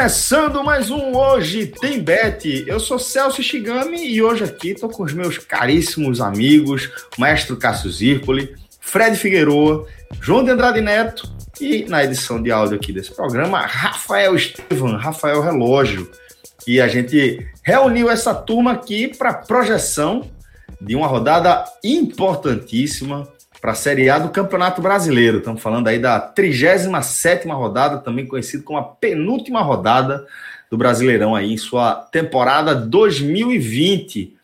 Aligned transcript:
Começando 0.00 0.64
mais 0.64 0.90
um 0.90 1.14
Hoje 1.14 1.66
Tem 1.66 2.02
Bet. 2.02 2.64
Eu 2.66 2.80
sou 2.80 2.98
Celso 2.98 3.42
Shigami 3.42 4.02
e 4.02 4.22
hoje 4.22 4.44
aqui 4.44 4.72
tô 4.72 4.88
com 4.88 5.02
os 5.02 5.12
meus 5.12 5.36
caríssimos 5.36 6.22
amigos, 6.22 6.90
Maestro 7.18 7.54
Cássio 7.58 7.90
Zirpoli, 7.90 8.56
Fred 8.80 9.14
Figueroa, 9.14 9.86
João 10.18 10.42
de 10.42 10.52
Andrade 10.52 10.80
Neto 10.80 11.30
e 11.60 11.84
na 11.84 12.02
edição 12.02 12.42
de 12.42 12.50
áudio 12.50 12.76
aqui 12.76 12.94
desse 12.94 13.14
programa, 13.14 13.60
Rafael 13.60 14.34
Estevam, 14.34 14.96
Rafael 14.96 15.42
Relógio. 15.42 16.10
E 16.66 16.80
a 16.80 16.88
gente 16.88 17.46
reuniu 17.62 18.10
essa 18.10 18.34
turma 18.34 18.72
aqui 18.72 19.06
para 19.06 19.34
projeção 19.34 20.30
de 20.80 20.96
uma 20.96 21.08
rodada 21.08 21.62
importantíssima 21.84 23.28
para 23.60 23.72
a 23.72 23.74
Série 23.74 24.08
A 24.08 24.18
do 24.18 24.30
Campeonato 24.30 24.80
Brasileiro. 24.80 25.38
Estamos 25.38 25.60
falando 25.60 25.88
aí 25.88 25.98
da 25.98 26.18
37 26.18 27.46
rodada, 27.48 27.98
também 27.98 28.26
conhecido 28.26 28.64
como 28.64 28.78
a 28.78 28.82
penúltima 28.82 29.60
rodada 29.60 30.26
do 30.70 30.78
Brasileirão 30.78 31.34
aí 31.34 31.52
em 31.52 31.58
sua 31.58 31.94
temporada 31.94 32.74
2020. 32.74 34.34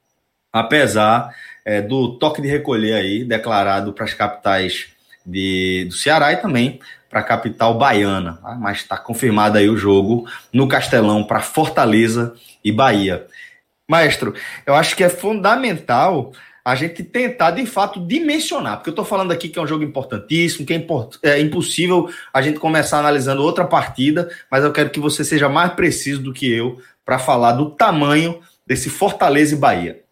apesar 0.53 1.35
é, 1.65 1.81
do 1.81 2.19
toque 2.19 2.43
de 2.43 2.49
recolher 2.49 2.95
aí 2.95 3.25
declarado 3.25 3.93
para 3.93 4.05
as 4.05 4.15
capitais 4.15 4.89
de, 5.25 5.87
do 5.89 5.95
Ceará 5.95 6.33
e 6.33 6.37
também 6.39 6.81
para 7.09 7.21
a 7.21 7.25
capital 7.25 7.79
baiana. 7.79 8.39
Tá? 8.43 8.55
Mas 8.55 8.79
está 8.79 8.97
confirmado 8.97 9.59
aí 9.59 9.69
o 9.69 9.77
jogo 9.77 10.29
no 10.53 10.67
Castelão 10.69 11.25
para 11.25 11.41
Fortaleza 11.41 12.35
e 12.65 12.73
Bahia. 12.73 13.27
Maestro, 13.89 14.35
eu 14.67 14.75
acho 14.75 14.95
que 14.95 15.05
é 15.05 15.09
fundamental 15.09 16.33
a 16.69 16.75
gente 16.75 17.03
tentar 17.03 17.53
de 17.53 17.65
fato 17.65 17.99
dimensionar, 17.99 18.77
porque 18.77 18.91
eu 18.91 18.93
estou 18.93 19.05
falando 19.05 19.33
aqui 19.33 19.49
que 19.49 19.59
é 19.59 19.63
um 19.63 19.67
jogo 19.67 19.83
importantíssimo, 19.83 20.67
que 20.67 20.75
é, 20.75 20.77
import 20.77 21.17
é, 21.23 21.41
impossível 21.41 22.11
a 22.31 22.43
gente 22.43 22.59
começar 22.59 22.99
analisando 22.99 23.43
outra 23.43 23.65
partida, 23.65 24.31
mas 24.51 24.63
eu 24.63 24.71
quero 24.71 24.91
que 24.91 25.01
você 25.01 25.25
seja 25.25 25.49
mais 25.49 25.73
preciso 25.73 26.21
do 26.21 26.31
que 26.31 26.47
eu 26.47 26.79
para 27.07 27.19
falar 27.19 27.53
do 27.53 27.71
tamanho 27.71 28.41
desse 28.67 28.91
Fortaleza 28.91 29.55
e 29.55 29.59
Bahia. 29.59 30.05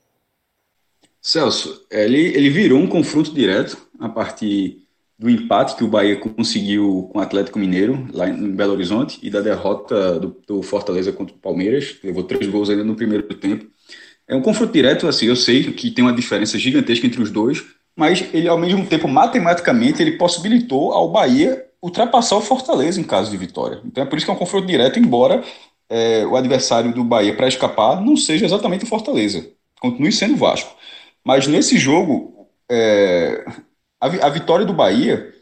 Celso, 1.21 1.84
ele, 1.91 2.22
ele 2.34 2.49
virou 2.49 2.78
um 2.78 2.87
confronto 2.87 3.34
direto 3.34 3.77
a 4.00 4.09
partir 4.09 4.78
do 5.19 5.28
empate 5.28 5.77
que 5.77 5.84
o 5.84 5.88
Bahia 5.88 6.17
conseguiu 6.17 7.11
com 7.12 7.19
o 7.19 7.23
Atlético 7.23 7.59
Mineiro, 7.59 8.09
lá 8.15 8.31
em 8.31 8.53
Belo 8.53 8.73
Horizonte, 8.73 9.19
e 9.23 9.28
da 9.28 9.43
derrota 9.43 10.19
do, 10.19 10.34
do 10.47 10.62
Fortaleza 10.62 11.12
contra 11.12 11.37
o 11.37 11.38
Palmeiras, 11.38 11.99
levou 12.03 12.23
três 12.23 12.47
gols 12.47 12.71
ainda 12.71 12.83
no 12.83 12.97
primeiro 12.97 13.25
tempo. 13.34 13.67
É 14.28 14.34
um 14.34 14.42
confronto 14.42 14.72
direto, 14.72 15.06
assim, 15.06 15.26
eu 15.26 15.37
sei 15.37 15.72
que 15.72 15.91
tem 15.91 16.04
uma 16.04 16.12
diferença 16.12 16.59
gigantesca 16.59 17.06
entre 17.06 17.22
os 17.22 17.31
dois, 17.31 17.64
mas 17.97 18.22
ele, 18.34 18.48
ao 18.48 18.59
mesmo 18.59 18.84
tempo, 18.87 19.06
matematicamente, 19.09 20.03
ele 20.03 20.19
possibilitou 20.19 20.92
ao 20.92 21.10
Bahia 21.10 21.64
ultrapassar 21.81 22.37
o 22.37 22.41
Fortaleza 22.41 23.00
em 23.00 23.04
caso 23.04 23.31
de 23.31 23.37
vitória. 23.37 23.81
Então 23.84 24.03
é 24.03 24.06
por 24.06 24.16
isso 24.16 24.26
que 24.26 24.31
é 24.31 24.34
um 24.34 24.38
confronto 24.38 24.66
direto, 24.66 24.98
embora 24.98 25.44
é, 25.88 26.26
o 26.26 26.37
adversário 26.37 26.92
do 26.92 27.04
Bahia 27.04 27.37
para 27.37 27.47
escapar 27.47 28.00
não 28.00 28.16
seja 28.16 28.44
exatamente 28.44 28.84
o 28.84 28.88
Fortaleza, 28.88 29.48
continue 29.81 30.10
sendo 30.12 30.34
o 30.34 30.38
Vasco. 30.38 30.75
Mas 31.25 31.47
nesse 31.47 31.78
jogo, 31.78 32.48
é, 32.70 33.44
a, 34.00 34.06
a 34.06 34.31
vitória 34.31 34.66
do 34.66 34.72
Bahia 34.72 35.32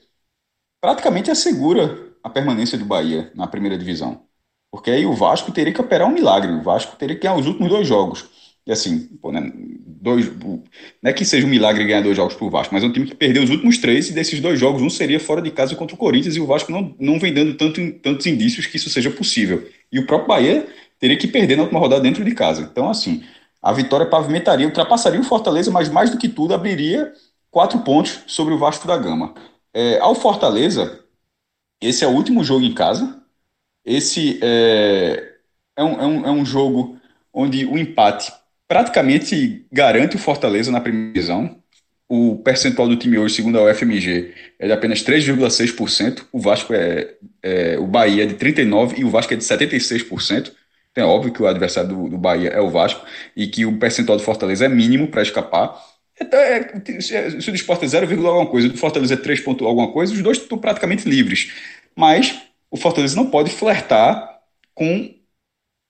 praticamente 0.81 1.31
assegura 1.31 2.12
a 2.22 2.31
permanência 2.31 2.78
do 2.78 2.84
Bahia 2.84 3.31
na 3.34 3.47
primeira 3.47 3.78
divisão. 3.78 4.22
Porque 4.71 4.91
aí 4.91 5.06
o 5.06 5.15
Vasco 5.15 5.53
teria 5.53 5.72
que 5.72 5.81
operar 5.81 6.09
um 6.09 6.12
milagre. 6.12 6.53
O 6.53 6.62
Vasco 6.62 6.97
teria 6.97 7.16
que 7.16 7.22
ganhar 7.22 7.37
os 7.37 7.47
últimos 7.47 7.69
dois 7.69 7.87
jogos. 7.87 8.27
E 8.67 8.73
assim, 8.73 9.01
pô, 9.21 9.31
né, 9.31 9.53
dois, 9.55 10.31
não 10.39 10.63
é 11.05 11.13
que 11.13 11.25
seja 11.25 11.47
um 11.47 11.51
milagre 11.51 11.85
ganhar 11.85 12.01
dois 12.01 12.17
jogos 12.17 12.35
para 12.35 12.47
o 12.47 12.51
Vasco, 12.51 12.73
mas 12.73 12.83
é 12.83 12.87
um 12.87 12.93
time 12.93 13.07
que 13.07 13.15
perdeu 13.15 13.43
os 13.43 13.51
últimos 13.51 13.77
três, 13.77 14.09
e 14.09 14.13
desses 14.13 14.41
dois 14.41 14.59
jogos, 14.59 14.81
um 14.81 14.89
seria 14.89 15.21
fora 15.21 15.43
de 15.43 15.51
casa 15.51 15.77
contra 15.77 15.95
o 15.95 15.99
Corinthians, 15.99 16.37
e 16.37 16.41
o 16.41 16.47
Vasco 16.47 16.73
não, 16.73 16.95
não 16.99 17.19
vem 17.19 17.35
dando 17.35 17.55
tanto, 17.55 17.93
tantos 18.01 18.27
indícios 18.27 18.67
que 18.67 18.77
isso 18.77 18.89
seja 18.89 19.11
possível. 19.11 19.69
E 19.93 19.99
o 19.99 20.07
próprio 20.07 20.29
Bahia 20.29 20.67
teria 20.99 21.17
que 21.17 21.29
perder 21.29 21.57
na 21.57 21.65
última 21.65 21.81
rodada 21.81 22.01
dentro 22.01 22.25
de 22.25 22.35
casa. 22.35 22.63
Então, 22.63 22.89
assim, 22.89 23.23
a 23.61 23.73
vitória 23.73 24.07
pavimentaria, 24.07 24.67
ultrapassaria 24.67 25.21
o 25.21 25.25
Fortaleza, 25.25 25.71
mas 25.71 25.91
mais 25.91 26.11
do 26.11 26.19
que 26.19 26.29
tudo, 26.29 26.55
abriria 26.55 27.13
quatro 27.51 27.81
pontos 27.81 28.21
sobre 28.27 28.55
o 28.55 28.59
Vasco 28.59 28.87
da 28.87 28.97
Gama. 28.97 29.34
É, 29.75 29.99
ao 30.01 30.15
Fortaleza, 30.15 31.05
esse 31.81 32.05
é 32.05 32.07
o 32.07 32.13
último 32.13 32.43
jogo 32.43 32.65
em 32.65 32.72
casa. 32.75 33.22
Esse 33.84 34.41
é, 34.43 35.34
é, 35.77 35.84
um, 35.84 36.01
é, 36.01 36.07
um, 36.07 36.27
é 36.27 36.31
um 36.31 36.47
jogo 36.47 36.99
onde 37.33 37.67
o 37.67 37.77
empate 37.77 38.33
praticamente 38.74 39.65
garante 39.71 40.16
o 40.16 40.18
Fortaleza 40.18 40.72
na 40.72 40.80
primeira 40.80 41.12
divisão. 41.12 41.62
O 42.09 42.38
percentual 42.38 42.88
do 42.88 42.97
time 42.97 43.16
hoje, 43.16 43.36
segundo 43.36 43.56
a 43.56 43.71
UFMG, 43.71 44.34
é 44.59 44.66
de 44.66 44.72
apenas 44.72 45.00
3,6%. 45.04 46.24
O 46.32 46.41
Vasco 46.41 46.74
é, 46.74 47.15
é, 47.41 47.78
o 47.78 47.86
Bahia 47.86 48.24
é 48.24 48.26
de 48.26 48.34
39% 48.34 48.98
e 48.98 49.04
o 49.04 49.10
Vasco 49.10 49.32
é 49.32 49.36
de 49.36 49.44
76%. 49.44 50.50
Então 50.91 51.04
é 51.04 51.06
óbvio 51.06 51.32
que 51.32 51.41
o 51.41 51.47
adversário 51.47 51.91
do, 51.91 52.09
do 52.09 52.18
Bahia 52.18 52.48
é 52.48 52.60
o 52.60 52.68
Vasco 52.68 53.06
e 53.36 53.47
que 53.47 53.65
o 53.65 53.78
percentual 53.78 54.18
do 54.18 54.24
Fortaleza 54.24 54.65
é 54.65 54.68
mínimo 54.68 55.06
para 55.06 55.22
escapar. 55.22 55.80
Então, 56.21 56.41
é, 56.41 57.00
se 57.00 57.48
o 57.48 57.53
do 57.53 57.56
Sport 57.56 57.84
é 57.84 57.86
0, 57.86 58.26
alguma 58.26 58.47
coisa, 58.47 58.66
o 58.66 58.76
Fortaleza 58.76 59.15
é 59.15 59.16
3 59.16 59.41
ponto 59.42 59.65
alguma 59.65 59.92
coisa, 59.92 60.12
os 60.12 60.21
dois 60.21 60.38
estão 60.38 60.59
praticamente 60.59 61.09
livres. 61.09 61.53
Mas 61.94 62.41
o 62.72 62.76
Fortaleza 62.76 63.15
não 63.15 63.30
pode 63.30 63.50
flertar 63.50 64.36
com, 64.74 65.14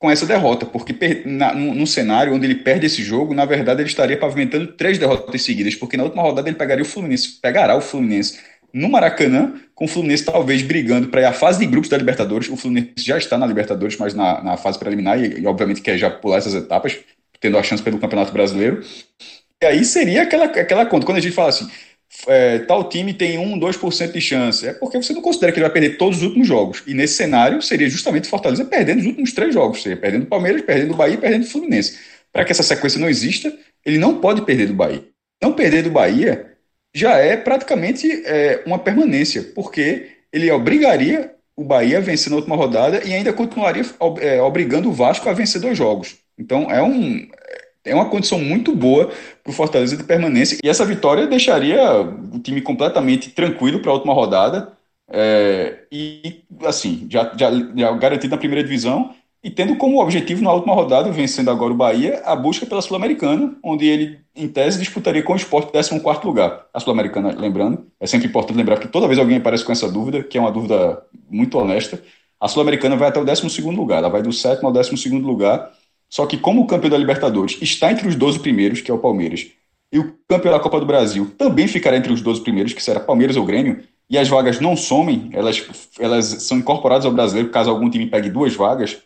com 0.05 0.11
essa 0.11 0.27
derrota, 0.27 0.67
porque 0.67 1.23
na, 1.25 1.55
cenário 1.87 2.35
onde 2.35 2.45
ele 2.45 2.56
perde 2.56 2.85
esse 2.85 3.03
jogo, 3.03 3.33
na 3.33 3.47
verdade 3.47 3.81
ele 3.81 3.89
estaria 3.89 4.19
pavimentando 4.19 4.67
três 4.67 4.99
derrotas 4.99 5.41
seguidas, 5.41 5.75
porque 5.75 5.97
na 5.97 6.03
última 6.03 6.23
rodada 6.23 6.47
ele 6.47 6.59
pegaria 6.59 6.83
o 6.83 6.87
Fluminense, 6.87 7.41
pegará 7.41 7.75
o 7.75 7.81
Fluminense 7.81 8.39
no 8.71 8.91
Maracanã, 8.91 9.55
com 9.75 9.87
o 9.87 9.89
Fluminense 9.89 10.23
talvez 10.23 10.61
brigando 10.61 11.09
para 11.09 11.23
ir 11.23 11.25
à 11.25 11.33
fase 11.33 11.59
de 11.59 11.65
grupos 11.65 11.89
da 11.89 11.97
Libertadores. 11.97 12.51
O 12.51 12.56
Fluminense 12.56 12.93
já 12.99 13.17
está 13.17 13.39
na 13.39 13.47
Libertadores, 13.47 13.97
mas 13.97 14.12
na, 14.12 14.43
na 14.43 14.56
fase 14.59 14.79
preliminar, 14.79 15.19
e, 15.19 15.41
e, 15.41 15.47
obviamente 15.47 15.81
quer 15.81 15.97
já 15.97 16.11
pular 16.11 16.37
essas 16.37 16.55
etapas, 16.55 16.99
tendo 17.41 17.56
a 17.56 17.62
chance 17.62 17.83
pelo 17.83 17.99
Campeonato 17.99 18.31
Brasileiro. 18.31 18.85
E 19.62 19.65
aí 19.65 19.87
seria 19.87 20.25
aquela, 20.25 20.45
aquela 20.45 20.85
conta, 20.85 21.06
quando 21.06 21.17
a 21.17 21.23
gente 21.23 21.33
fala 21.33 21.49
assim, 21.49 21.67
é, 22.26 22.61
tal 22.61 22.88
time 22.88 23.12
tem 23.12 23.38
1, 23.38 23.58
2% 23.58 24.12
de 24.12 24.20
chance. 24.20 24.66
É 24.66 24.72
porque 24.72 24.96
você 24.96 25.12
não 25.12 25.22
considera 25.22 25.52
que 25.52 25.58
ele 25.58 25.66
vai 25.66 25.72
perder 25.72 25.96
todos 25.96 26.19
os 26.19 26.22
últimos 26.25 26.46
jogos. 26.46 26.82
E 26.87 26.94
nesse 26.94 27.14
cenário 27.14 27.61
seria 27.61 27.88
justamente 27.88 28.28
Fortaleza 28.28 28.64
perdendo 28.64 29.00
os 29.00 29.06
últimos 29.06 29.32
três 29.32 29.52
jogos. 29.52 29.82
Seria 29.82 29.96
perdendo 29.96 30.25
o 30.25 30.26
Palmeiras, 30.26 30.62
perdendo 30.62 30.94
o 30.94 30.96
Bahia 30.96 31.19
perdendo 31.19 31.44
o 31.44 31.49
Fluminense. 31.49 31.99
Para 32.32 32.44
que 32.44 32.52
essa 32.52 32.62
sequência 32.62 32.99
não 32.99 33.08
exista, 33.08 33.52
ele 33.84 33.99
não 33.99 34.20
pode 34.20 34.43
perder 34.43 34.66
do 34.66 34.75
Bahia. 34.75 35.05
Não 35.43 35.52
perder 35.52 35.82
do 35.82 35.90
Bahia 35.90 36.52
já 36.94 37.19
é 37.19 37.37
praticamente 37.37 38.11
é, 38.25 38.62
uma 38.67 38.78
permanência, 38.78 39.43
porque 39.55 40.08
ele 40.32 40.50
obrigaria 40.50 41.34
o 41.56 41.64
Bahia 41.64 41.99
a 41.99 42.00
vencer 42.00 42.31
na 42.31 42.37
última 42.37 42.56
rodada 42.56 43.02
e 43.05 43.12
ainda 43.12 43.32
continuaria 43.32 43.84
é, 44.20 44.40
obrigando 44.43 44.88
o 44.88 44.93
Vasco 44.93 45.28
a 45.28 45.32
vencer 45.32 45.60
dois 45.60 45.76
jogos. 45.76 46.17
Então 46.38 46.70
é 46.70 46.82
um, 46.82 47.28
é 47.84 47.94
uma 47.94 48.08
condição 48.08 48.38
muito 48.38 48.75
boa 48.75 49.10
para 49.42 49.50
o 49.50 49.54
Fortaleza 49.54 49.96
de 49.96 50.04
permanência. 50.04 50.58
E 50.62 50.69
essa 50.69 50.84
vitória 50.84 51.26
deixaria 51.26 52.00
o 52.00 52.38
time 52.38 52.60
completamente 52.60 53.31
tranquilo 53.31 53.81
para 53.81 53.90
a 53.90 53.94
última 53.94 54.14
rodada. 54.14 54.72
É, 55.08 55.84
e, 55.92 56.42
assim, 56.64 57.06
já, 57.10 57.31
já, 57.36 57.50
já 57.76 57.92
garantido 57.92 58.34
na 58.34 58.38
primeira 58.38 58.64
divisão 58.64 59.14
e 59.42 59.50
tendo 59.50 59.76
como 59.76 60.00
objetivo 60.00 60.42
na 60.42 60.50
última 60.50 60.75
rodada, 60.75 61.12
vencendo 61.12 61.50
agora 61.50 61.70
o 61.70 61.76
Bahia, 61.76 62.22
a 62.25 62.34
busca 62.34 62.64
pela 62.64 62.81
Sul-Americana, 62.81 63.54
onde 63.62 63.86
ele, 63.86 64.19
em 64.34 64.48
tese, 64.48 64.78
disputaria 64.78 65.22
com 65.22 65.34
o 65.34 65.36
esporte 65.36 65.70
14 65.70 66.00
lugar. 66.25 66.64
A 66.72 66.81
Sul-Americana, 66.81 67.34
lembrando, 67.38 67.86
é 68.00 68.06
sempre 68.06 68.28
importante 68.28 68.56
lembrar 68.56 68.78
que 68.78 68.88
toda 68.88 69.06
vez 69.06 69.19
alguém 69.19 69.36
aparece 69.36 69.62
com 69.62 69.72
essa 69.72 69.90
dúvida, 69.92 70.22
que 70.22 70.38
é 70.38 70.40
uma 70.40 70.50
dúvida 70.50 71.02
muito 71.28 71.58
honesta, 71.58 72.02
a 72.40 72.48
Sul-Americana 72.48 72.96
vai 72.96 73.08
até 73.08 73.20
o 73.20 73.25
12 73.25 73.60
lugar, 73.62 73.98
ela 73.98 74.08
vai 74.08 74.22
do 74.22 74.32
sétimo 74.32 74.69
ao 74.69 74.72
12 74.72 75.10
lugar 75.19 75.70
só 76.09 76.27
que, 76.27 76.39
como 76.39 76.62
o 76.62 76.67
campeão 76.67 76.91
da 76.91 76.99
Libertadores 76.99 77.59
está 77.61 77.91
entre 77.91 78.06
os 78.09 78.15
12 78.15 78.39
primeiros, 78.41 78.81
que 78.81 78.91
é 78.91 78.95
o 78.95 78.99
Palmeiras, 78.99 79.47
e 79.93 79.99
o 79.99 80.17
campeão 80.29 80.53
da 80.53 80.61
Copa 80.61 80.81
do 80.81 80.87
Brasil 80.87 81.33
também 81.39 81.69
ficará 81.69 81.97
entre 81.97 82.12
os 82.12 82.21
12 82.21 82.43
primeiros, 82.43 82.73
que 82.73 82.83
será 82.83 83.01
Palmeiras 83.01 83.37
ou 83.37 83.45
Grêmio, 83.45 83.85
e 84.09 84.19
as 84.19 84.29
vagas 84.29 84.61
não 84.61 84.77
somem, 84.77 85.31
elas, 85.33 85.89
elas 85.99 86.27
são 86.43 86.59
incorporadas 86.59 87.06
ao 87.06 87.12
brasileiro, 87.12 87.51
caso 87.51 87.71
algum 87.71 87.89
time 87.91 88.06
pegue 88.06 88.29
duas 88.29 88.55
vagas, 88.55 89.03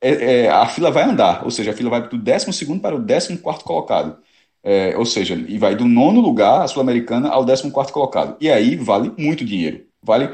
é, 0.00 0.44
é, 0.44 0.50
a 0.50 0.66
fila 0.66 0.90
vai 0.90 1.04
andar, 1.04 1.44
ou 1.44 1.50
seja, 1.50 1.70
a 1.72 1.74
fila 1.74 1.90
vai 1.90 2.08
do 2.08 2.18
12 2.18 2.80
para 2.80 2.96
o 2.96 3.04
14 3.06 3.38
colocado. 3.64 4.18
É, 4.62 4.96
ou 4.96 5.06
seja, 5.06 5.34
e 5.34 5.58
vai 5.58 5.74
do 5.74 5.86
nono 5.86 6.20
lugar, 6.20 6.62
a 6.62 6.68
Sul-Americana, 6.68 7.30
ao 7.30 7.44
14 7.46 7.70
colocado. 7.92 8.36
E 8.40 8.50
aí 8.50 8.76
vale 8.76 9.12
muito 9.18 9.44
dinheiro. 9.44 9.86
Vale. 10.02 10.30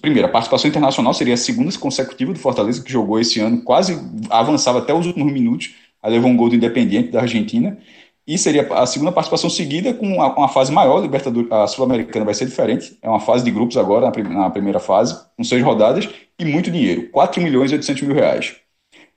Primeiro, 0.00 0.28
a 0.28 0.30
participação 0.30 0.68
internacional 0.68 1.14
seria 1.14 1.34
a 1.34 1.38
segunda 1.38 1.76
consecutiva 1.78 2.32
do 2.32 2.38
Fortaleza, 2.38 2.82
que 2.82 2.92
jogou 2.92 3.18
esse 3.18 3.40
ano, 3.40 3.62
quase 3.62 3.98
avançava 4.28 4.78
até 4.78 4.92
os 4.92 5.06
últimos 5.06 5.32
minutos, 5.32 5.74
aí 6.02 6.12
levou 6.12 6.30
um 6.30 6.36
gol 6.36 6.48
do 6.48 6.54
Independiente 6.54 7.10
da 7.10 7.22
Argentina. 7.22 7.78
E 8.26 8.36
seria 8.36 8.66
a 8.74 8.84
segunda 8.86 9.12
participação 9.12 9.48
seguida 9.48 9.94
com 9.94 10.14
uma, 10.14 10.48
fase 10.48 10.72
maior, 10.72 11.00
Libertadores, 11.00 11.50
a 11.50 11.66
Sul-Americana 11.68 12.24
vai 12.24 12.34
ser 12.34 12.46
diferente, 12.46 12.98
é 13.00 13.08
uma 13.08 13.20
fase 13.20 13.44
de 13.44 13.52
grupos 13.52 13.76
agora, 13.76 14.10
na, 14.10 14.28
na, 14.28 14.50
primeira 14.50 14.80
fase, 14.80 15.16
com 15.36 15.44
seis 15.44 15.62
rodadas, 15.62 16.08
e 16.36 16.44
muito 16.44 16.68
dinheiro, 16.68 17.08
4 17.10 17.40
milhões 17.40 17.70
e 17.70 17.74
800 17.74 18.02
mil 18.02 18.16
reais. 18.16 18.56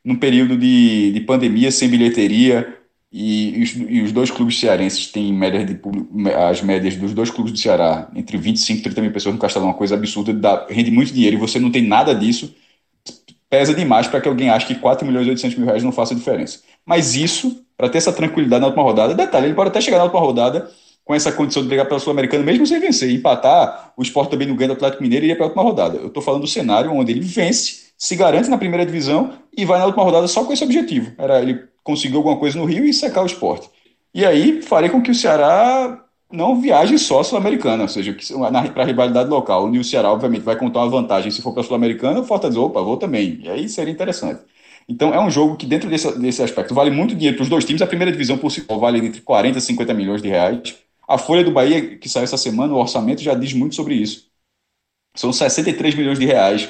Num 0.05 0.15
período 0.15 0.55
de, 0.55 1.11
de 1.11 1.21
pandemia, 1.21 1.71
sem 1.71 1.89
bilheteria, 1.89 2.78
e, 3.11 3.63
os, 3.63 3.75
e 3.75 4.01
os 4.01 4.11
dois 4.11 4.29
clubes 4.29 4.59
cearenses 4.59 5.07
têm 5.07 5.33
médias 5.33 5.65
de 5.65 5.79
as 6.35 6.61
médias 6.61 6.95
dos 6.95 7.13
dois 7.13 7.31
clubes 7.31 7.51
do 7.51 7.57
Ceará 7.57 8.07
entre 8.15 8.38
25 8.38 8.79
e 8.79 8.83
30 8.83 9.01
mil 9.01 9.11
pessoas 9.11 9.33
no 9.33 9.41
Castelão, 9.41 9.67
uma 9.69 9.73
coisa 9.73 9.95
absurda, 9.95 10.31
dá, 10.31 10.67
rende 10.69 10.91
muito 10.91 11.11
dinheiro 11.11 11.35
e 11.35 11.39
você 11.39 11.59
não 11.59 11.71
tem 11.71 11.81
nada 11.81 12.13
disso, 12.13 12.53
pesa 13.50 13.73
demais 13.73 14.07
para 14.07 14.21
que 14.21 14.27
alguém 14.27 14.50
ache 14.50 14.67
que 14.67 14.75
4 14.75 15.06
milhões 15.07 15.25
e 15.25 15.31
800 15.31 15.57
mil 15.57 15.65
reais 15.65 15.83
não 15.83 15.91
faça 15.91 16.13
diferença. 16.13 16.59
Mas 16.85 17.15
isso, 17.15 17.65
para 17.75 17.89
ter 17.89 17.97
essa 17.97 18.13
tranquilidade 18.13 18.61
na 18.61 18.67
última 18.67 18.83
rodada, 18.83 19.15
detalhe, 19.15 19.47
ele 19.47 19.56
pode 19.56 19.69
até 19.69 19.81
chegar 19.81 19.97
na 19.97 20.03
última 20.03 20.21
rodada 20.21 20.69
com 21.03 21.15
essa 21.15 21.31
condição 21.31 21.63
de 21.63 21.67
brigar 21.67 21.88
pela 21.88 22.00
Sul-Americana, 22.00 22.44
mesmo 22.44 22.67
sem 22.67 22.79
vencer, 22.79 23.09
empatar, 23.09 23.91
o 23.97 24.03
esporte 24.03 24.29
também 24.29 24.47
não 24.47 24.56
ganha 24.56 24.67
do 24.67 24.73
Atlético 24.73 25.01
Mineiro 25.01 25.25
e 25.25 25.29
ia 25.29 25.35
para 25.35 25.45
a 25.45 25.47
última 25.47 25.63
rodada. 25.63 25.97
Eu 25.97 26.07
estou 26.07 26.21
falando 26.21 26.41
do 26.41 26.47
cenário 26.47 26.94
onde 26.94 27.11
ele 27.11 27.21
vence, 27.21 27.89
se 27.97 28.15
garante 28.15 28.47
na 28.47 28.59
primeira 28.59 28.85
divisão 28.85 29.33
e 29.57 29.65
vai 29.65 29.79
na 29.79 29.88
última 29.88 30.03
rodada 30.03 30.27
só 30.27 30.44
com 30.45 30.53
esse 30.53 30.63
objetivo. 30.63 31.11
Era 31.17 31.41
ele 31.41 31.63
conseguir 31.89 32.15
alguma 32.15 32.38
coisa 32.38 32.57
no 32.59 32.65
Rio 32.65 32.86
e 32.86 32.94
secar 32.94 33.24
o 33.24 33.25
esporte. 33.25 33.68
E 34.13 34.25
aí 34.25 34.62
farei 34.62 34.89
com 34.89 35.01
que 35.01 35.09
o 35.12 35.15
Ceará 35.15 36.06
não 36.31 36.62
viaje 36.62 37.00
só 37.00 37.24
Sul-Americana, 37.24 37.83
ou 37.83 37.89
seja, 37.89 38.15
para 38.74 38.83
a 38.83 38.86
rivalidade 38.86 39.30
local, 39.30 39.65
onde 39.65 39.80
o 39.80 39.83
Ceará, 39.83 40.12
obviamente, 40.12 40.44
vai 40.44 40.56
contar 40.56 40.81
uma 40.81 40.89
vantagem 40.89 41.31
se 41.31 41.41
for 41.41 41.51
para 41.51 41.62
a 41.62 41.63
Sul-Americana, 41.63 42.19
o 42.19 42.24
Fortaleza, 42.24 42.59
opa, 42.59 42.81
vou 42.81 42.97
também. 42.97 43.39
E 43.44 43.50
aí 43.50 43.68
seria 43.68 43.91
interessante. 43.91 44.41
Então 44.88 45.13
é 45.13 45.19
um 45.19 45.30
jogo 45.31 45.56
que, 45.56 45.65
dentro 45.65 45.89
desse, 45.89 46.18
desse 46.19 46.44
aspecto, 46.44 46.74
vale 46.74 46.91
muito 46.91 47.15
dinheiro 47.15 47.38
para 47.38 47.44
os 47.44 47.50
dois 47.50 47.65
times. 47.65 47.81
A 47.81 47.88
primeira 47.88 48.12
divisão, 48.12 48.38
por 48.38 48.51
si 48.51 48.62
só, 48.62 48.77
vale 48.77 49.00
entre 49.06 49.21
40 49.21 49.57
e 49.57 49.62
50 49.62 49.94
milhões 49.94 50.21
de 50.21 50.27
reais. 50.27 50.77
A 51.07 51.18
Folha 51.18 51.44
do 51.44 51.51
Bahia, 51.51 51.97
que 51.97 52.07
saiu 52.09 52.24
essa 52.24 52.38
semana, 52.38 52.74
o 52.74 52.77
orçamento 52.77 53.21
já 53.21 53.33
diz 53.33 53.53
muito 53.53 53.75
sobre 53.75 53.95
isso. 53.95 54.30
São 55.15 55.33
63 55.33 55.95
milhões 55.95 56.19
de 56.19 56.25
reais 56.25 56.69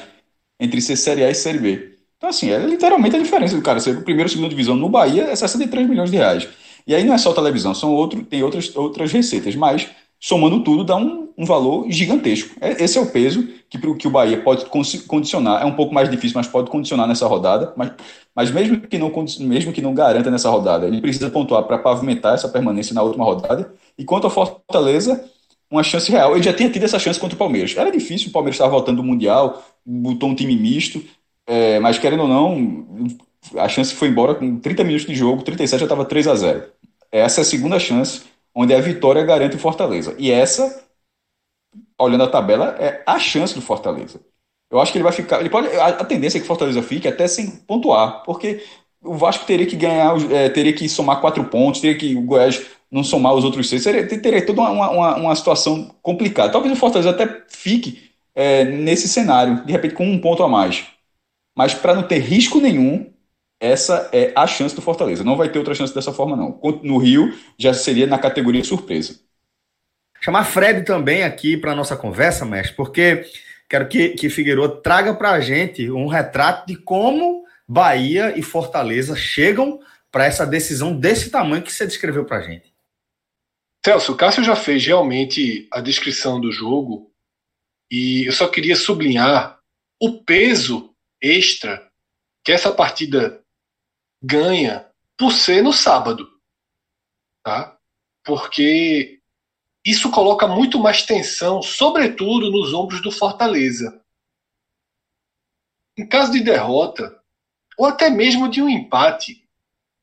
entre 0.60 0.82
ser 0.82 0.98
Série 0.98 1.24
A 1.24 1.30
e 1.30 1.36
Série 1.36 1.60
B. 1.60 1.99
Então, 2.20 2.30
assim, 2.30 2.52
é 2.52 2.60
literalmente 2.60 3.16
a 3.16 3.20
diferença 3.20 3.56
do 3.56 3.62
cara 3.62 3.80
ser 3.80 3.98
o 3.98 4.04
primeiro 4.04 4.28
e 4.28 4.30
segunda 4.30 4.50
divisão 4.50 4.76
no 4.76 4.90
Bahia 4.90 5.24
é 5.24 5.36
63 5.36 5.88
milhões 5.88 6.12
de 6.12 6.18
reais. 6.18 6.50
E 6.86 6.94
aí 6.94 7.06
não 7.06 7.14
é 7.14 7.18
só 7.18 7.32
televisão, 7.32 7.74
são 7.74 7.94
outro, 7.94 8.22
tem 8.24 8.44
outras, 8.44 8.76
outras 8.76 9.10
receitas, 9.14 9.56
mas 9.56 9.88
somando 10.20 10.62
tudo 10.62 10.84
dá 10.84 10.98
um, 10.98 11.30
um 11.38 11.46
valor 11.46 11.90
gigantesco. 11.90 12.58
É, 12.60 12.84
esse 12.84 12.98
é 12.98 13.02
o 13.02 13.10
peso 13.10 13.48
que, 13.70 13.78
que 13.96 14.08
o 14.08 14.12
Bahia 14.12 14.42
pode 14.42 14.66
condicionar. 15.08 15.62
É 15.62 15.66
um 15.66 15.78
pouco 15.78 15.94
mais 15.94 16.12
difícil, 16.12 16.36
mas 16.36 16.46
pode 16.46 16.70
condicionar 16.70 17.08
nessa 17.08 17.26
rodada. 17.26 17.74
Mas, 17.78 17.94
mas 18.36 18.52
mesmo, 18.52 18.82
que 18.82 18.98
não, 18.98 19.14
mesmo 19.40 19.72
que 19.72 19.82
não 19.82 19.94
garanta 19.94 20.30
nessa 20.30 20.50
rodada, 20.50 20.88
ele 20.88 21.00
precisa 21.00 21.30
pontuar 21.30 21.64
para 21.64 21.78
pavimentar 21.78 22.34
essa 22.34 22.50
permanência 22.50 22.94
na 22.94 23.02
última 23.02 23.24
rodada. 23.24 23.74
E 23.98 24.04
quanto 24.04 24.26
ao 24.26 24.30
Fortaleza, 24.30 25.24
uma 25.72 25.84
chance 25.84 26.12
real. 26.12 26.34
Ele 26.34 26.44
já 26.44 26.54
tinha 26.54 26.70
tido 26.70 26.84
essa 26.84 27.00
chance 27.00 27.20
contra 27.20 27.36
o 27.36 27.40
Palmeiras. 27.40 27.76
Era 27.78 27.92
difícil, 27.92 28.30
o 28.30 28.32
Palmeiras 28.32 28.56
estava 28.56 28.72
voltando 28.72 28.98
do 28.98 29.04
Mundial, 29.04 29.64
botou 29.86 30.30
um 30.30 30.36
time 30.36 30.56
misto, 30.56 31.02
é, 31.50 31.80
mas 31.80 31.98
querendo 31.98 32.22
ou 32.22 32.28
não, 32.28 33.08
a 33.58 33.68
chance 33.68 33.96
foi 33.96 34.08
embora 34.08 34.36
com 34.36 34.60
30 34.60 34.84
minutos 34.84 35.08
de 35.08 35.16
jogo, 35.16 35.42
37 35.42 35.80
já 35.80 35.86
estava 35.86 36.06
3 36.06 36.28
a 36.28 36.36
0 36.36 36.64
Essa 37.12 37.42
é 37.42 37.44
a 37.44 37.46
segunda 37.46 37.80
chance, 37.80 38.22
onde 38.54 38.72
a 38.72 38.80
vitória 38.80 39.24
garante 39.24 39.56
o 39.56 39.60
Fortaleza. 39.60 40.14
E 40.20 40.32
essa, 40.32 40.84
olhando 42.00 42.24
a 42.24 42.30
tabela, 42.30 42.76
é 42.80 43.02
a 43.04 43.18
chance 43.18 43.56
do 43.56 43.64
Fortaleza. 43.64 44.22
Eu 44.70 44.80
acho 44.80 44.92
que 44.92 45.00
ele 45.00 45.04
vai 45.04 45.12
ficar. 45.12 45.40
Ele 45.40 45.50
pode, 45.50 45.76
a, 45.76 46.06
tendência 46.06 46.38
é 46.38 46.40
que 46.40 46.46
o 46.46 46.48
Fortaleza 46.48 46.84
fique 46.84 47.08
até 47.08 47.28
sem 47.28 47.50
pontuar, 47.50 48.22
porque 48.24 48.64
o 49.02 49.16
Vasco 49.16 49.44
teria 49.48 49.66
que 49.66 49.76
ganhar, 49.76 50.16
é, 50.32 50.50
teria 50.50 50.74
que 50.74 50.88
somar 50.88 51.20
quatro 51.20 51.44
pontos, 51.46 51.82
teria 51.82 51.98
que 51.98 52.16
o 52.16 52.22
Goiás 52.22 52.64
não 52.92 53.04
somar 53.04 53.34
os 53.34 53.44
outros 53.44 53.68
seis, 53.68 53.84
teria, 53.84 54.08
teria 54.08 54.46
toda 54.46 54.62
uma, 54.62 54.92
uma, 54.92 55.16
uma 55.16 55.36
situação 55.36 55.96
complicada. 56.04 56.52
Talvez 56.52 56.72
o 56.72 56.80
Fortaleza 56.80 57.10
até 57.10 57.44
fique 57.48 58.12
é, 58.36 58.64
nesse 58.66 59.08
cenário, 59.08 59.66
de 59.66 59.72
repente 59.72 59.96
com 59.96 60.06
um 60.06 60.20
ponto 60.20 60.44
a 60.44 60.48
mais. 60.48 60.99
Mas 61.60 61.74
para 61.74 61.94
não 61.94 62.04
ter 62.04 62.20
risco 62.20 62.62
nenhum, 62.62 63.12
essa 63.60 64.10
é 64.14 64.32
a 64.34 64.48
chance 64.48 64.74
do 64.74 64.82
Fortaleza. 64.82 65.26
Não 65.26 65.36
vai 65.36 65.52
ter 65.52 65.60
outra 65.60 65.76
chance 65.76 65.94
dessa 65.94 66.14
forma, 66.14 66.34
não. 66.34 66.58
No 66.82 66.98
Rio, 66.98 67.38
já 67.58 67.74
seria 67.74 68.08
na 68.08 68.18
categoria 68.18 68.64
surpresa. 68.64 69.20
Chamar 70.22 70.46
Fred 70.46 70.86
também 70.86 71.22
aqui 71.22 71.58
para 71.58 71.76
nossa 71.76 71.98
conversa, 71.98 72.46
mestre, 72.46 72.78
porque 72.78 73.30
quero 73.70 73.90
que, 73.90 74.12
que 74.12 74.30
Figueiredo 74.30 74.78
traga 74.78 75.14
para 75.14 75.32
a 75.32 75.42
gente 75.42 75.92
um 75.92 76.08
retrato 76.08 76.66
de 76.66 76.78
como 76.78 77.44
Bahia 77.68 78.40
e 78.40 78.42
Fortaleza 78.42 79.14
chegam 79.14 79.82
para 80.10 80.24
essa 80.24 80.46
decisão 80.46 80.98
desse 80.98 81.30
tamanho 81.30 81.62
que 81.62 81.74
você 81.74 81.86
descreveu 81.86 82.24
para 82.24 82.38
a 82.38 82.42
gente. 82.42 82.74
Celso, 83.86 84.14
o 84.14 84.16
Cássio 84.16 84.46
já 84.46 84.56
fez 84.56 84.86
realmente 84.86 85.68
a 85.74 85.82
descrição 85.82 86.40
do 86.40 86.54
jogo 86.54 87.12
e 87.92 88.28
eu 88.28 88.32
só 88.32 88.48
queria 88.48 88.78
sublinhar 88.78 89.60
o 90.02 90.24
peso 90.24 90.89
extra 91.22 91.92
que 92.44 92.52
essa 92.52 92.74
partida 92.74 93.44
ganha 94.22 94.90
por 95.18 95.32
ser 95.32 95.62
no 95.62 95.74
sábado. 95.74 96.28
Tá? 97.44 97.78
Porque 98.24 99.22
isso 99.86 100.12
coloca 100.12 100.48
muito 100.48 100.80
mais 100.80 101.04
tensão, 101.04 101.62
sobretudo 101.62 102.52
nos 102.52 102.74
ombros 102.74 103.02
do 103.02 103.12
Fortaleza. 103.12 104.04
Em 105.98 106.08
caso 106.08 106.32
de 106.32 106.42
derrota, 106.42 107.22
ou 107.78 107.86
até 107.86 108.10
mesmo 108.10 108.50
de 108.50 108.62
um 108.62 108.70
empate, 108.70 109.48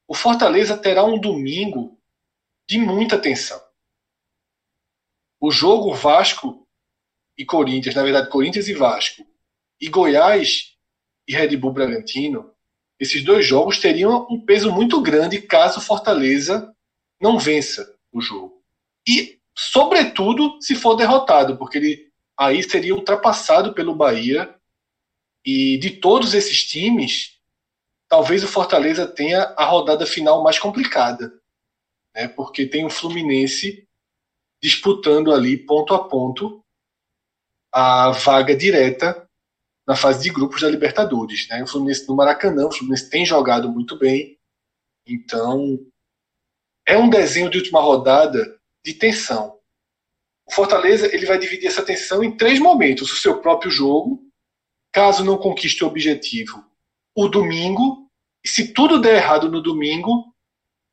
o 0.09 0.15
Fortaleza 0.15 0.77
terá 0.77 1.05
um 1.05 1.19
domingo 1.19 1.99
de 2.69 2.79
muita 2.79 3.19
tensão. 3.19 3.61
O 5.41 5.51
jogo 5.51 5.95
Vasco 5.95 6.67
e 7.37 7.45
Corinthians, 7.45 7.95
na 7.95 8.03
verdade, 8.03 8.31
Corinthians 8.31 8.69
e 8.69 8.75
Vasco, 8.75 9.27
e 9.81 9.89
Goiás 9.89 10.76
e 11.27 11.35
Red 11.35 11.57
Bull 11.57 11.73
Bragantino 11.73 12.57
esses 12.99 13.23
dois 13.23 13.47
jogos 13.47 13.79
teriam 13.79 14.27
um 14.31 14.41
peso 14.41 14.73
muito 14.73 15.01
grande 15.03 15.43
caso 15.43 15.81
Fortaleza 15.81 16.75
não 17.21 17.39
vença 17.39 17.95
o 18.11 18.21
jogo. 18.21 18.63
E, 19.07 19.39
sobretudo, 19.55 20.61
se 20.61 20.75
for 20.75 20.95
derrotado, 20.95 21.57
porque 21.59 21.79
ele 21.79 22.13
aí 22.37 22.63
seria 22.63 22.95
ultrapassado 22.95 23.75
pelo 23.75 23.95
Bahia. 23.95 24.55
E 25.45 25.79
de 25.79 25.91
todos 25.91 26.35
esses 26.35 26.65
times, 26.65 27.39
talvez 28.09 28.43
o 28.43 28.49
Fortaleza 28.49 29.07
tenha 29.07 29.43
a 29.57 29.65
rodada 29.65 30.05
final 30.05 30.43
mais 30.43 30.59
complicada, 30.59 31.33
né? 32.15 32.27
porque 32.27 32.67
tem 32.67 32.85
o 32.85 32.91
Fluminense 32.91 33.87
disputando 34.61 35.33
ali 35.33 35.57
ponto 35.57 35.95
a 35.95 36.09
ponto 36.09 36.65
a 37.71 38.11
vaga 38.11 38.57
direta 38.57 39.26
na 39.87 39.95
fase 39.95 40.23
de 40.23 40.31
grupos 40.31 40.63
da 40.63 40.69
Libertadores. 40.69 41.47
Né? 41.49 41.63
O 41.63 41.67
Fluminense 41.67 42.09
no 42.09 42.17
Maracanã, 42.17 42.67
o 42.67 42.73
Fluminense 42.73 43.09
tem 43.09 43.25
jogado 43.25 43.71
muito 43.71 43.97
bem, 43.99 44.39
então 45.07 45.79
é 46.85 46.97
um 46.99 47.09
desenho 47.09 47.49
de 47.51 47.59
última 47.59 47.81
rodada 47.81 48.59
de 48.85 48.95
tensão. 48.95 49.59
O 50.47 50.53
Fortaleza 50.53 51.13
ele 51.15 51.27
vai 51.27 51.39
dividir 51.39 51.67
essa 51.67 51.85
tensão 51.85 52.23
em 52.23 52.37
três 52.37 52.59
momentos: 52.59 53.13
o 53.13 53.17
seu 53.17 53.41
próprio 53.41 53.71
jogo, 53.71 54.23
caso 54.93 55.25
não 55.25 55.37
conquiste 55.37 55.85
o 55.85 55.87
objetivo, 55.87 56.65
o 57.15 57.29
domingo, 57.29 58.09
e 58.45 58.49
se 58.49 58.73
tudo 58.73 59.01
der 59.01 59.17
errado 59.17 59.51
no 59.51 59.61
domingo, 59.61 60.33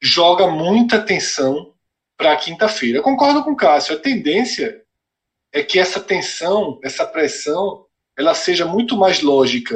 joga 0.02 0.48
muita 0.48 1.02
tensão 1.02 1.74
para 2.18 2.36
quinta-feira. 2.36 3.02
Concordo 3.02 3.44
com 3.44 3.52
o 3.52 3.56
Cássio, 3.56 3.96
a 3.96 4.00
tendência 4.00 4.84
é 5.52 5.64
que 5.64 5.80
essa 5.80 6.00
tensão, 6.00 6.80
essa 6.84 7.06
pressão, 7.06 7.83
ela 8.18 8.34
seja 8.34 8.66
muito 8.66 8.96
mais 8.96 9.22
lógica 9.22 9.76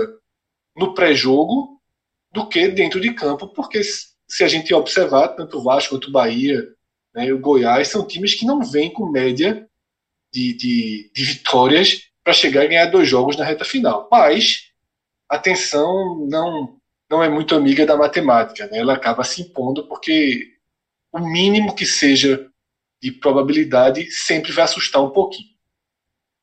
no 0.75 0.93
pré-jogo 0.93 1.81
do 2.31 2.47
que 2.47 2.67
dentro 2.67 2.99
de 2.99 3.13
campo, 3.13 3.47
porque 3.47 3.81
se 3.83 4.43
a 4.43 4.47
gente 4.47 4.73
observar, 4.73 5.29
tanto 5.29 5.57
o 5.57 5.63
Vasco 5.63 5.95
quanto 5.95 6.09
o 6.09 6.11
Bahia, 6.11 6.67
né, 7.13 7.31
o 7.31 7.39
Goiás, 7.39 7.87
são 7.87 8.05
times 8.05 8.35
que 8.35 8.45
não 8.45 8.61
vêm 8.61 8.91
com 8.91 9.09
média 9.09 9.67
de, 10.31 10.53
de, 10.53 11.11
de 11.13 11.23
vitórias 11.23 12.09
para 12.23 12.33
chegar 12.33 12.65
e 12.65 12.67
ganhar 12.67 12.85
dois 12.87 13.07
jogos 13.07 13.37
na 13.37 13.45
reta 13.45 13.65
final. 13.65 14.07
Mas 14.11 14.71
a 15.29 15.39
tensão 15.39 16.27
não, 16.29 16.77
não 17.09 17.23
é 17.23 17.29
muito 17.29 17.55
amiga 17.55 17.85
da 17.85 17.97
matemática, 17.97 18.67
né? 18.67 18.79
ela 18.79 18.93
acaba 18.93 19.23
se 19.23 19.41
impondo 19.41 19.87
porque 19.87 20.53
o 21.11 21.19
mínimo 21.19 21.73
que 21.73 21.85
seja 21.85 22.47
de 23.01 23.11
probabilidade 23.11 24.11
sempre 24.11 24.51
vai 24.51 24.65
assustar 24.65 25.01
um 25.03 25.09
pouquinho. 25.09 25.56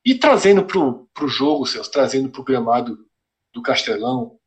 E 0.05 0.15
trazendo 0.15 0.67
para 0.67 1.25
o 1.25 1.29
jogo, 1.29 1.67
Celso, 1.67 1.91
trazendo 1.91 2.31
para 2.31 2.41
o 2.41 2.45
gramado 2.45 3.09
do 3.53 3.63
Castelão, 3.63 4.39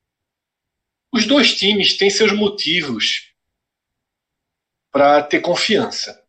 os 1.12 1.26
dois 1.26 1.56
times 1.56 1.98
têm 1.98 2.10
seus 2.10 2.32
motivos 2.32 3.34
para 4.92 5.24
ter 5.24 5.42
confiança. 5.42 6.24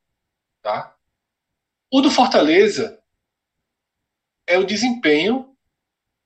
Tá? 0.62 0.96
O 1.90 2.00
do 2.00 2.10
Fortaleza 2.10 3.02
é 4.46 4.58
o 4.58 4.64
desempenho 4.64 5.54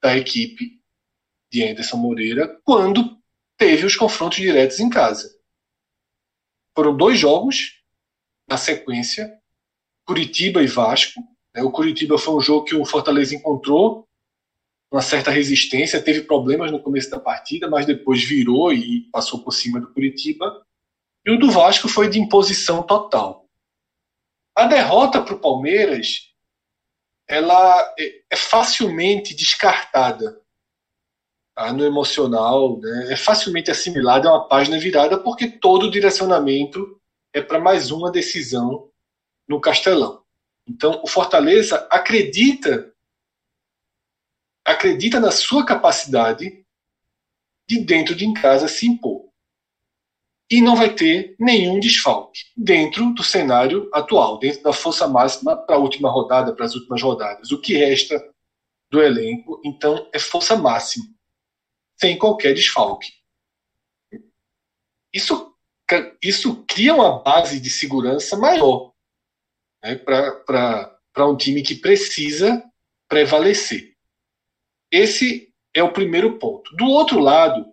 da 0.01 0.17
equipe 0.17 0.81
de 1.51 1.65
Anderson 1.65 1.97
Moreira 1.97 2.61
quando 2.65 3.21
teve 3.57 3.85
os 3.85 3.97
confrontos 3.97 4.39
diretos 4.39 4.81
em 4.81 4.89
casa. 4.89 5.39
Foram 6.75 6.97
dois 6.97 7.19
jogos 7.19 7.83
na 8.49 8.57
sequência, 8.57 9.41
Curitiba 10.05 10.63
e 10.63 10.67
Vasco? 10.67 11.21
O 11.59 11.71
Curitiba 11.71 12.17
foi 12.17 12.35
um 12.35 12.41
jogo 12.41 12.65
que 12.65 12.75
o 12.75 12.85
Fortaleza 12.85 13.35
encontrou 13.35 14.09
uma 14.91 15.03
certa 15.03 15.31
resistência, 15.31 16.03
teve 16.03 16.23
problemas 16.23 16.71
no 16.71 16.83
começo 16.83 17.11
da 17.11 17.19
partida, 17.19 17.69
mas 17.69 17.87
depois 17.87 18.23
virou 18.23 18.73
e 18.73 19.09
passou 19.11 19.43
por 19.43 19.53
cima 19.53 19.81
do 19.81 19.93
Curitiba. 19.93 20.65
E 21.25 21.31
o 21.31 21.39
do 21.39 21.51
Vasco 21.51 21.89
foi 21.89 22.11
de 22.11 22.19
imposição 22.19 22.83
total. 22.83 23.49
A 24.55 24.67
derrota 24.67 25.23
para 25.23 25.35
o 25.35 25.41
Palmeiras 25.41 26.31
ela 27.27 27.95
é, 27.99 28.23
é 28.31 28.37
facilmente 28.37 29.35
descartada 29.35 30.43
tá? 31.55 31.73
no 31.73 31.85
emocional, 31.85 32.79
né? 32.79 33.13
é 33.13 33.17
facilmente 33.17 33.71
assimilada, 33.71 34.29
é 34.29 34.31
uma 34.31 34.47
página 34.47 34.79
virada, 34.79 35.19
porque 35.19 35.49
todo 35.49 35.87
o 35.87 35.91
direcionamento 35.91 37.01
é 37.33 37.41
para 37.41 37.59
mais 37.59 37.91
uma 37.91 38.11
decisão 38.11 38.91
no 39.49 39.61
Castelão. 39.61 40.22
Então, 40.67 41.01
o 41.03 41.09
Fortaleza 41.09 41.87
acredita 41.91 42.93
acredita 44.65 45.19
na 45.19 45.33
sua 45.33 45.67
capacidade 45.67 46.65
de 47.69 47.81
dentro 47.81 48.15
de 48.15 48.33
casa 48.35 48.69
se 48.69 48.87
impor. 48.87 49.29
E 50.49 50.61
não 50.61 50.77
vai 50.77 50.95
ter 50.95 51.35
nenhum 51.39 51.81
desfalque 51.81 52.41
dentro 52.57 53.13
do 53.15 53.25
cenário 53.25 53.89
atual, 53.93 54.39
dentro 54.39 54.63
da 54.63 54.73
força 54.73 55.09
máxima 55.09 55.57
para 55.57 55.77
a 55.77 55.79
última 55.79 56.11
rodada, 56.11 56.55
para 56.55 56.67
as 56.67 56.75
últimas 56.75 57.03
rodadas. 57.03 57.51
O 57.51 57.61
que 57.61 57.75
resta 57.75 58.23
do 58.91 59.03
elenco, 59.03 59.61
então, 59.65 60.09
é 60.13 60.19
força 60.19 60.55
máxima, 60.55 61.07
sem 61.99 62.19
qualquer 62.19 62.55
desfalque. 62.55 63.11
Isso, 65.13 65.57
isso 66.23 66.63
cria 66.67 66.95
uma 66.95 67.23
base 67.23 67.59
de 67.59 67.71
segurança 67.71 68.37
maior 68.37 68.92
né, 69.83 69.97
para 69.97 71.27
um 71.27 71.37
time 71.37 71.63
que 71.63 71.75
precisa 71.75 72.63
prevalecer. 73.09 73.95
Esse 74.91 75.53
é 75.75 75.83
o 75.83 75.93
primeiro 75.93 76.39
ponto. 76.39 76.75
Do 76.77 76.87
outro 76.87 77.19
lado, 77.19 77.67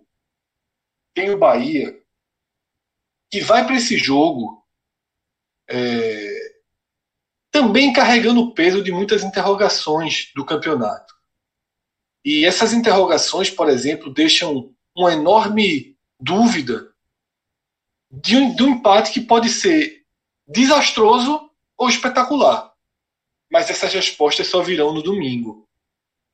tem 1.14 1.30
o 1.30 1.38
Bahia, 1.38 1.98
que 3.30 3.40
vai 3.40 3.64
para 3.64 3.76
esse 3.76 3.96
jogo 3.96 4.66
é, 5.68 6.54
também 7.50 7.92
carregando 7.92 8.40
o 8.40 8.54
peso 8.54 8.82
de 8.82 8.90
muitas 8.90 9.22
interrogações 9.22 10.32
do 10.34 10.44
campeonato. 10.44 11.14
E 12.24 12.44
essas 12.44 12.72
interrogações, 12.72 13.50
por 13.50 13.68
exemplo, 13.68 14.12
deixam 14.12 14.74
uma 14.96 15.12
enorme 15.12 15.96
dúvida 16.18 16.92
de 18.10 18.36
um, 18.36 18.54
de 18.54 18.62
um 18.62 18.70
empate 18.70 19.12
que 19.12 19.20
pode 19.20 19.48
ser 19.48 20.04
desastroso 20.46 21.49
ou 21.80 21.88
espetacular. 21.88 22.70
Mas 23.50 23.70
essas 23.70 23.94
respostas 23.94 24.46
só 24.46 24.60
virão 24.60 24.92
no 24.92 25.02
domingo. 25.02 25.66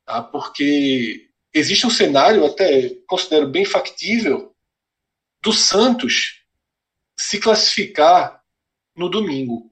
Tá? 0.04 0.20
Porque 0.20 1.30
existe 1.54 1.86
um 1.86 1.90
cenário, 1.90 2.44
até 2.44 2.96
considero 3.06 3.48
bem 3.48 3.64
factível, 3.64 4.52
do 5.40 5.52
Santos 5.52 6.42
se 7.16 7.38
classificar 7.38 8.42
no 8.96 9.08
domingo. 9.08 9.70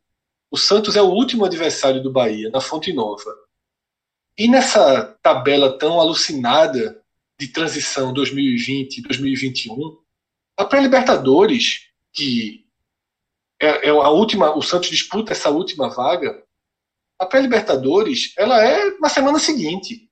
O 0.48 0.56
Santos 0.56 0.94
é 0.94 1.02
o 1.02 1.10
último 1.10 1.44
adversário 1.44 2.00
do 2.00 2.12
Bahia, 2.12 2.48
na 2.50 2.60
Fonte 2.60 2.92
Nova. 2.92 3.34
E 4.38 4.46
nessa 4.46 5.18
tabela 5.20 5.76
tão 5.76 6.00
alucinada 6.00 7.02
de 7.38 7.48
transição 7.48 8.12
2020 8.12 8.98
e 8.98 9.02
2021, 9.02 9.98
a 10.56 10.64
pré-Libertadores, 10.64 11.88
que 12.12 12.63
é, 13.60 13.88
é, 13.88 13.90
a 13.90 14.08
última, 14.10 14.56
o 14.56 14.62
Santos 14.62 14.90
disputa 14.90 15.32
essa 15.32 15.50
última 15.50 15.88
vaga, 15.88 16.42
a 17.18 17.26
pré-Libertadores 17.26 18.32
ela 18.36 18.62
é 18.64 18.90
na 18.98 19.08
semana 19.08 19.38
seguinte. 19.38 20.08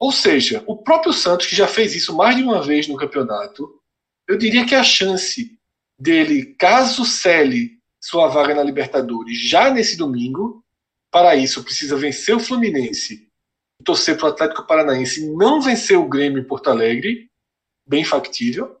Ou 0.00 0.10
seja, 0.10 0.64
o 0.66 0.82
próprio 0.82 1.12
Santos, 1.12 1.46
que 1.46 1.54
já 1.54 1.68
fez 1.68 1.94
isso 1.94 2.16
mais 2.16 2.36
de 2.36 2.42
uma 2.42 2.62
vez 2.62 2.88
no 2.88 2.96
campeonato, 2.96 3.80
eu 4.26 4.36
diria 4.36 4.66
que 4.66 4.74
a 4.74 4.82
chance 4.82 5.56
dele, 5.98 6.54
caso 6.58 7.04
cele 7.04 7.78
sua 8.00 8.26
vaga 8.28 8.54
na 8.54 8.62
Libertadores 8.64 9.38
já 9.40 9.70
nesse 9.70 9.96
domingo, 9.96 10.64
para 11.10 11.36
isso 11.36 11.62
precisa 11.62 11.96
vencer 11.96 12.34
o 12.34 12.40
Fluminense 12.40 13.30
torcer 13.82 14.16
para 14.16 14.26
o 14.26 14.30
Atlético 14.30 14.66
Paranaense 14.66 15.28
não 15.34 15.60
vencer 15.60 15.98
o 15.98 16.08
Grêmio 16.08 16.40
em 16.40 16.46
Porto 16.46 16.70
Alegre, 16.70 17.30
bem 17.86 18.04
factível. 18.04 18.78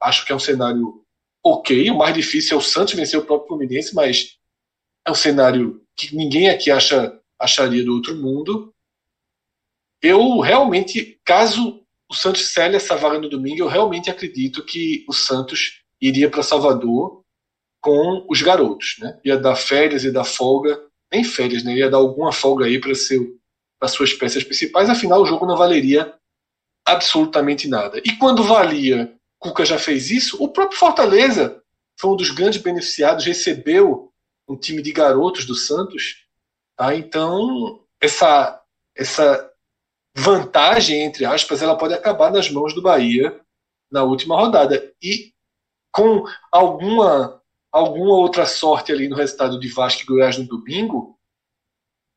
Acho 0.00 0.24
que 0.24 0.32
é 0.32 0.34
um 0.34 0.40
cenário 0.40 1.04
ok. 1.52 1.90
O 1.90 1.98
mais 1.98 2.14
difícil 2.14 2.56
é 2.56 2.60
o 2.60 2.62
Santos 2.62 2.94
vencer 2.94 3.18
o 3.18 3.24
próprio 3.24 3.48
Fluminense, 3.48 3.94
mas 3.94 4.36
é 5.06 5.10
um 5.10 5.14
cenário 5.14 5.82
que 5.96 6.14
ninguém 6.14 6.48
aqui 6.48 6.70
acha, 6.70 7.18
acharia 7.38 7.84
do 7.84 7.94
outro 7.94 8.14
mundo. 8.16 8.72
Eu 10.00 10.38
realmente, 10.40 11.20
caso 11.24 11.82
o 12.10 12.14
Santos 12.14 12.52
cele 12.52 12.76
essa 12.76 12.96
vaga 12.96 13.18
no 13.18 13.28
domingo, 13.28 13.60
eu 13.60 13.68
realmente 13.68 14.10
acredito 14.10 14.64
que 14.64 15.04
o 15.08 15.12
Santos 15.12 15.82
iria 16.00 16.30
para 16.30 16.42
Salvador 16.42 17.24
com 17.80 18.26
os 18.28 18.40
garotos, 18.40 18.96
né? 18.98 19.20
Ia 19.24 19.36
dar 19.36 19.56
férias 19.56 20.04
e 20.04 20.10
dar 20.10 20.24
folga, 20.24 20.80
nem 21.12 21.22
férias, 21.22 21.62
né? 21.62 21.74
Ia 21.74 21.90
dar 21.90 21.98
alguma 21.98 22.32
folga 22.32 22.64
aí 22.66 22.80
para 22.80 22.92
para 23.78 23.88
suas 23.88 24.12
peças 24.12 24.42
principais, 24.42 24.90
afinal 24.90 25.22
o 25.22 25.26
jogo 25.26 25.46
não 25.46 25.56
valeria 25.56 26.12
absolutamente 26.84 27.68
nada. 27.68 28.00
E 28.04 28.16
quando 28.16 28.42
valia 28.42 29.17
Cuca 29.38 29.64
já 29.64 29.78
fez 29.78 30.10
isso. 30.10 30.42
O 30.42 30.48
próprio 30.48 30.78
Fortaleza 30.78 31.62
foi 31.98 32.10
um 32.10 32.16
dos 32.16 32.30
grandes 32.30 32.60
beneficiados, 32.60 33.24
recebeu 33.24 34.12
um 34.48 34.56
time 34.56 34.82
de 34.82 34.92
garotos 34.92 35.44
do 35.44 35.54
Santos. 35.54 36.26
Tá? 36.76 36.94
Então, 36.94 37.84
essa, 38.00 38.60
essa 38.96 39.50
vantagem, 40.14 41.02
entre 41.02 41.24
aspas, 41.24 41.62
ela 41.62 41.76
pode 41.76 41.94
acabar 41.94 42.30
nas 42.30 42.50
mãos 42.50 42.74
do 42.74 42.82
Bahia 42.82 43.40
na 43.90 44.02
última 44.02 44.36
rodada. 44.36 44.92
E 45.02 45.32
com 45.92 46.24
alguma, 46.52 47.42
alguma 47.72 48.16
outra 48.16 48.46
sorte 48.46 48.92
ali 48.92 49.08
no 49.08 49.16
resultado 49.16 49.58
de 49.58 49.68
Vasco 49.68 50.02
e 50.02 50.06
Goiás 50.06 50.38
no 50.38 50.46
domingo, 50.46 51.18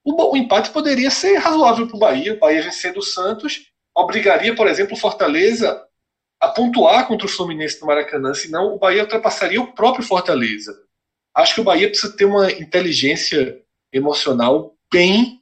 o, 0.04 0.34
o 0.34 0.38
empate 0.38 0.72
poderia 0.72 1.12
ser 1.12 1.38
razoável 1.38 1.88
para 1.88 1.96
o 1.96 2.00
Bahia. 2.00 2.34
O 2.34 2.40
Bahia 2.40 2.64
vencendo 2.64 2.98
o 2.98 3.04
Santos 3.04 3.72
obrigaria, 3.96 4.56
por 4.56 4.68
exemplo, 4.68 4.94
o 4.96 5.00
Fortaleza 5.00 5.86
a 6.42 6.48
pontuar 6.48 7.08
contra 7.08 7.28
o 7.28 7.30
Fluminense 7.30 7.80
no 7.80 7.88
Maracanã, 7.88 8.34
senão 8.34 8.74
o 8.74 8.80
Bahia 8.80 9.04
ultrapassaria 9.04 9.62
o 9.62 9.74
próprio 9.74 10.04
Fortaleza. 10.04 10.76
Acho 11.36 11.56
que 11.56 11.62
o 11.62 11.64
Bahia 11.64 11.88
precisa 11.88 12.16
ter 12.16 12.26
uma 12.26 12.52
inteligência 12.52 13.62
emocional 13.94 14.76
bem 14.92 15.42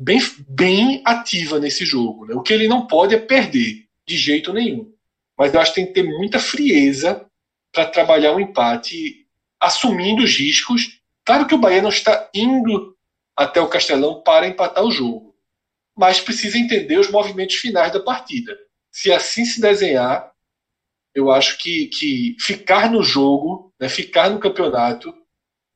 bem, 0.00 0.18
bem 0.48 1.02
ativa 1.04 1.60
nesse 1.60 1.84
jogo. 1.84 2.24
Né? 2.24 2.34
O 2.34 2.42
que 2.42 2.54
ele 2.54 2.66
não 2.66 2.86
pode 2.86 3.14
é 3.14 3.18
perder, 3.18 3.86
de 4.08 4.16
jeito 4.16 4.52
nenhum. 4.52 4.90
Mas 5.38 5.52
eu 5.52 5.60
acho 5.60 5.74
que 5.74 5.80
tem 5.80 5.86
que 5.86 5.92
ter 5.92 6.02
muita 6.02 6.38
frieza 6.38 7.26
para 7.72 7.86
trabalhar 7.86 8.32
um 8.32 8.40
empate, 8.40 9.26
assumindo 9.60 10.24
os 10.24 10.34
riscos. 10.34 11.00
Claro 11.24 11.46
que 11.46 11.54
o 11.54 11.58
Bahia 11.58 11.82
não 11.82 11.90
está 11.90 12.28
indo 12.34 12.96
até 13.36 13.60
o 13.60 13.68
Castelão 13.68 14.22
para 14.22 14.48
empatar 14.48 14.84
o 14.84 14.90
jogo, 14.90 15.34
mas 15.96 16.20
precisa 16.20 16.58
entender 16.58 16.98
os 16.98 17.10
movimentos 17.10 17.56
finais 17.56 17.92
da 17.92 18.00
partida. 18.00 18.56
Se 18.90 19.12
assim 19.12 19.44
se 19.44 19.60
desenhar, 19.60 20.30
eu 21.14 21.30
acho 21.30 21.58
que, 21.58 21.86
que 21.86 22.36
ficar 22.38 22.90
no 22.90 23.02
jogo, 23.02 23.72
né, 23.80 23.88
ficar 23.88 24.30
no 24.30 24.40
campeonato, 24.40 25.12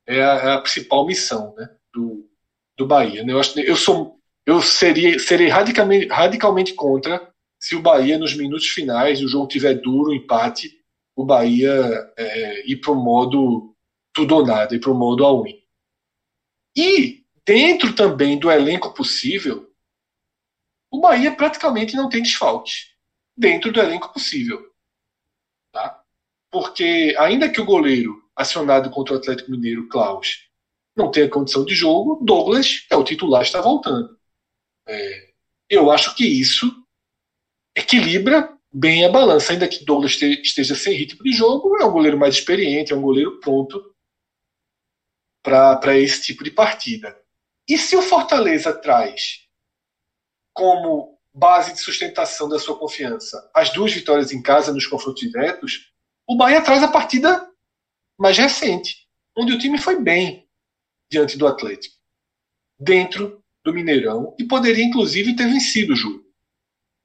é 0.07 0.23
a, 0.23 0.35
é 0.35 0.53
a 0.53 0.61
principal 0.61 1.07
missão 1.07 1.55
né, 1.57 1.69
do, 1.93 2.29
do 2.77 2.87
Bahia. 2.87 3.25
Né? 3.25 3.33
Eu, 3.33 3.41
acho, 3.41 3.59
eu, 3.61 3.77
sou, 3.77 4.21
eu 4.47 4.61
seria, 4.61 5.19
serei 5.19 5.49
radicalmente, 5.49 6.07
radicalmente 6.09 6.75
contra 6.75 7.33
se 7.59 7.75
o 7.75 7.81
Bahia, 7.81 8.19
nos 8.19 8.35
minutos 8.35 8.69
finais, 8.69 9.23
o 9.23 9.29
jogo 9.29 9.49
tiver 9.49 9.75
duro, 9.75 10.13
empate, 10.13 10.79
o 11.17 11.25
Bahia 11.25 11.73
é, 12.17 12.71
ir 12.71 12.77
para 12.77 12.93
o 12.93 12.97
modo 12.97 13.75
tudo 14.13 14.37
ou 14.37 14.47
nada, 14.47 14.75
ir 14.75 14.81
para 14.81 14.91
o 14.91 14.95
modo 14.95 15.25
all-in. 15.25 15.59
E 16.77 17.25
dentro 17.45 17.95
também 17.95 18.39
do 18.39 18.51
elenco 18.51 18.93
possível, 18.93 19.71
o 20.91 21.01
Bahia 21.01 21.35
praticamente 21.35 21.97
não 21.97 22.09
tem 22.09 22.23
desfalques 22.23 22.94
dentro 23.37 23.73
do 23.73 23.81
elenco 23.81 24.13
possível. 24.13 24.73
Tá? 25.73 26.03
Porque, 26.51 27.15
ainda 27.19 27.49
que 27.49 27.61
o 27.61 27.65
goleiro 27.65 28.23
acionado 28.35 28.91
contra 28.91 29.15
o 29.15 29.19
Atlético 29.19 29.51
Mineiro, 29.51 29.89
Klaus, 29.89 30.49
não 30.97 31.11
tenha 31.11 31.29
condição 31.29 31.65
de 31.65 31.75
jogo, 31.75 32.21
Douglas 32.25 32.87
é 32.91 32.97
o 32.97 33.05
titular, 33.05 33.43
está 33.43 33.61
voltando. 33.61 34.17
É, 34.87 35.33
eu 35.69 35.91
acho 35.91 36.15
que 36.15 36.25
isso 36.25 36.85
equilibra 37.77 38.57
bem 38.73 39.05
a 39.05 39.09
balança, 39.09 39.53
ainda 39.53 39.69
que 39.69 39.85
Douglas 39.85 40.21
esteja 40.21 40.75
sem 40.75 40.95
ritmo 40.95 41.23
de 41.23 41.33
jogo, 41.33 41.77
é 41.81 41.85
um 41.85 41.93
goleiro 41.93 42.19
mais 42.19 42.35
experiente, 42.35 42.93
é 42.93 42.97
um 42.97 43.03
goleiro 43.03 43.39
pronto 43.41 43.95
para 45.43 45.97
esse 45.99 46.23
tipo 46.23 46.43
de 46.43 46.51
partida. 46.51 47.17
E 47.69 47.79
se 47.79 47.97
o 47.97 48.03
Fortaleza 48.03 48.73
traz 48.73 49.47
como 50.53 51.14
base 51.35 51.73
de 51.73 51.81
sustentação 51.81 52.49
da 52.49 52.61
sua 52.61 52.79
confiança 52.79 53.51
as 53.53 53.71
duas 53.71 53.93
vitórias 53.93 54.33
em 54.33 54.41
casa 54.41 54.73
nos 54.73 54.87
confrontos 54.87 55.21
diretos, 55.21 55.93
o 56.27 56.37
Bahia 56.37 56.63
traz 56.63 56.83
a 56.83 56.89
partida 56.89 57.51
mais 58.17 58.39
recente, 58.39 59.09
onde 59.37 59.53
o 59.53 59.59
time 59.59 59.79
foi 59.79 60.01
bem 60.01 60.49
diante 61.11 61.37
do 61.37 61.47
Atlético, 61.47 61.97
dentro 62.79 63.43
do 63.65 63.75
Mineirão, 63.75 64.35
e 64.39 64.45
poderia 64.45 64.85
inclusive 64.85 65.35
ter 65.35 65.47
vencido 65.47 65.93
o 65.93 65.97
jogo. 65.97 66.25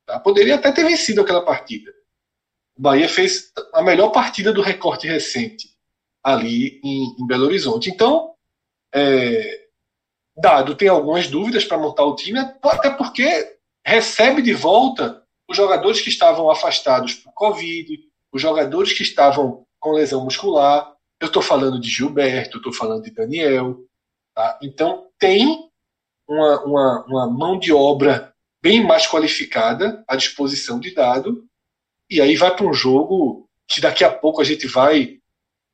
Tá? 0.05 0.19
Poderia 0.19 0.55
até 0.55 0.71
ter 0.71 0.85
vencido 0.85 1.21
aquela 1.21 1.43
partida. 1.43 1.91
O 2.77 2.81
Bahia 2.81 3.09
fez 3.09 3.51
a 3.73 3.81
melhor 3.81 4.09
partida 4.11 4.53
do 4.53 4.61
recorte 4.61 5.07
recente 5.07 5.75
ali 6.23 6.79
em, 6.83 7.15
em 7.19 7.27
Belo 7.27 7.45
Horizonte. 7.45 7.89
Então, 7.89 8.35
é, 8.93 9.67
Dado 10.37 10.75
tem 10.75 10.87
algumas 10.87 11.27
dúvidas 11.27 11.65
para 11.65 11.77
montar 11.77 12.05
o 12.05 12.15
time, 12.15 12.39
até 12.39 12.89
porque 12.91 13.58
recebe 13.85 14.41
de 14.41 14.53
volta 14.53 15.23
os 15.49 15.57
jogadores 15.57 16.01
que 16.01 16.09
estavam 16.09 16.49
afastados 16.49 17.13
por 17.15 17.33
Covid, 17.33 17.99
os 18.31 18.41
jogadores 18.41 18.93
que 18.93 19.03
estavam 19.03 19.65
com 19.79 19.91
lesão 19.91 20.23
muscular. 20.23 20.93
Eu 21.19 21.27
estou 21.27 21.41
falando 21.41 21.79
de 21.79 21.89
Gilberto, 21.89 22.57
estou 22.57 22.71
falando 22.71 23.03
de 23.03 23.11
Daniel. 23.11 23.77
Tá? 24.35 24.59
Então, 24.61 25.07
tem 25.17 25.69
uma, 26.27 26.63
uma, 26.63 27.05
uma 27.05 27.29
mão 27.29 27.57
de 27.57 27.73
obra 27.73 28.33
bem 28.61 28.83
mais 28.83 29.07
qualificada 29.07 30.03
à 30.07 30.15
disposição 30.15 30.79
de 30.79 30.93
dado, 30.93 31.45
e 32.09 32.21
aí 32.21 32.35
vai 32.35 32.55
para 32.55 32.65
um 32.65 32.73
jogo 32.73 33.47
que 33.67 33.79
daqui 33.79 34.03
a 34.03 34.11
pouco 34.11 34.41
a 34.41 34.43
gente 34.43 34.67
vai 34.67 35.19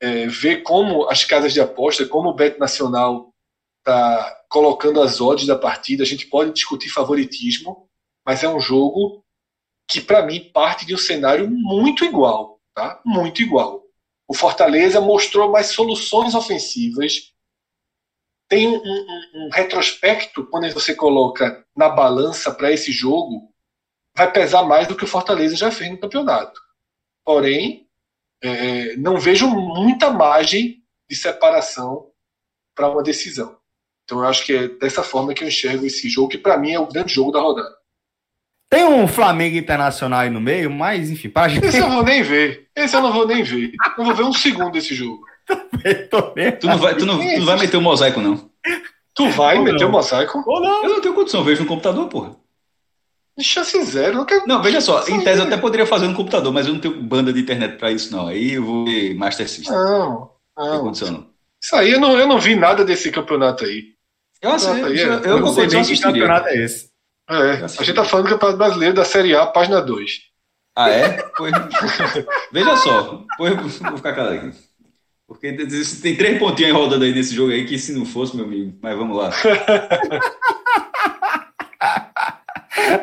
é, 0.00 0.26
ver 0.26 0.62
como 0.62 1.08
as 1.08 1.24
casas 1.24 1.52
de 1.52 1.60
aposta, 1.60 2.06
como 2.06 2.28
o 2.28 2.34
Bet 2.34 2.58
Nacional 2.58 3.32
está 3.78 4.44
colocando 4.48 5.00
as 5.00 5.20
odds 5.20 5.46
da 5.46 5.56
partida. 5.56 6.02
A 6.02 6.06
gente 6.06 6.26
pode 6.26 6.52
discutir 6.52 6.90
favoritismo, 6.90 7.85
mas 8.26 8.42
é 8.42 8.48
um 8.48 8.60
jogo 8.60 9.24
que, 9.88 10.00
para 10.00 10.26
mim, 10.26 10.50
parte 10.52 10.84
de 10.84 10.92
um 10.94 10.98
cenário 10.98 11.48
muito 11.48 12.04
igual. 12.04 12.60
Tá? 12.74 13.00
Muito 13.04 13.40
igual. 13.40 13.84
O 14.28 14.34
Fortaleza 14.34 15.00
mostrou 15.00 15.50
mais 15.50 15.68
soluções 15.68 16.34
ofensivas, 16.34 17.32
tem 18.48 18.68
um, 18.68 18.76
um, 18.76 19.06
um 19.34 19.48
retrospecto, 19.52 20.46
quando 20.46 20.70
você 20.72 20.94
coloca 20.94 21.64
na 21.76 21.88
balança 21.88 22.52
para 22.52 22.72
esse 22.72 22.92
jogo, 22.92 23.52
vai 24.16 24.30
pesar 24.32 24.64
mais 24.64 24.88
do 24.88 24.96
que 24.96 25.04
o 25.04 25.08
Fortaleza 25.08 25.56
já 25.56 25.70
fez 25.70 25.90
no 25.90 25.98
campeonato. 25.98 26.60
Porém, 27.24 27.88
é, 28.42 28.96
não 28.96 29.18
vejo 29.18 29.48
muita 29.48 30.10
margem 30.10 30.82
de 31.08 31.16
separação 31.16 32.10
para 32.74 32.90
uma 32.90 33.02
decisão. 33.02 33.58
Então, 34.04 34.18
eu 34.18 34.28
acho 34.28 34.44
que 34.44 34.52
é 34.52 34.68
dessa 34.68 35.02
forma 35.02 35.34
que 35.34 35.42
eu 35.42 35.48
enxergo 35.48 35.86
esse 35.86 36.08
jogo, 36.08 36.28
que 36.28 36.38
para 36.38 36.56
mim 36.56 36.72
é 36.72 36.78
o 36.78 36.86
grande 36.86 37.14
jogo 37.14 37.32
da 37.32 37.40
rodada. 37.40 37.76
Tem 38.68 38.84
um 38.84 39.06
Flamengo 39.06 39.56
Internacional 39.56 40.20
aí 40.20 40.30
no 40.30 40.40
meio, 40.40 40.70
mas 40.70 41.08
enfim, 41.10 41.28
para 41.28 41.48
gente. 41.48 41.66
Esse 41.66 41.78
eu 41.78 41.88
não 41.88 41.96
vou 41.96 42.04
nem 42.04 42.22
ver. 42.22 42.68
Esse 42.74 42.96
eu 42.96 43.00
não 43.00 43.12
vou 43.12 43.26
nem 43.26 43.42
ver. 43.42 43.72
Não 43.96 44.04
vou 44.04 44.14
ver 44.14 44.24
um 44.24 44.32
segundo 44.32 44.72
desse 44.72 44.94
jogo. 44.94 45.22
tu 45.48 46.66
não 46.66 46.78
vai, 46.78 46.96
tu 46.96 47.06
não, 47.06 47.18
tu 47.18 47.38
não 47.38 47.46
vai 47.46 47.58
meter 47.58 47.76
o 47.76 47.80
um 47.80 47.82
mosaico, 47.82 48.20
não. 48.20 48.50
Tu 49.14 49.30
vai 49.30 49.58
Ou 49.58 49.64
meter 49.64 49.84
o 49.84 49.88
um 49.88 49.92
mosaico? 49.92 50.42
Ou 50.44 50.60
não? 50.60 50.82
Eu 50.82 50.90
não 50.90 51.00
tenho 51.00 51.14
condição, 51.14 51.44
vejo 51.44 51.62
no 51.62 51.68
computador, 51.68 52.08
porra. 52.08 52.34
Chance 53.38 53.82
zero. 53.84 54.16
Não, 54.16 54.24
quero... 54.24 54.46
não 54.46 54.62
veja 54.62 54.80
só, 54.80 55.06
em 55.06 55.22
tese 55.22 55.40
eu 55.40 55.46
até 55.46 55.56
poderia 55.56 55.86
fazer 55.86 56.08
no 56.08 56.14
computador, 56.14 56.52
mas 56.52 56.66
eu 56.66 56.72
não 56.72 56.80
tenho 56.80 57.00
banda 57.02 57.32
de 57.32 57.40
internet 57.40 57.76
pra 57.76 57.92
isso, 57.92 58.10
não. 58.10 58.26
Aí 58.26 58.54
eu 58.54 58.64
vou 58.64 58.84
ver 58.86 59.14
Master 59.14 59.48
System. 59.48 59.76
Não, 59.76 60.30
não. 60.56 60.70
Tem 60.70 60.80
condição, 60.80 61.10
não. 61.12 61.26
Isso 61.62 61.76
aí 61.76 61.92
eu 61.92 62.00
não, 62.00 62.18
eu 62.18 62.26
não 62.26 62.40
vi 62.40 62.56
nada 62.56 62.84
desse 62.84 63.10
campeonato 63.10 63.64
aí. 63.64 63.94
Eu, 64.40 64.52
assim, 64.52 64.80
eu, 64.80 64.88
eu, 64.88 64.96
eu, 64.96 65.22
eu 65.22 65.40
não 65.40 65.52
sei 65.52 65.66
nem 65.66 65.84
que 65.84 66.00
campeonato 66.00 66.48
é 66.48 66.64
esse. 66.64 66.90
É, 67.28 67.64
a 67.64 67.66
gente 67.66 67.92
tá 67.94 68.04
falando 68.04 68.26
do 68.26 68.30
Campeonato 68.30 68.58
Brasileiro 68.58 68.94
da 68.94 69.04
Série 69.04 69.34
A, 69.34 69.46
página 69.46 69.80
2. 69.80 70.20
Ah, 70.76 70.90
é? 70.90 71.22
Pois... 71.36 71.52
Veja 72.52 72.76
só, 72.76 73.24
pois 73.36 73.56
vou 73.56 73.96
ficar 73.96 74.14
calado 74.14 74.34
aqui. 74.34 74.52
Porque 75.26 75.52
tem 76.02 76.16
três 76.16 76.38
pontinhos 76.38 76.76
rodando 76.76 77.04
aí 77.04 77.12
nesse 77.12 77.34
jogo 77.34 77.50
aí 77.50 77.66
que 77.66 77.76
se 77.78 77.92
não 77.92 78.06
fosse, 78.06 78.36
meu 78.36 78.44
amigo. 78.44 78.78
Mas 78.80 78.96
vamos 78.96 79.16
lá. 79.16 79.30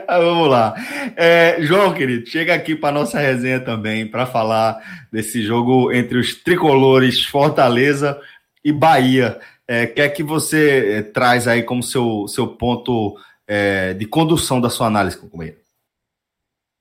vamos 0.07 0.49
lá. 0.49 0.73
É, 1.17 1.57
João, 1.59 1.93
querido, 1.93 2.25
chega 2.25 2.53
aqui 2.53 2.77
para 2.77 2.93
nossa 2.93 3.19
resenha 3.19 3.59
também 3.59 4.07
para 4.07 4.25
falar 4.25 4.81
desse 5.11 5.43
jogo 5.43 5.91
entre 5.91 6.17
os 6.17 6.33
tricolores 6.35 7.25
Fortaleza 7.25 8.17
e 8.63 8.71
Bahia. 8.71 9.37
É, 9.67 9.85
que 9.85 10.01
é 10.01 10.07
que 10.07 10.23
você 10.23 10.93
é, 10.99 11.01
traz 11.01 11.45
aí 11.45 11.63
como 11.63 11.83
seu, 11.83 12.25
seu 12.29 12.47
ponto 12.47 13.17
é, 13.47 13.93
de 13.93 14.05
condução 14.05 14.59
da 14.59 14.69
sua 14.69 14.87
análise, 14.87 15.17
companheiro? 15.17 15.57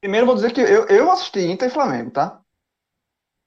Primeiro 0.00 0.26
vou 0.26 0.34
dizer 0.34 0.52
que 0.52 0.60
eu, 0.60 0.86
eu 0.86 1.10
assisti 1.10 1.40
Inter 1.40 1.68
e 1.68 1.72
Flamengo, 1.72 2.10
tá? 2.10 2.40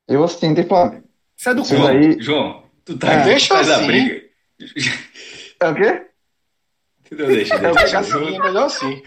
Eu 0.08 0.24
assisti 0.24 0.46
Inter 0.46 0.66
e 0.66 0.68
Flamengo. 0.68 1.04
Isso 1.38 1.50
é 1.50 1.54
do 1.54 1.66
João, 1.66 1.88
aí... 1.88 2.22
João, 2.22 2.64
tu 2.86 2.98
tá, 2.98 3.12
é, 3.12 3.24
deixa 3.24 3.60
assim. 3.60 3.70
da 3.70 3.80
briga. 3.80 4.26
É 5.60 5.68
o 5.68 5.76
quê? 5.76 6.06
Não, 7.12 7.28
deixa, 7.28 7.58
deixa. 7.58 7.68
É, 7.68 7.74
deixa 7.74 8.00
assim, 8.00 8.36
é 8.36 8.40
melhor 8.40 8.66
assim. 8.66 9.04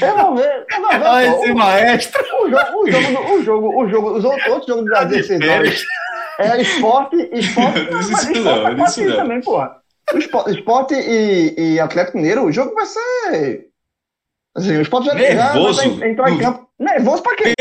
Eu 0.00 0.16
não 0.16 0.36
vejo. 0.36 0.66
Não 0.80 0.88
vejo. 0.88 1.04
Ah, 1.04 1.24
esse 1.24 1.50
o, 1.50 1.56
maestro. 1.56 2.24
O 2.42 2.50
jogo, 2.50 2.82
o 2.82 2.90
jogo, 2.90 3.32
o 3.32 3.42
jogo, 3.42 3.82
o 3.82 3.88
jogo, 3.88 4.12
os 4.18 4.24
outros 4.24 4.66
jogos 4.66 4.90
das 4.90 5.08
16 5.08 5.48
horas 5.48 5.84
é 6.38 6.62
esporte, 6.62 7.16
esporte. 7.32 7.80
Não, 7.80 7.92
mas 7.92 8.10
isso 8.10 8.40
não, 8.42 8.68
é 8.68 8.84
isso 8.84 9.04
não. 9.04 9.16
também, 9.16 9.40
porra. 9.40 9.83
O 10.12 10.18
esporte, 10.18 10.50
esporte 10.50 10.94
e, 10.94 11.54
e 11.74 11.80
Atlético 11.80 12.18
Mineiro, 12.18 12.44
o 12.44 12.52
jogo 12.52 12.74
vai 12.74 12.86
ser. 12.86 13.68
Assim, 14.54 14.76
o 14.76 14.82
esporte 14.82 15.06
já, 15.06 15.14
nervoso. 15.14 15.82
já 15.82 15.88
vai 15.88 16.10
entrar 16.10 16.30
em 16.30 16.38
campo. 16.38 16.68
Nervoso 16.78 17.22
pra 17.22 17.36
quê? 17.36 17.54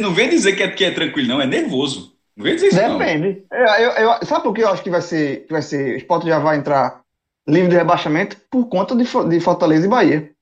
não 0.00 0.14
vem 0.14 0.28
dizer 0.28 0.54
que 0.54 0.62
é, 0.62 0.68
que 0.68 0.84
é 0.84 0.90
tranquilo, 0.90 1.28
não, 1.28 1.40
é 1.40 1.46
nervoso. 1.46 2.16
Não 2.36 2.44
vem 2.44 2.54
dizer 2.54 2.68
isso. 2.68 2.76
Depende. 2.76 3.44
Eu, 3.50 3.58
eu, 3.58 3.90
eu, 3.90 4.26
sabe 4.26 4.42
por 4.42 4.54
que 4.54 4.62
eu 4.62 4.68
acho 4.68 4.82
que 4.82 4.90
vai 4.90 5.02
ser, 5.02 5.46
que 5.46 5.52
vai 5.52 5.62
ser. 5.62 5.94
O 5.94 5.96
esporte 5.96 6.26
já 6.26 6.38
vai 6.38 6.56
entrar 6.56 7.02
livre 7.46 7.68
de 7.68 7.76
rebaixamento 7.76 8.36
por 8.50 8.66
conta 8.66 8.96
de, 8.96 9.04
de 9.04 9.40
Fortaleza 9.40 9.86
e 9.86 9.90
Bahia. 9.90 10.32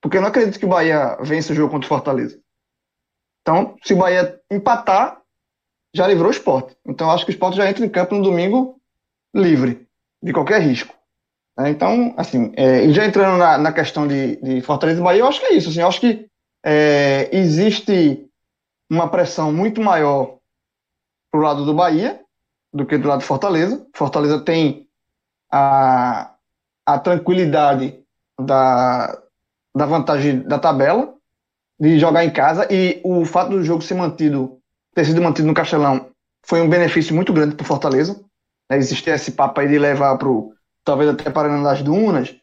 Porque 0.00 0.16
eu 0.16 0.20
não 0.20 0.28
acredito 0.28 0.58
que 0.58 0.64
o 0.64 0.68
Bahia 0.68 1.16
vença 1.20 1.52
o 1.52 1.56
jogo 1.56 1.72
contra 1.72 1.86
o 1.86 1.88
Fortaleza. 1.88 2.38
Então, 3.42 3.76
se 3.82 3.92
o 3.92 3.96
Bahia 3.96 4.40
empatar, 4.50 5.20
já 5.94 6.06
livrou 6.06 6.28
o 6.28 6.32
esporte. 6.32 6.76
Então, 6.86 7.10
acho 7.10 7.24
que 7.24 7.30
o 7.30 7.34
esporte 7.34 7.56
já 7.56 7.68
entra 7.68 7.84
em 7.84 7.88
campo 7.88 8.14
no 8.14 8.22
domingo 8.22 8.80
livre 9.34 9.86
de 10.22 10.32
qualquer 10.32 10.60
risco. 10.60 10.94
Né? 11.56 11.70
Então, 11.70 12.14
assim, 12.16 12.52
é, 12.56 12.84
e 12.84 12.92
já 12.92 13.04
entrando 13.04 13.38
na, 13.38 13.58
na 13.58 13.72
questão 13.72 14.06
de, 14.06 14.36
de, 14.36 14.60
Fortaleza 14.60 15.00
e 15.00 15.04
Bahia, 15.04 15.20
eu 15.20 15.26
acho 15.26 15.40
que 15.40 15.46
é 15.46 15.54
isso. 15.54 15.70
Assim, 15.70 15.80
eu 15.80 15.88
acho 15.88 16.00
que 16.00 16.26
é, 16.64 17.28
existe 17.32 18.26
uma 18.90 19.08
pressão 19.08 19.52
muito 19.52 19.80
maior 19.80 20.38
pro 21.30 21.40
lado 21.40 21.64
do 21.64 21.74
Bahia 21.74 22.20
do 22.72 22.86
que 22.86 22.98
do 22.98 23.08
lado 23.08 23.20
de 23.20 23.26
Fortaleza. 23.26 23.86
Fortaleza 23.94 24.40
tem 24.40 24.86
a, 25.50 26.32
a 26.86 26.98
tranquilidade 26.98 28.00
da, 28.40 29.20
da 29.74 29.86
vantagem 29.86 30.40
da 30.40 30.58
tabela, 30.58 31.14
de 31.78 31.98
jogar 31.98 32.24
em 32.24 32.30
casa, 32.30 32.68
e 32.70 33.00
o 33.02 33.24
fato 33.24 33.50
do 33.50 33.64
jogo 33.64 33.82
ser 33.82 33.94
mantido, 33.94 34.58
ter 34.94 35.04
sido 35.04 35.22
mantido 35.22 35.48
no 35.48 35.54
Castelão, 35.54 36.10
foi 36.42 36.60
um 36.60 36.68
benefício 36.68 37.14
muito 37.14 37.32
grande 37.32 37.54
para 37.54 37.66
Fortaleza. 37.66 38.22
Né? 38.70 38.78
Existia 38.78 39.14
esse 39.14 39.32
papo 39.32 39.60
aí 39.60 39.68
de 39.68 39.78
levar 39.78 40.16
para 40.16 40.28
talvez 40.84 41.10
até 41.10 41.28
Paraná 41.30 41.62
das 41.62 41.82
Dunas, 41.82 42.34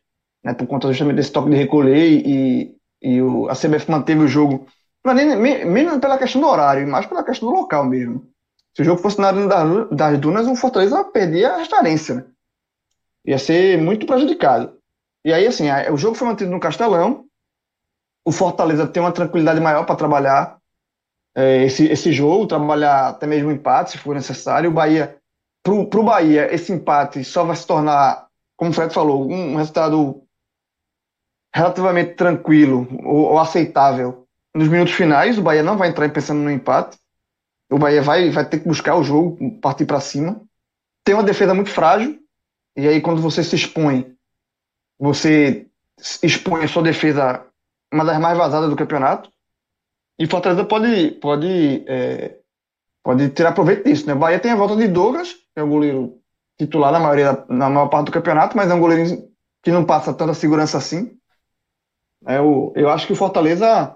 né? 0.43 0.53
por 0.53 0.67
conta 0.67 0.89
justamente 0.89 1.15
desse 1.15 1.31
toque 1.31 1.49
de 1.49 1.55
recolher 1.55 2.05
e, 2.05 2.75
e 3.01 3.21
o, 3.21 3.49
a 3.49 3.53
CBF 3.53 3.89
manteve 3.89 4.21
o 4.21 4.27
jogo, 4.27 4.67
é 5.05 5.13
nem, 5.13 5.65
nem 5.65 5.99
pela 5.99 6.17
questão 6.17 6.41
do 6.41 6.47
horário, 6.47 6.85
mas 6.85 7.05
pela 7.05 7.23
questão 7.23 7.49
do 7.49 7.55
local 7.55 7.85
mesmo. 7.85 8.27
Se 8.75 8.81
o 8.81 8.85
jogo 8.85 9.01
fosse 9.01 9.19
na 9.19 9.29
Arena 9.29 9.87
das 9.89 10.19
Dunas, 10.19 10.47
o 10.47 10.55
Fortaleza 10.55 11.03
perdia 11.05 11.53
a 11.53 11.57
restaurância, 11.57 12.15
né? 12.15 12.25
Ia 13.25 13.39
ser 13.39 13.77
muito 13.77 14.05
prejudicado. 14.05 14.77
E 15.25 15.33
aí, 15.33 15.47
assim, 15.47 15.65
o 15.91 15.97
jogo 15.97 16.15
foi 16.15 16.27
mantido 16.27 16.51
no 16.51 16.59
Castelão, 16.59 17.25
o 18.25 18.31
Fortaleza 18.31 18.85
tem 18.85 19.01
uma 19.01 19.11
tranquilidade 19.11 19.59
maior 19.59 19.85
para 19.85 19.95
trabalhar 19.95 20.57
é, 21.35 21.63
esse, 21.63 21.85
esse 21.85 22.11
jogo, 22.11 22.47
trabalhar 22.47 23.09
até 23.09 23.25
mesmo 23.25 23.51
empate, 23.51 23.91
se 23.91 23.97
for 23.97 24.13
necessário. 24.13 24.69
O 24.69 24.73
Bahia, 24.73 25.17
para 25.85 25.99
o 25.99 26.03
Bahia, 26.03 26.53
esse 26.53 26.71
empate 26.71 27.23
só 27.23 27.43
vai 27.43 27.55
se 27.55 27.67
tornar, 27.67 28.27
como 28.55 28.71
o 28.71 28.73
Fred 28.73 28.93
falou, 28.93 29.29
um 29.29 29.55
resultado 29.55 30.23
relativamente 31.53 32.13
tranquilo 32.13 32.87
ou, 33.03 33.31
ou, 33.31 33.39
aceitável 33.39 34.27
nos 34.53 34.67
minutos 34.67 34.93
finais. 34.93 35.37
O 35.37 35.41
Bahia 35.41 35.63
não 35.63 35.77
vai 35.77 35.89
entrar 35.89 36.09
pensando 36.09 36.39
no 36.39 36.51
empate. 36.51 36.97
O 37.69 37.77
Bahia 37.77 38.01
vai, 38.01 38.29
vai 38.29 38.47
ter 38.47 38.59
que 38.59 38.67
buscar 38.67 38.95
o 38.95 39.03
jogo, 39.03 39.59
partir 39.59 39.85
para 39.85 39.99
cima. 39.99 40.41
Tem 41.03 41.15
uma 41.15 41.23
defesa 41.23 41.53
muito 41.53 41.69
frágil, 41.69 42.17
e 42.75 42.87
aí 42.87 43.01
quando 43.01 43.21
você 43.21 43.43
se 43.43 43.55
expõe, 43.55 44.15
você 44.99 45.67
expõe 46.23 46.63
a 46.63 46.67
sua 46.67 46.83
defesa 46.83 47.45
uma 47.91 48.05
das 48.05 48.19
mais 48.19 48.37
vazadas 48.37 48.69
do 48.69 48.75
campeonato. 48.75 49.29
E 50.19 50.27
Fortaleza 50.27 50.63
pode, 50.63 51.11
pode, 51.21 51.83
é, 51.87 52.36
pode 53.07 53.29
tirar 53.29 53.53
proveito 53.53 53.85
disso. 53.85 54.05
Né? 54.05 54.13
O 54.13 54.17
Bahia 54.17 54.37
tem 54.37 54.51
a 54.51 54.55
volta 54.57 54.75
de 54.75 54.85
Douglas, 54.85 55.31
que 55.31 55.39
é 55.55 55.63
o 55.63 55.69
goleiro 55.69 56.19
titular 56.59 56.91
na, 56.91 56.99
maioria, 56.99 57.45
na 57.47 57.69
maior 57.69 57.87
parte 57.87 58.07
do 58.07 58.11
campeonato, 58.11 58.57
mas 58.57 58.69
é 58.69 58.73
um 58.73 58.81
goleiro 58.81 59.29
que 59.63 59.71
não 59.71 59.85
passa 59.85 60.13
tanta 60.13 60.33
segurança 60.33 60.77
assim. 60.77 61.17
É, 62.27 62.37
eu, 62.37 62.73
eu 62.75 62.89
acho 62.89 63.07
que 63.07 63.13
o 63.13 63.15
Fortaleza, 63.15 63.95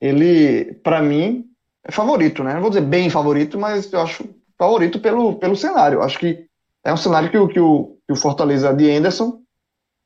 ele, 0.00 0.72
para 0.82 1.02
mim, 1.02 1.44
é 1.84 1.92
favorito, 1.92 2.42
né? 2.42 2.54
Não 2.54 2.62
vou 2.62 2.70
dizer 2.70 2.80
bem 2.80 3.10
favorito, 3.10 3.58
mas 3.58 3.92
eu 3.92 4.00
acho 4.00 4.26
favorito 4.56 5.00
pelo, 5.00 5.34
pelo 5.34 5.54
cenário. 5.54 5.98
Eu 5.98 6.02
acho 6.02 6.18
que 6.18 6.46
é 6.82 6.90
um 6.90 6.96
cenário 6.96 7.30
que, 7.30 7.52
que, 7.52 7.60
o, 7.60 7.98
que 8.06 8.12
o 8.14 8.16
Fortaleza 8.16 8.72
de 8.72 8.90
Anderson 8.90 9.38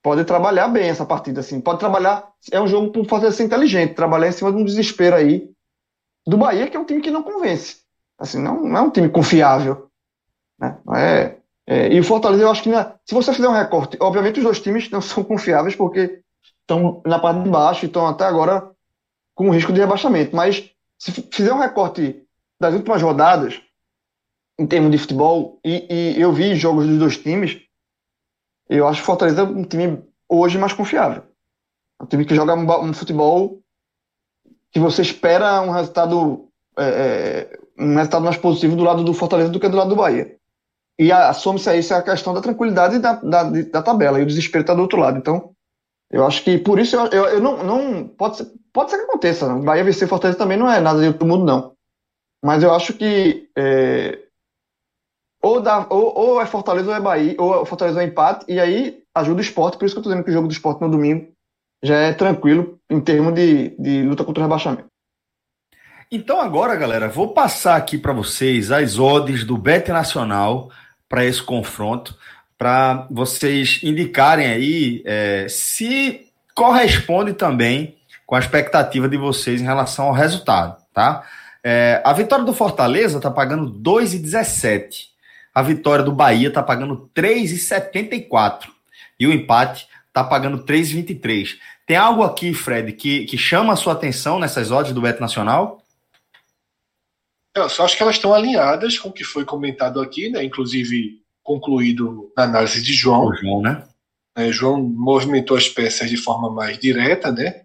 pode 0.03 0.25
trabalhar 0.25 0.67
bem 0.67 0.89
essa 0.89 1.07
partida, 1.07 1.39
assim. 1.39 1.61
Pode 1.61 1.79
trabalhar. 1.79 2.29
É 2.51 2.61
um 2.61 2.67
jogo 2.67 2.91
para 2.91 3.05
fazer 3.05 3.31
ser 3.31 3.45
inteligente, 3.45 3.95
trabalhar 3.95 4.27
em 4.27 4.33
cima 4.33 4.51
de 4.51 4.59
um 4.59 4.65
desespero 4.65 5.15
aí 5.15 5.49
do 6.27 6.37
Bahia, 6.37 6.67
que 6.67 6.77
é 6.77 6.81
um 6.81 6.85
time 6.85 7.01
que 7.01 7.13
não 7.13 7.23
convence. 7.23 7.80
Assim, 8.21 8.39
não, 8.39 8.63
não 8.63 8.77
é 8.77 8.83
um 8.83 8.91
time 8.91 9.09
confiável. 9.09 9.91
Né? 10.59 10.79
É, 10.95 11.37
é, 11.67 11.93
e 11.93 11.99
o 11.99 12.05
Fortaleza, 12.05 12.43
eu 12.43 12.51
acho 12.51 12.63
que 12.63 12.69
na, 12.69 12.95
se 13.05 13.15
você 13.15 13.33
fizer 13.33 13.49
um 13.49 13.53
recorte, 13.53 13.97
obviamente 13.99 14.39
os 14.39 14.45
dois 14.45 14.61
times 14.61 14.91
não 14.91 15.01
são 15.03 15.25
confiáveis 15.25 15.75
porque 15.75 16.23
estão 16.61 17.01
na 17.07 17.19
parte 17.19 17.43
de 17.43 17.49
baixo 17.49 17.85
e 17.85 17.87
estão 17.87 18.07
até 18.07 18.25
agora 18.25 18.71
com 19.35 19.51
risco 19.51 19.73
de 19.73 19.81
rebaixamento. 19.81 20.37
Mas 20.37 20.71
se 20.99 21.11
fizer 21.11 21.53
um 21.55 21.59
recorte 21.59 22.23
das 22.61 22.75
últimas 22.75 23.01
rodadas, 23.01 23.59
em 24.59 24.67
termos 24.67 24.91
de 24.91 24.99
futebol, 24.99 25.59
e, 25.65 25.87
e 26.17 26.21
eu 26.21 26.31
vi 26.31 26.55
jogos 26.55 26.87
dos 26.87 26.99
dois 26.99 27.17
times, 27.17 27.59
eu 28.69 28.87
acho 28.87 28.99
que 28.99 29.03
o 29.03 29.07
Fortaleza 29.07 29.41
é 29.41 29.45
um 29.45 29.65
time 29.65 30.05
hoje 30.29 30.59
mais 30.59 30.75
confiável. 30.75 31.23
É 31.99 32.05
um 32.05 32.07
time 32.07 32.27
que 32.27 32.35
joga 32.35 32.55
um, 32.55 32.85
um 32.85 32.93
futebol 32.93 33.63
que 34.71 34.79
você 34.79 35.01
espera 35.01 35.63
um 35.63 35.71
resultado 35.71 36.51
é, 36.79 36.85
é, 36.85 37.61
um 37.81 37.97
resultado 37.97 38.25
mais 38.25 38.37
positivo 38.37 38.77
do 38.77 38.85
lado 38.85 39.03
do 39.03 39.15
Fortaleza 39.15 39.51
do 39.51 39.59
que 39.59 39.69
do 39.69 39.77
lado 39.77 39.91
do 39.91 39.97
Bahia. 39.97 40.37
E 40.99 41.11
some-se 41.35 41.71
a 41.71 41.77
isso 41.77 41.95
a 41.95 42.03
questão 42.03 42.35
da 42.35 42.43
tranquilidade 42.43 42.99
da, 42.99 43.15
da, 43.15 43.45
da 43.45 43.83
tabela, 43.83 44.21
e 44.21 44.23
o 44.23 44.27
desespero 44.27 44.63
está 44.63 44.75
do 44.75 44.83
outro 44.83 45.01
lado. 45.01 45.19
Então, 45.19 45.53
eu 46.11 46.27
acho 46.27 46.45
que 46.45 46.59
por 46.59 46.79
isso 46.79 46.95
eu, 46.97 47.07
eu, 47.07 47.25
eu 47.27 47.41
não, 47.41 47.65
não. 47.65 48.09
Pode 48.09 48.37
ser, 48.37 48.53
pode 48.73 48.91
ser 48.91 48.99
que 48.99 49.05
aconteça. 49.05 49.49
Não. 49.49 49.63
Bahia 49.63 49.85
vencer 49.85 50.07
Fortaleza 50.07 50.39
também 50.39 50.59
não 50.59 50.71
é 50.71 50.81
nada 50.81 51.01
de 51.01 51.07
outro 51.07 51.27
mundo, 51.27 51.45
não. 51.45 51.73
Mas 52.45 52.63
eu 52.63 52.75
acho 52.75 52.93
que 52.95 53.49
é, 53.57 54.19
ou, 55.43 55.61
dá, 55.61 55.87
ou, 55.89 56.19
ou 56.19 56.41
é 56.41 56.47
Fortaleza 56.47 56.91
ou 56.91 56.97
é 56.97 57.01
Bahia, 57.01 57.35
ou 57.39 57.65
Fortaleza 57.65 57.99
ou 57.99 58.03
é 58.03 58.07
empate, 58.07 58.45
e 58.49 58.61
aí 58.61 59.03
ajuda 59.15 59.39
o 59.39 59.43
esporte, 59.43 59.79
por 59.79 59.87
isso 59.87 59.95
que 59.95 59.99
eu 59.99 60.03
tô 60.03 60.11
dizendo 60.11 60.25
que 60.25 60.31
o 60.31 60.35
jogo 60.35 60.49
do 60.49 60.53
esporte 60.53 60.81
no 60.81 60.91
domingo 60.91 61.33
já 61.83 61.97
é 61.97 62.13
tranquilo 62.13 62.79
em 62.91 63.01
termos 63.01 63.35
de, 63.35 63.71
de 63.79 64.03
luta 64.03 64.25
contra 64.25 64.43
o 64.43 64.45
rebaixamento. 64.45 64.90
Então 66.11 66.41
agora, 66.41 66.75
galera, 66.75 67.09
vou 67.09 67.29
passar 67.33 67.77
aqui 67.77 67.97
para 67.97 68.13
vocês 68.13 68.73
as 68.73 68.99
odds 68.99 69.45
do 69.45 69.57
Bet 69.57 69.91
Nacional 69.91 70.71
para 71.09 71.25
esse 71.25 71.43
confronto, 71.43 72.17
para 72.59 73.07
vocês 73.11 73.81
indicarem 73.83 74.47
aí 74.47 75.03
é, 75.05 75.47
se 75.49 76.27
corresponde 76.55 77.33
também 77.33 77.97
com 78.27 78.35
a 78.35 78.39
expectativa 78.39 79.09
de 79.09 79.17
vocês 79.17 79.61
em 79.61 79.65
relação 79.65 80.07
ao 80.07 80.13
resultado, 80.13 80.83
tá? 80.93 81.25
É, 81.63 82.01
a 82.05 82.13
vitória 82.13 82.45
do 82.45 82.55
Fortaleza 82.55 83.19
está 83.19 83.31
pagando 83.31 83.71
2,17 83.71 85.11
a 85.55 85.63
vitória 85.63 86.05
do 86.05 86.13
Bahia 86.13 86.49
está 86.49 86.63
pagando 86.63 87.11
3,74 87.15 88.69
e 89.19 89.27
o 89.27 89.33
empate 89.33 89.89
está 90.07 90.23
pagando 90.23 90.65
3,23. 90.65 91.57
Tem 91.87 91.97
algo 91.97 92.23
aqui, 92.23 92.55
Fred, 92.55 92.93
que, 92.93 93.25
que 93.25 93.37
chama 93.37 93.73
a 93.73 93.77
sua 93.77 93.95
atenção 93.95 94.39
nessas 94.39 94.71
odds 94.71 94.93
do 94.93 95.01
Beto 95.01 95.21
Nacional? 95.21 95.80
Eu 97.55 97.69
só 97.69 97.85
acho 97.85 97.97
que 97.97 98.03
elas 98.03 98.17
estão 98.17 98.33
alinhadas 98.33 98.99
com 98.99 99.09
o 99.09 99.13
que 99.13 99.25
foi 99.25 99.45
comentado 99.45 100.01
aqui, 100.01 100.29
né? 100.29 100.45
inclusive 100.45 101.21
concluído 101.43 102.33
na 102.37 102.45
análise 102.45 102.81
de 102.81 102.93
João. 102.93 103.27
O 103.27 103.35
João, 103.35 103.63
né? 103.63 103.87
É, 104.37 104.53
João 104.53 104.81
movimentou 104.81 105.57
as 105.57 105.69
peças 105.69 106.09
de 106.09 106.17
forma 106.17 106.51
mais 106.51 106.79
direta, 106.79 107.33
né? 107.33 107.65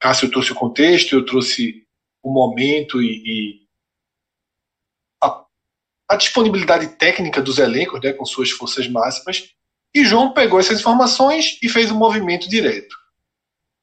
Cássio 0.00 0.30
trouxe 0.30 0.52
o 0.52 0.54
contexto, 0.54 1.14
eu 1.14 1.24
trouxe 1.24 1.84
o 2.22 2.32
momento 2.32 3.02
e, 3.02 3.22
e 3.24 3.66
a 6.08 6.16
disponibilidade 6.16 6.88
técnica 6.88 7.42
dos 7.42 7.58
elencos, 7.58 8.00
né, 8.00 8.12
com 8.12 8.24
suas 8.24 8.50
forças 8.50 8.88
máximas, 8.88 9.50
e 9.94 10.04
João 10.04 10.32
pegou 10.32 10.60
essas 10.60 10.80
informações 10.80 11.58
e 11.62 11.68
fez 11.68 11.90
um 11.90 11.98
movimento 11.98 12.48
direto. 12.48 12.96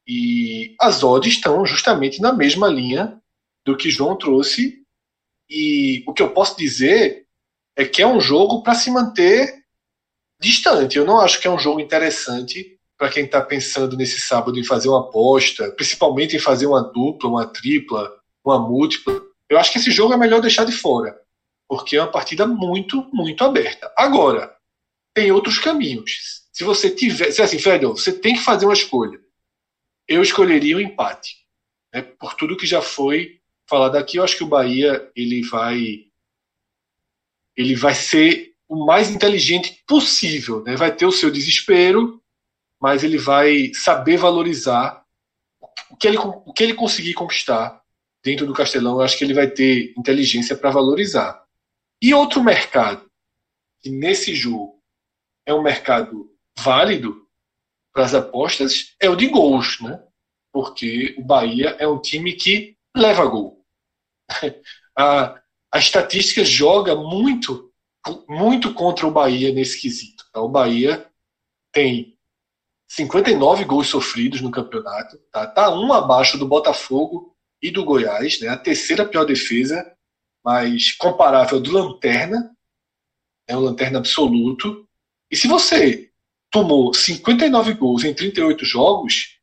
E 0.08 0.76
as 0.80 1.04
odds 1.04 1.34
estão 1.34 1.66
justamente 1.66 2.22
na 2.22 2.32
mesma 2.32 2.68
linha 2.68 3.20
do 3.66 3.76
que 3.76 3.90
João 3.90 4.16
trouxe. 4.16 4.83
E 5.54 6.04
o 6.08 6.14
que 6.14 6.24
eu 6.24 6.32
posso 6.32 6.58
dizer 6.58 7.28
é 7.76 7.86
que 7.86 8.02
é 8.02 8.08
um 8.08 8.20
jogo 8.20 8.64
para 8.64 8.74
se 8.74 8.90
manter 8.90 9.64
distante. 10.42 10.98
Eu 10.98 11.06
não 11.06 11.20
acho 11.20 11.40
que 11.40 11.48
é 11.48 11.52
um 11.52 11.60
jogo 11.60 11.80
interessante 11.80 12.80
para 12.98 13.10
quem 13.10 13.26
está 13.26 13.42
pensando 13.42 13.96
nesse 13.96 14.20
sábado 14.22 14.58
em 14.58 14.64
fazer 14.64 14.90
uma 14.90 15.02
aposta, 15.02 15.72
principalmente 15.72 16.36
em 16.36 16.40
fazer 16.40 16.66
uma 16.66 16.82
dupla, 16.82 17.30
uma 17.30 17.46
tripla, 17.46 18.12
uma 18.44 18.58
múltipla. 18.58 19.22
Eu 19.48 19.60
acho 19.60 19.72
que 19.72 19.78
esse 19.78 19.92
jogo 19.92 20.14
é 20.14 20.18
melhor 20.18 20.42
deixar 20.42 20.66
de 20.66 20.72
fora 20.72 21.24
porque 21.68 21.96
é 21.96 22.02
uma 22.02 22.12
partida 22.12 22.46
muito, 22.46 23.10
muito 23.12 23.44
aberta. 23.44 23.92
Agora, 23.98 24.56
tem 25.12 25.32
outros 25.32 25.58
caminhos. 25.58 26.44
Se 26.52 26.64
você 26.64 26.90
tiver. 26.90 27.32
Se 27.32 27.42
assim, 27.42 27.58
Fred, 27.58 27.84
você 27.86 28.14
tem 28.14 28.36
que 28.36 28.42
fazer 28.42 28.66
uma 28.66 28.74
escolha. 28.74 29.20
Eu 30.08 30.22
escolheria 30.22 30.76
o 30.76 30.80
um 30.80 30.82
empate. 30.82 31.36
Né? 31.92 32.02
Por 32.04 32.36
tudo 32.36 32.58
que 32.58 32.68
já 32.68 32.82
foi 32.82 33.42
falado 33.70 33.96
aqui, 33.96 34.18
eu 34.18 34.24
acho 34.24 34.38
que 34.38 34.44
o 34.44 34.48
Bahia 34.48 35.12
ele 35.16 35.42
vai. 35.44 36.06
Ele 37.56 37.76
vai 37.76 37.94
ser 37.94 38.54
o 38.68 38.86
mais 38.86 39.10
inteligente 39.10 39.84
possível. 39.88 40.64
Né? 40.64 40.76
Vai 40.76 40.96
ter 40.96 41.06
o 41.06 41.12
seu 41.12 41.30
desespero, 41.30 42.22
mas 42.82 43.04
ele 43.04 43.18
vai 43.18 43.72
saber 43.74 44.18
valorizar 44.18 45.06
o 45.90 45.96
que 45.96 46.08
ele, 46.08 46.18
o 46.18 46.52
que 46.52 46.64
ele 46.64 46.74
conseguir 46.74 47.14
conquistar 47.14 47.82
dentro 48.24 48.48
do 48.48 48.54
Castelão. 48.54 48.96
Eu 48.96 49.02
acho 49.02 49.18
que 49.18 49.24
ele 49.24 49.34
vai 49.34 49.48
ter 49.48 49.94
inteligência 49.98 50.56
para 50.56 50.72
valorizar. 50.72 51.44
E 52.02 52.14
outro 52.14 52.44
mercado, 52.44 53.10
que 53.80 53.90
nesse 53.90 54.34
jogo 54.34 54.82
é 55.46 55.54
um 55.54 55.62
mercado 55.62 56.30
válido 56.58 57.28
para 57.94 58.06
as 58.06 58.14
apostas, 58.14 58.96
é 59.00 59.10
o 59.10 59.16
de 59.16 59.28
gols, 59.28 59.80
né? 59.80 60.04
Porque 60.52 61.16
o 61.18 61.24
Bahia 61.24 61.76
é 61.80 61.88
um 61.88 62.02
time 62.02 62.34
que 62.34 62.76
leva 62.96 63.26
gol. 63.26 63.66
a, 64.98 65.42
a 65.72 65.80
estatística 65.80 66.44
joga 66.46 66.96
muito, 66.96 67.72
muito 68.28 68.74
contra 68.74 69.08
o 69.08 69.12
Bahia 69.12 69.52
nesse 69.52 69.80
quesito. 69.80 70.26
Tá? 70.32 70.42
O 70.42 70.50
Bahia 70.50 71.10
tem 71.72 72.18
59 72.88 73.66
gols 73.66 73.88
sofridos 73.88 74.42
no 74.42 74.52
campeonato, 74.52 75.18
tá? 75.32 75.48
tá 75.48 75.74
um 75.74 75.92
abaixo 75.92 76.38
do 76.38 76.48
Botafogo 76.48 77.36
e 77.62 77.72
do 77.72 77.84
Goiás, 77.84 78.40
né? 78.40 78.50
a 78.50 78.58
terceira 78.58 79.06
pior 79.06 79.26
defesa, 79.26 79.92
mas 80.44 80.92
comparável 80.92 81.60
do 81.60 81.72
Lanterna, 81.72 82.56
é 83.48 83.56
o 83.56 83.62
Lanterna 83.62 84.00
absoluto. 84.00 84.88
E 85.32 85.36
se 85.36 85.48
você 85.48 86.12
tomou 86.52 86.94
59 86.94 87.74
gols 87.74 88.04
em 88.04 88.14
38 88.14 88.64
jogos, 88.66 89.40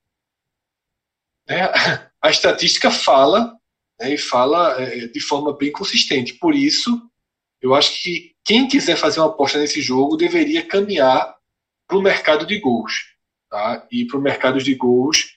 né, 1.48 1.68
a 2.22 2.30
estatística 2.30 2.90
fala 2.90 3.56
né, 3.98 4.14
e 4.14 4.18
fala 4.18 4.80
é, 4.80 5.06
de 5.06 5.20
forma 5.20 5.56
bem 5.56 5.72
consistente. 5.72 6.34
Por 6.34 6.54
isso, 6.54 6.90
eu 7.60 7.74
acho 7.74 8.02
que 8.02 8.34
quem 8.44 8.68
quiser 8.68 8.96
fazer 8.96 9.20
uma 9.20 9.28
aposta 9.28 9.58
nesse 9.58 9.80
jogo 9.80 10.16
deveria 10.16 10.66
caminhar 10.66 11.36
para 11.86 11.98
o 11.98 12.02
mercado 12.02 12.46
de 12.46 12.58
gols. 12.58 13.14
Tá? 13.50 13.86
E 13.90 14.06
para 14.06 14.18
o 14.18 14.22
mercado 14.22 14.58
de 14.58 14.74
gols, 14.74 15.36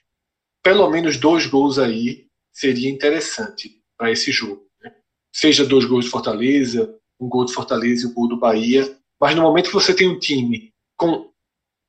pelo 0.62 0.88
menos 0.88 1.16
dois 1.16 1.46
gols 1.46 1.78
aí 1.78 2.26
seria 2.52 2.90
interessante 2.90 3.82
para 3.96 4.10
esse 4.10 4.30
jogo. 4.30 4.66
Né? 4.82 4.94
Seja 5.32 5.64
dois 5.64 5.84
gols 5.84 6.04
de 6.04 6.10
Fortaleza, 6.10 6.96
um 7.20 7.28
gol 7.28 7.44
de 7.44 7.52
Fortaleza 7.52 8.06
e 8.06 8.10
um 8.10 8.14
gol 8.14 8.28
do 8.28 8.38
Bahia. 8.38 8.98
Mas 9.20 9.34
no 9.34 9.42
momento 9.42 9.66
que 9.66 9.74
você 9.74 9.94
tem 9.94 10.08
um 10.08 10.18
time 10.18 10.72
com 10.96 11.30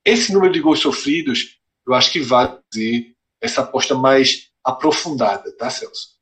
esse 0.03 0.33
número 0.33 0.53
de 0.53 0.59
gols 0.59 0.79
sofridos, 0.79 1.59
eu 1.87 1.93
acho 1.93 2.11
que 2.11 2.19
vale 2.19 2.59
fazer 2.71 3.15
essa 3.41 3.61
aposta 3.61 3.93
mais 3.95 4.49
aprofundada, 4.65 5.51
tá, 5.55 5.69
Celso? 5.69 6.15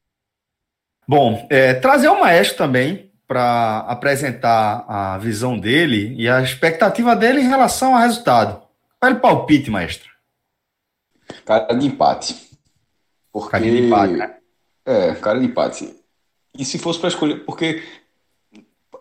Bom, 1.07 1.47
é, 1.49 1.73
trazer 1.73 2.09
o 2.09 2.19
maestro 2.19 2.57
também 2.57 3.11
para 3.27 3.79
apresentar 3.87 4.85
a 4.87 5.17
visão 5.17 5.57
dele 5.57 6.13
e 6.17 6.29
a 6.29 6.41
expectativa 6.41 7.15
dele 7.15 7.41
em 7.41 7.47
relação 7.47 7.95
ao 7.95 8.01
resultado. 8.01 8.61
Qual 8.99 9.11
é 9.11 9.15
o 9.15 9.19
palpite, 9.19 9.71
maestro? 9.71 10.09
Cara 11.45 11.73
de 11.73 11.87
empate. 11.87 12.35
Porque... 13.31 13.51
Cara 13.51 13.63
de 13.63 13.85
empate, 13.85 14.13
né? 14.13 14.35
É, 14.85 15.15
cara 15.15 15.39
de 15.39 15.45
empate. 15.45 15.95
E 16.57 16.63
se 16.63 16.77
fosse 16.77 16.99
para 16.99 17.09
escolher, 17.09 17.43
porque 17.45 17.81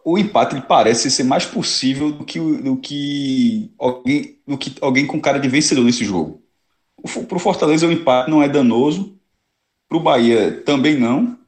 o 0.05 0.18
empate 0.18 0.55
ele 0.55 0.62
parece 0.62 1.11
ser 1.11 1.24
mais 1.24 1.44
possível 1.44 2.11
do 2.11 2.24
que, 2.24 2.38
do 2.38 2.76
que, 2.76 3.72
alguém, 3.78 4.40
do 4.46 4.57
que 4.57 4.74
alguém 4.81 5.07
com 5.07 5.20
cara 5.20 5.38
de 5.38 5.48
vencedor 5.48 5.85
nesse 5.85 6.05
jogo. 6.05 6.42
Para 7.28 7.37
o 7.37 7.40
Fortaleza, 7.40 7.87
o 7.87 7.92
empate 7.92 8.31
não 8.31 8.42
é 8.42 8.48
danoso. 8.48 9.12
Para 9.92 9.98
o 9.98 10.00
Bahia, 10.00 10.62
também 10.64 10.96
não. 10.96 11.38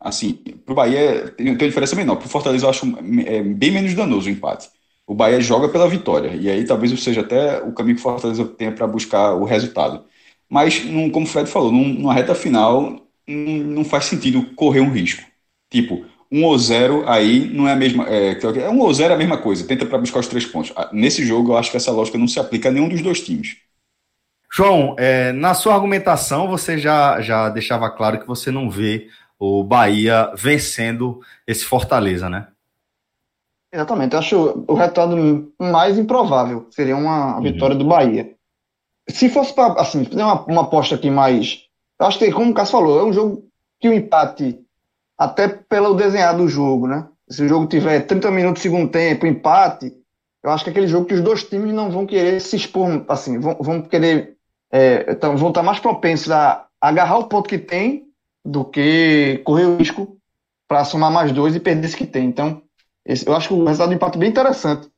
Assim, 0.00 0.32
para 0.64 0.72
o 0.72 0.74
Bahia 0.74 1.30
tem, 1.30 1.46
tem 1.46 1.52
uma 1.52 1.68
diferença 1.68 1.94
menor. 1.94 2.16
Para 2.16 2.26
o 2.26 2.30
Fortaleza, 2.30 2.64
eu 2.64 2.70
acho 2.70 2.86
é, 3.26 3.42
bem 3.42 3.70
menos 3.70 3.94
danoso 3.94 4.28
o 4.28 4.32
empate 4.32 4.70
o 5.06 5.14
Bahia 5.14 5.40
joga 5.40 5.68
pela 5.68 5.88
vitória. 5.88 6.34
E 6.34 6.50
aí 6.50 6.64
talvez 6.64 6.98
seja 7.02 7.20
até 7.20 7.62
o 7.62 7.72
caminho 7.72 7.96
que 7.96 8.00
o 8.00 8.02
Fortaleza 8.02 8.44
tenha 8.44 8.72
para 8.72 8.86
buscar 8.86 9.34
o 9.34 9.44
resultado. 9.44 10.04
Mas, 10.48 10.84
num, 10.84 11.10
como 11.10 11.26
o 11.26 11.28
Fred 11.28 11.48
falou, 11.48 11.70
num, 11.70 11.88
numa 11.88 12.14
reta 12.14 12.34
final, 12.34 13.06
não, 13.26 13.58
não 13.58 13.84
faz 13.84 14.06
sentido 14.06 14.54
correr 14.56 14.80
um 14.80 14.90
risco. 14.90 15.22
Tipo, 15.70 16.04
um 16.30 16.44
ou 16.44 16.58
zero 16.58 17.08
aí 17.08 17.48
não 17.52 17.68
é 17.68 17.72
a 17.72 17.76
mesma. 17.76 18.08
É, 18.08 18.32
é 18.62 18.70
um 18.70 18.80
ou 18.80 18.92
zero 18.94 19.12
é 19.12 19.14
a 19.16 19.18
mesma 19.18 19.38
coisa, 19.38 19.66
tenta 19.66 19.86
para 19.86 19.98
buscar 19.98 20.20
os 20.20 20.28
três 20.28 20.46
pontos. 20.46 20.72
Ah, 20.74 20.90
nesse 20.92 21.24
jogo, 21.24 21.52
eu 21.52 21.56
acho 21.56 21.70
que 21.70 21.76
essa 21.76 21.92
lógica 21.92 22.18
não 22.18 22.26
se 22.26 22.40
aplica 22.40 22.68
a 22.68 22.72
nenhum 22.72 22.88
dos 22.88 23.02
dois 23.02 23.20
times. 23.20 23.58
João, 24.52 24.94
é, 24.98 25.32
na 25.32 25.54
sua 25.54 25.74
argumentação, 25.74 26.48
você 26.48 26.78
já, 26.78 27.20
já 27.20 27.48
deixava 27.48 27.90
claro 27.90 28.20
que 28.20 28.26
você 28.26 28.50
não 28.50 28.70
vê 28.70 29.08
o 29.38 29.62
Bahia 29.62 30.32
vencendo 30.34 31.20
esse 31.46 31.64
Fortaleza, 31.64 32.28
né? 32.28 32.48
Exatamente. 33.72 34.14
Eu 34.14 34.18
acho 34.18 34.64
o 34.66 34.74
resultado 34.74 35.52
mais 35.58 35.98
improvável 35.98 36.66
seria 36.70 36.96
uma 36.96 37.36
uhum. 37.36 37.42
vitória 37.42 37.76
do 37.76 37.84
Bahia. 37.84 38.32
Se 39.08 39.28
fosse 39.28 39.52
para, 39.52 39.80
assim, 39.80 40.04
fazer 40.04 40.22
uma, 40.22 40.42
uma 40.46 40.62
aposta 40.62 40.94
aqui 40.94 41.10
mais. 41.10 41.64
Eu 42.00 42.06
acho 42.06 42.18
que, 42.18 42.32
como 42.32 42.50
o 42.50 42.54
Cássio 42.54 42.72
falou, 42.72 43.00
é 43.00 43.04
um 43.04 43.12
jogo 43.12 43.44
que 43.78 43.88
o 43.88 43.92
empate, 43.92 44.58
até 45.18 45.48
pelo 45.48 45.94
desenhar 45.94 46.36
do 46.36 46.48
jogo, 46.48 46.86
né? 46.86 47.06
Se 47.28 47.42
o 47.42 47.48
jogo 47.48 47.66
tiver 47.66 48.00
30 48.00 48.30
minutos 48.30 48.62
de 48.62 48.68
segundo 48.68 48.90
tempo, 48.90 49.26
empate, 49.26 49.92
eu 50.42 50.50
acho 50.50 50.64
que 50.64 50.70
é 50.70 50.72
aquele 50.72 50.86
jogo 50.86 51.06
que 51.06 51.14
os 51.14 51.20
dois 51.20 51.42
times 51.44 51.74
não 51.74 51.90
vão 51.90 52.06
querer 52.06 52.40
se 52.40 52.56
expor, 52.56 53.04
assim, 53.08 53.38
vão, 53.38 53.56
vão 53.60 53.82
querer. 53.82 54.35
É, 54.70 55.12
então, 55.12 55.36
vão 55.36 55.48
estar 55.48 55.62
mais 55.62 55.78
propensos 55.78 56.30
a 56.30 56.66
agarrar 56.80 57.18
o 57.18 57.28
ponto 57.28 57.48
que 57.48 57.58
tem 57.58 58.06
do 58.44 58.64
que 58.64 59.40
correr 59.44 59.66
o 59.66 59.76
risco 59.76 60.16
para 60.68 60.84
somar 60.84 61.10
mais 61.10 61.32
dois 61.32 61.54
e 61.54 61.60
perder 61.60 61.86
esse 61.86 61.96
que 61.96 62.06
tem. 62.06 62.26
Então, 62.26 62.62
esse, 63.04 63.26
eu 63.26 63.34
acho 63.34 63.48
que 63.48 63.54
o 63.54 63.64
resultado 63.64 63.88
do 63.88 63.94
empate 63.94 64.16
é 64.16 64.20
bem 64.20 64.30
interessante 64.30 64.88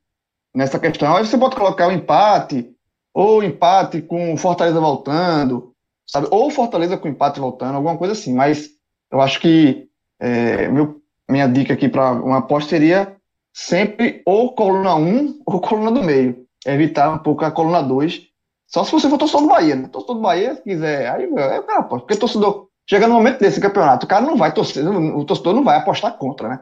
nessa 0.54 0.78
questão. 0.78 1.14
Aí 1.16 1.26
você 1.26 1.37
pode 1.37 1.57
colocar 1.57 1.88
o 1.88 1.92
empate, 1.92 2.70
ou 3.12 3.42
empate 3.42 4.02
com 4.02 4.37
Fortaleza 4.37 4.81
voltando, 4.81 5.72
sabe? 6.07 6.28
Ou 6.31 6.50
Fortaleza 6.50 6.96
com 6.96 7.09
empate 7.09 7.40
voltando, 7.40 7.76
alguma 7.76 7.96
coisa 7.96 8.12
assim. 8.12 8.35
Mas 8.35 8.70
eu 9.11 9.20
acho 9.20 9.40
que 9.40 9.88
é, 10.20 10.68
meu, 10.68 11.00
minha 11.28 11.46
dica 11.46 11.74
aqui 11.74 11.88
para 11.88 12.12
uma 12.12 12.38
aposta 12.38 12.70
seria 12.70 13.16
sempre 13.52 14.22
ou 14.24 14.52
coluna 14.54 14.94
1 14.94 15.40
ou 15.46 15.61
coluna 15.61 15.90
do 15.90 16.02
meio. 16.02 16.46
Evitar 16.66 17.11
um 17.12 17.18
pouco 17.18 17.44
a 17.44 17.50
coluna 17.50 17.83
2. 17.83 18.27
Só 18.68 18.85
se 18.85 18.92
você 18.92 19.09
for 19.09 19.18
torcedor 19.18 19.42
do 19.42 19.48
Bahia, 19.48 19.74
né? 19.74 19.88
Torcedor 19.88 20.16
do 20.16 20.22
Bahia, 20.22 20.54
se 20.54 20.62
quiser, 20.62 21.11
aí 21.11 21.24
é 21.24 21.59
o 21.59 21.62
cara 21.62 21.81
aposta. 21.81 22.07
Porque 22.07 22.20
torcedor, 22.20 22.68
chega 22.88 23.09
no 23.09 23.14
momento 23.14 23.40
desse 23.40 23.61
campeonato, 23.61 24.04
o 24.04 24.09
cara 24.09 24.24
não 24.24 24.37
vai 24.37 24.52
torcer, 24.52 24.87
o 24.87 25.24
torcedor 25.24 25.54
não 25.54 25.64
vai 25.64 25.78
apostar 25.78 26.12
contra, 26.18 26.48
né? 26.48 26.61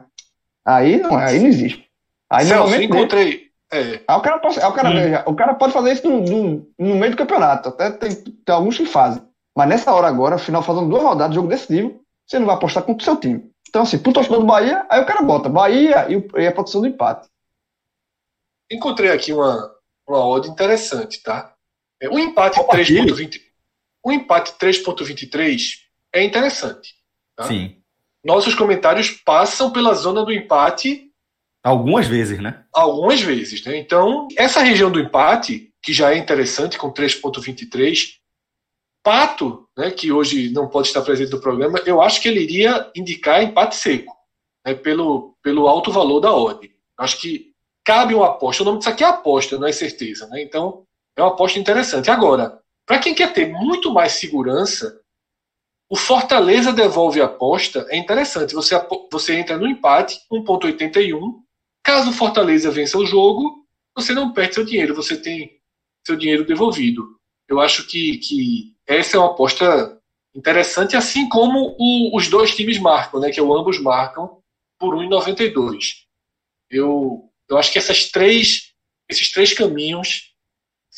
Aí 0.65 0.97
não, 0.97 1.17
aí 1.17 1.39
não 1.39 1.47
existe. 1.47 1.85
Aí 2.29 2.45
Celso, 2.45 2.81
encontrei. 2.81 3.47
É. 3.71 4.01
Aí 4.07 4.17
o 4.17 4.21
cara, 4.21 4.39
pode, 4.39 4.57
o, 4.57 4.71
cara, 4.71 4.89
hum. 4.89 5.31
o 5.31 5.35
cara 5.35 5.53
pode 5.53 5.73
fazer 5.73 5.91
isso 5.91 6.09
no, 6.09 6.21
no, 6.21 6.67
no, 6.79 6.95
meio 6.95 7.11
do 7.11 7.17
campeonato. 7.17 7.69
Até 7.69 7.91
tem, 7.91 8.15
tem 8.15 8.55
alguns 8.55 8.77
que 8.77 8.85
fazem. 8.85 9.21
Mas 9.55 9.67
nessa 9.67 9.93
hora 9.93 10.07
agora, 10.07 10.37
final 10.37 10.61
fazendo 10.61 10.89
duas 10.89 11.03
rodadas, 11.03 11.35
jogo 11.35 11.49
decisivo, 11.49 11.99
você 12.25 12.39
não 12.39 12.45
vai 12.45 12.55
apostar 12.55 12.83
contra 12.83 13.01
o 13.01 13.05
seu 13.05 13.17
time. 13.17 13.49
Então, 13.67 13.81
assim, 13.81 13.97
pro 13.97 14.13
torcedor 14.13 14.39
do 14.39 14.45
Bahia, 14.45 14.85
aí 14.89 15.01
o 15.01 15.05
cara 15.05 15.21
bota 15.21 15.49
Bahia 15.49 16.07
e, 16.09 16.41
e 16.41 16.47
a 16.47 16.51
produção 16.51 16.81
do 16.81 16.87
empate. 16.87 17.27
Encontrei 18.71 19.11
aqui 19.11 19.33
uma, 19.33 19.71
uma 20.07 20.25
odd 20.25 20.49
interessante, 20.49 21.21
tá? 21.21 21.53
É, 22.01 22.09
o 22.09 22.19
empate 22.19 22.59
3.20. 22.59 23.41
O 24.03 24.11
empate 24.11 24.53
3.23 24.53 25.79
é 26.13 26.23
interessante. 26.23 26.95
Tá? 27.35 27.43
Sim 27.43 27.77
nossos 28.27 28.53
comentários 28.53 29.09
passam 29.09 29.71
pela 29.71 29.93
zona 29.93 30.23
do 30.25 30.33
empate. 30.33 31.09
Algumas 31.63 32.07
vezes, 32.07 32.39
né? 32.39 32.65
Algumas 32.73 33.21
vezes, 33.21 33.63
né? 33.65 33.77
Então, 33.77 34.27
essa 34.37 34.61
região 34.61 34.91
do 34.91 34.99
empate, 34.99 35.73
que 35.81 35.93
já 35.93 36.13
é 36.13 36.17
interessante, 36.17 36.77
com 36.77 36.91
3,23, 36.91 38.17
Pato, 39.01 39.65
né, 39.77 39.89
que 39.89 40.11
hoje 40.11 40.51
não 40.51 40.67
pode 40.67 40.89
estar 40.89 41.01
presente 41.01 41.31
no 41.31 41.39
programa, 41.39 41.79
eu 41.85 42.01
acho 42.01 42.21
que 42.21 42.27
ele 42.27 42.41
iria 42.41 42.91
indicar 42.93 43.41
empate 43.41 43.77
seco, 43.77 44.13
né, 44.65 44.73
pelo, 44.73 45.37
pelo 45.41 45.65
alto 45.65 45.89
valor 45.89 46.19
da 46.19 46.35
odd. 46.35 46.69
Acho 46.97 47.21
que 47.21 47.53
cabe 47.85 48.13
uma 48.13 48.27
aposta. 48.27 48.63
O 48.63 48.65
nome 48.65 48.79
disso 48.79 48.89
aqui 48.89 49.05
é 49.05 49.07
aposta, 49.07 49.57
não 49.57 49.65
é 49.65 49.71
certeza. 49.71 50.27
Né? 50.27 50.41
Então, 50.41 50.83
é 51.17 51.21
uma 51.21 51.31
aposta 51.31 51.59
interessante. 51.59 52.11
Agora, 52.11 52.61
para 52.85 52.99
quem 52.99 53.13
quer 53.13 53.33
ter 53.33 53.49
muito 53.49 53.91
mais 53.91 54.13
segurança, 54.13 55.01
o 55.89 55.95
Fortaleza 55.95 56.71
devolve 56.71 57.19
a 57.19 57.25
aposta, 57.25 57.85
é 57.89 57.97
interessante. 57.97 58.53
Você, 58.53 58.75
você 59.11 59.35
entra 59.35 59.57
no 59.57 59.67
empate, 59.67 60.19
1,81. 60.31 61.41
Caso 61.83 62.11
o 62.11 62.13
Fortaleza 62.13 62.69
vença 62.69 62.97
o 62.97 63.05
jogo, 63.05 63.65
você 63.95 64.13
não 64.13 64.31
perde 64.31 64.55
seu 64.55 64.65
dinheiro, 64.65 64.93
você 64.93 65.17
tem 65.17 65.59
seu 66.05 66.15
dinheiro 66.15 66.45
devolvido. 66.45 67.17
Eu 67.47 67.59
acho 67.59 67.87
que, 67.87 68.17
que 68.17 68.75
essa 68.85 69.17
é 69.17 69.19
uma 69.19 69.31
aposta 69.31 69.97
interessante, 70.35 70.95
assim 70.95 71.27
como 71.27 71.75
o, 71.79 72.15
os 72.15 72.27
dois 72.27 72.55
times 72.55 72.77
marcam, 72.77 73.19
né, 73.19 73.31
que 73.31 73.39
é 73.39 73.43
ambos 73.43 73.81
marcam 73.81 74.37
por 74.77 74.95
1,92. 74.95 76.03
Eu, 76.69 77.31
eu 77.49 77.57
acho 77.57 77.71
que 77.71 77.79
essas 77.79 78.11
três, 78.11 78.73
esses 79.09 79.31
três 79.31 79.53
caminhos 79.53 80.35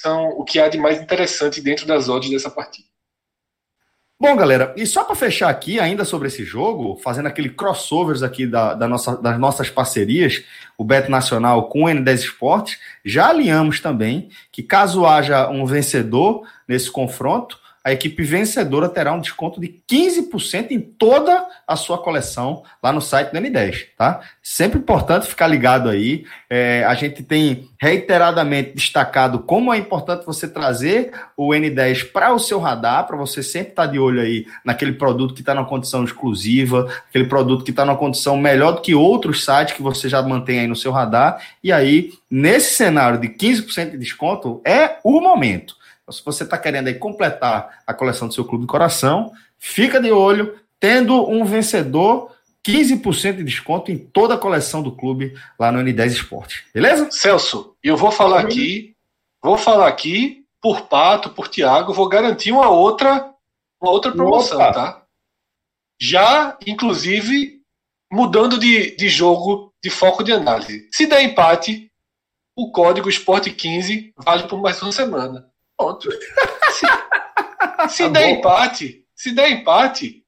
são 0.02 0.30
o 0.30 0.46
que 0.46 0.60
há 0.60 0.70
de 0.70 0.78
mais 0.78 1.02
interessante 1.02 1.60
dentro 1.60 1.86
das 1.86 2.08
odds 2.08 2.30
dessa 2.30 2.50
partida. 2.50 2.88
Bom, 4.22 4.36
galera, 4.36 4.74
e 4.78 4.86
só 4.86 5.04
para 5.04 5.16
fechar 5.16 5.50
aqui 5.50 5.80
ainda 5.80 6.06
sobre 6.06 6.28
esse 6.28 6.44
jogo, 6.44 6.98
fazendo 6.98 7.28
aquele 7.28 7.50
crossovers 7.50 8.24
aqui 8.24 8.46
da, 8.46 8.74
da 8.74 8.88
nossa, 8.88 9.18
das 9.18 9.38
nossas 9.38 9.70
parcerias, 9.70 10.44
o 10.78 10.84
Bet 10.84 11.10
Nacional 11.10 11.68
com 11.68 11.84
o 11.84 11.88
N10 11.88 12.16
Esportes, 12.16 12.80
já 13.04 13.30
alinhamos 13.30 13.80
também 13.80 14.30
que 14.52 14.64
caso 14.64 15.06
haja 15.06 15.50
um 15.50 15.66
vencedor 15.66 16.46
nesse 16.68 16.90
confronto, 16.92 17.60
a 17.90 17.94
equipe 17.94 18.22
vencedora 18.24 18.88
terá 18.88 19.12
um 19.12 19.20
desconto 19.20 19.60
de 19.60 19.82
15% 19.90 20.70
em 20.70 20.80
toda 20.80 21.44
a 21.68 21.76
sua 21.76 21.98
coleção 21.98 22.64
lá 22.84 22.92
no 22.94 23.02
site 23.02 23.32
do 23.32 23.40
N10, 23.40 23.88
tá? 23.98 24.22
Sempre 24.44 24.78
importante 24.78 25.26
ficar 25.26 25.48
ligado 25.48 25.90
aí. 25.90 26.24
É, 26.48 26.84
a 26.86 26.94
gente 26.94 27.24
tem 27.24 27.68
reiteradamente 27.82 28.74
destacado 28.76 29.40
como 29.40 29.74
é 29.74 29.78
importante 29.78 30.26
você 30.26 30.48
trazer 30.48 31.12
o 31.36 31.50
N10 31.50 32.12
para 32.12 32.32
o 32.32 32.40
seu 32.40 32.60
radar, 32.60 33.08
para 33.08 33.18
você 33.18 33.42
sempre 33.42 33.72
estar 33.72 33.88
tá 33.88 33.92
de 33.92 33.98
olho 33.98 34.22
aí 34.22 34.46
naquele 34.64 34.94
produto 34.94 35.34
que 35.34 35.42
está 35.42 35.56
numa 35.56 35.66
condição 35.66 36.04
exclusiva, 36.04 36.88
aquele 37.10 37.26
produto 37.26 37.64
que 37.64 37.72
está 37.72 37.84
numa 37.84 37.98
condição 37.98 38.38
melhor 38.38 38.74
do 38.74 38.82
que 38.82 38.94
outros 38.94 39.44
sites 39.44 39.76
que 39.76 39.82
você 39.82 40.08
já 40.08 40.22
mantém 40.22 40.60
aí 40.60 40.68
no 40.68 40.76
seu 40.76 40.92
radar. 40.92 41.42
E 41.64 41.72
aí, 41.72 42.12
nesse 42.30 42.76
cenário 42.76 43.20
de 43.20 43.30
15% 43.30 43.92
de 43.92 43.98
desconto, 43.98 44.62
é 44.64 44.98
o 45.04 45.20
momento. 45.20 45.79
Então, 46.10 46.12
se 46.12 46.26
você 46.26 46.44
está 46.44 46.58
querendo 46.58 46.88
aí 46.88 46.96
completar 46.96 47.84
a 47.86 47.94
coleção 47.94 48.28
do 48.28 48.34
seu 48.34 48.44
clube 48.44 48.64
de 48.64 48.72
coração, 48.72 49.32
fica 49.60 50.02
de 50.02 50.12
olho, 50.12 50.60
tendo 50.80 51.30
um 51.30 51.46
vencedor 51.46 52.32
15% 52.66 53.38
de 53.38 53.44
desconto 53.44 53.92
em 53.92 53.98
toda 53.98 54.34
a 54.34 54.38
coleção 54.38 54.82
do 54.82 54.92
clube 54.92 55.38
lá 55.58 55.72
no 55.72 55.80
N10 55.80 56.08
Esportes. 56.08 56.64
Beleza? 56.74 57.10
Celso, 57.12 57.76
eu 57.84 57.96
vou 57.96 58.12
falar 58.12 58.40
aqui, 58.40 58.96
vou 59.42 59.58
falar 59.58 59.88
aqui 59.88 60.44
por 60.60 60.88
Pato, 60.88 61.30
por 61.30 61.48
Tiago, 61.48 61.94
vou 61.94 62.10
garantir 62.10 62.52
uma 62.52 62.70
outra, 62.70 63.32
uma 63.80 63.92
outra 63.92 64.12
promoção, 64.12 64.58
Opa. 64.58 64.74
tá? 64.74 65.04
Já, 66.02 66.58
inclusive, 66.66 67.62
mudando 68.12 68.58
de, 68.58 68.96
de 68.96 69.08
jogo, 69.08 69.72
de 69.82 69.92
foco 69.92 70.24
de 70.24 70.32
análise. 70.32 70.90
Se 70.92 71.06
der 71.06 71.22
empate, 71.22 71.92
o 72.56 72.72
código 72.72 73.10
Esporte 73.10 73.52
15 73.52 74.14
vale 74.18 74.48
por 74.48 74.60
mais 74.60 74.82
uma 74.82 74.92
semana. 74.92 75.50
Pronto. 75.80 76.10
Se, 76.12 76.86
se 77.96 78.04
tá 78.04 78.10
der 78.10 78.34
bom. 78.34 78.40
empate, 78.40 79.06
se 79.16 79.32
der 79.32 79.50
empate, 79.52 80.26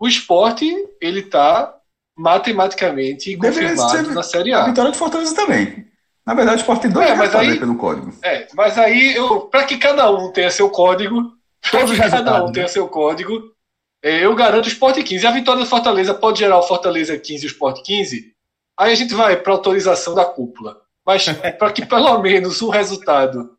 o 0.00 0.08
esporte 0.08 0.74
ele 1.00 1.20
está 1.20 1.76
matematicamente 2.16 3.36
confirmado 3.36 4.12
na 4.12 4.22
Série 4.22 4.54
A. 4.54 4.62
A 4.62 4.68
vitória 4.68 4.90
de 4.90 4.98
Fortaleza 4.98 5.34
também. 5.34 5.86
Na 6.24 6.32
verdade, 6.32 6.56
o 6.56 6.60
esporte 6.60 6.82
tem 6.82 6.90
dois 6.90 7.10
é, 7.10 7.14
mas 7.14 7.34
aí, 7.34 7.58
pelo 7.58 7.76
código. 7.76 8.14
É, 8.22 8.48
mas 8.54 8.78
aí, 8.78 9.14
para 9.50 9.64
que 9.64 9.76
cada 9.76 10.10
um 10.10 10.32
tenha 10.32 10.50
seu 10.50 10.70
código, 10.70 11.34
para 11.70 11.84
que 11.84 11.96
cada 11.96 12.42
um 12.42 12.46
né? 12.46 12.52
tenha 12.54 12.68
seu 12.68 12.88
código, 12.88 13.54
é, 14.02 14.24
eu 14.24 14.34
garanto 14.34 14.64
o 14.64 14.68
Sport 14.68 15.02
15. 15.02 15.26
A 15.26 15.30
vitória 15.30 15.62
do 15.62 15.68
Fortaleza 15.68 16.14
pode 16.14 16.38
gerar 16.38 16.58
o 16.58 16.62
Fortaleza 16.62 17.18
15 17.18 17.42
e 17.42 17.46
o 17.46 17.50
Sport 17.50 17.82
15. 17.82 18.32
Aí 18.78 18.92
a 18.92 18.94
gente 18.94 19.14
vai 19.14 19.36
para 19.36 19.52
autorização 19.52 20.14
da 20.14 20.24
cúpula. 20.24 20.80
Mas 21.04 21.26
para 21.58 21.72
que 21.72 21.84
pelo 21.84 22.18
menos 22.18 22.62
o 22.62 22.70
resultado 22.70 23.53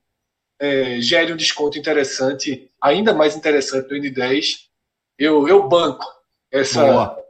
é, 0.66 1.02
gere 1.02 1.32
um 1.32 1.38
desconto 1.38 1.78
interessante, 1.78 2.70
ainda 2.82 3.14
mais 3.14 3.36
interessante 3.36 3.90
no 3.90 3.98
N10, 3.98 4.46
eu, 5.18 5.48
eu 5.48 5.68
banco 5.68 6.06
essa, 6.52 6.84
Boa. 6.84 7.26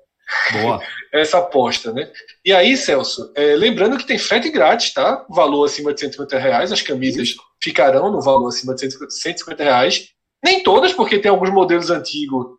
Boa. 0.51 0.81
essa 1.13 1.39
aposta, 1.39 1.91
né? 1.91 2.11
E 2.43 2.53
aí, 2.53 2.75
Celso, 2.77 3.31
é, 3.35 3.55
lembrando 3.55 3.97
que 3.97 4.05
tem 4.05 4.17
frete 4.17 4.49
grátis, 4.49 4.93
tá? 4.93 5.25
Valor 5.29 5.65
acima 5.65 5.93
de 5.93 5.99
150 5.99 6.37
reais, 6.37 6.71
as 6.71 6.81
camisas 6.81 7.29
Isso. 7.29 7.41
ficarão 7.61 8.11
no 8.11 8.21
valor 8.21 8.47
acima 8.47 8.73
de 8.73 8.81
150 8.81 9.63
reais. 9.63 10.09
Nem 10.43 10.63
todas, 10.63 10.93
porque 10.93 11.19
tem 11.19 11.31
alguns 11.31 11.49
modelos 11.49 11.89
antigos 11.89 12.57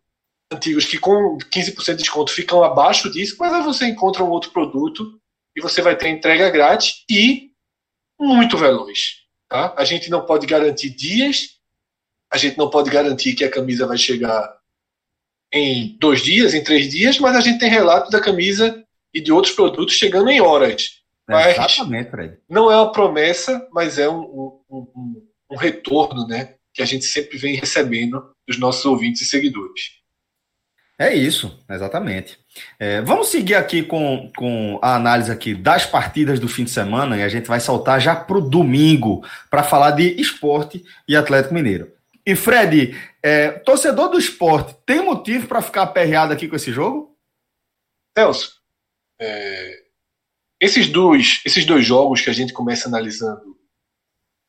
antigos 0.53 0.85
que 0.85 0.99
com 0.99 1.37
15% 1.39 1.85
de 1.87 1.97
desconto 1.97 2.33
ficam 2.33 2.63
abaixo 2.63 3.11
disso, 3.11 3.37
mas 3.39 3.53
aí 3.53 3.63
você 3.63 3.87
encontra 3.87 4.23
um 4.23 4.31
outro 4.31 4.53
produto 4.53 5.19
e 5.57 5.61
você 5.61 5.83
vai 5.83 5.97
ter 5.97 6.09
entrega 6.09 6.51
grátis 6.51 7.05
e 7.11 7.51
muito 8.19 8.57
veloz. 8.57 9.26
Tá? 9.49 9.75
A 9.77 9.85
gente 9.85 10.11
não 10.11 10.25
pode 10.25 10.47
garantir 10.47 10.91
dias, 10.91 11.57
a 12.33 12.37
gente 12.37 12.59
não 12.59 12.69
pode 12.69 12.91
garantir 12.91 13.35
que 13.35 13.45
a 13.45 13.51
camisa 13.51 13.87
vai 13.87 13.97
chegar 13.97 14.57
em 15.53 15.97
dois 15.99 16.23
dias, 16.23 16.55
em 16.55 16.63
três 16.63 16.91
dias, 16.91 17.19
mas 17.19 17.37
a 17.37 17.41
gente 17.41 17.59
tem 17.59 17.71
relato 17.71 18.11
da 18.11 18.21
camisa 18.21 18.85
e 19.15 19.21
de 19.21 19.33
outros 19.33 19.55
produtos 19.55 19.95
chegando 19.95 20.29
em 20.29 20.41
horas. 20.41 21.01
Mas 21.29 21.57
Exatamente, 21.57 22.11
Fred. 22.11 22.39
Não 22.49 22.71
é 22.71 22.77
uma 22.77 22.93
promessa, 22.93 23.67
mas 23.73 23.99
é 23.99 24.09
um, 24.09 24.21
um, 24.21 24.63
um, 24.71 25.29
um 25.53 25.57
retorno 25.57 26.27
né, 26.27 26.55
que 26.73 26.83
a 26.83 26.87
gente 26.87 27.05
sempre 27.05 27.39
vem 27.39 27.57
recebendo 27.57 28.31
dos 28.47 28.59
nossos 28.59 28.85
ouvintes 28.85 29.23
e 29.23 29.25
seguidores. 29.25 29.97
É 30.99 31.15
isso, 31.15 31.63
exatamente. 31.69 32.39
É, 32.79 33.03
vamos 33.03 33.29
seguir 33.29 33.55
aqui 33.55 33.83
com, 33.83 34.33
com 34.35 34.79
a 34.81 34.95
análise 34.97 35.31
aqui 35.31 35.55
das 35.55 35.85
partidas 35.85 36.41
do 36.41 36.49
fim 36.49 36.65
de 36.65 36.71
semana 36.71 37.19
e 37.19 37.23
a 37.23 37.29
gente 37.29 37.47
vai 37.47 37.61
saltar 37.61 38.01
já 38.01 38.17
para 38.17 38.39
o 38.39 38.49
domingo 38.49 39.23
para 39.51 39.63
falar 39.63 39.91
de 39.91 40.19
esporte 40.19 40.83
e 41.07 41.15
Atlético 41.15 41.53
Mineiro. 41.53 41.93
E 42.25 42.35
Fred, 42.35 42.99
é, 43.23 43.51
torcedor 43.51 44.09
do 44.09 44.19
esporte, 44.19 44.75
tem 44.87 45.05
motivo 45.05 45.47
para 45.47 45.61
ficar 45.61 45.83
aperreado 45.83 46.33
aqui 46.33 46.49
com 46.49 46.57
esse 46.57 46.73
jogo? 46.73 47.15
Celso, 48.17 48.57
é, 49.21 49.83
esses, 50.59 50.89
dois, 50.89 51.43
esses 51.45 51.67
dois 51.67 51.85
jogos 51.85 52.23
que 52.23 52.31
a 52.31 52.33
gente 52.33 52.55
começa 52.55 52.89
analisando 52.89 53.55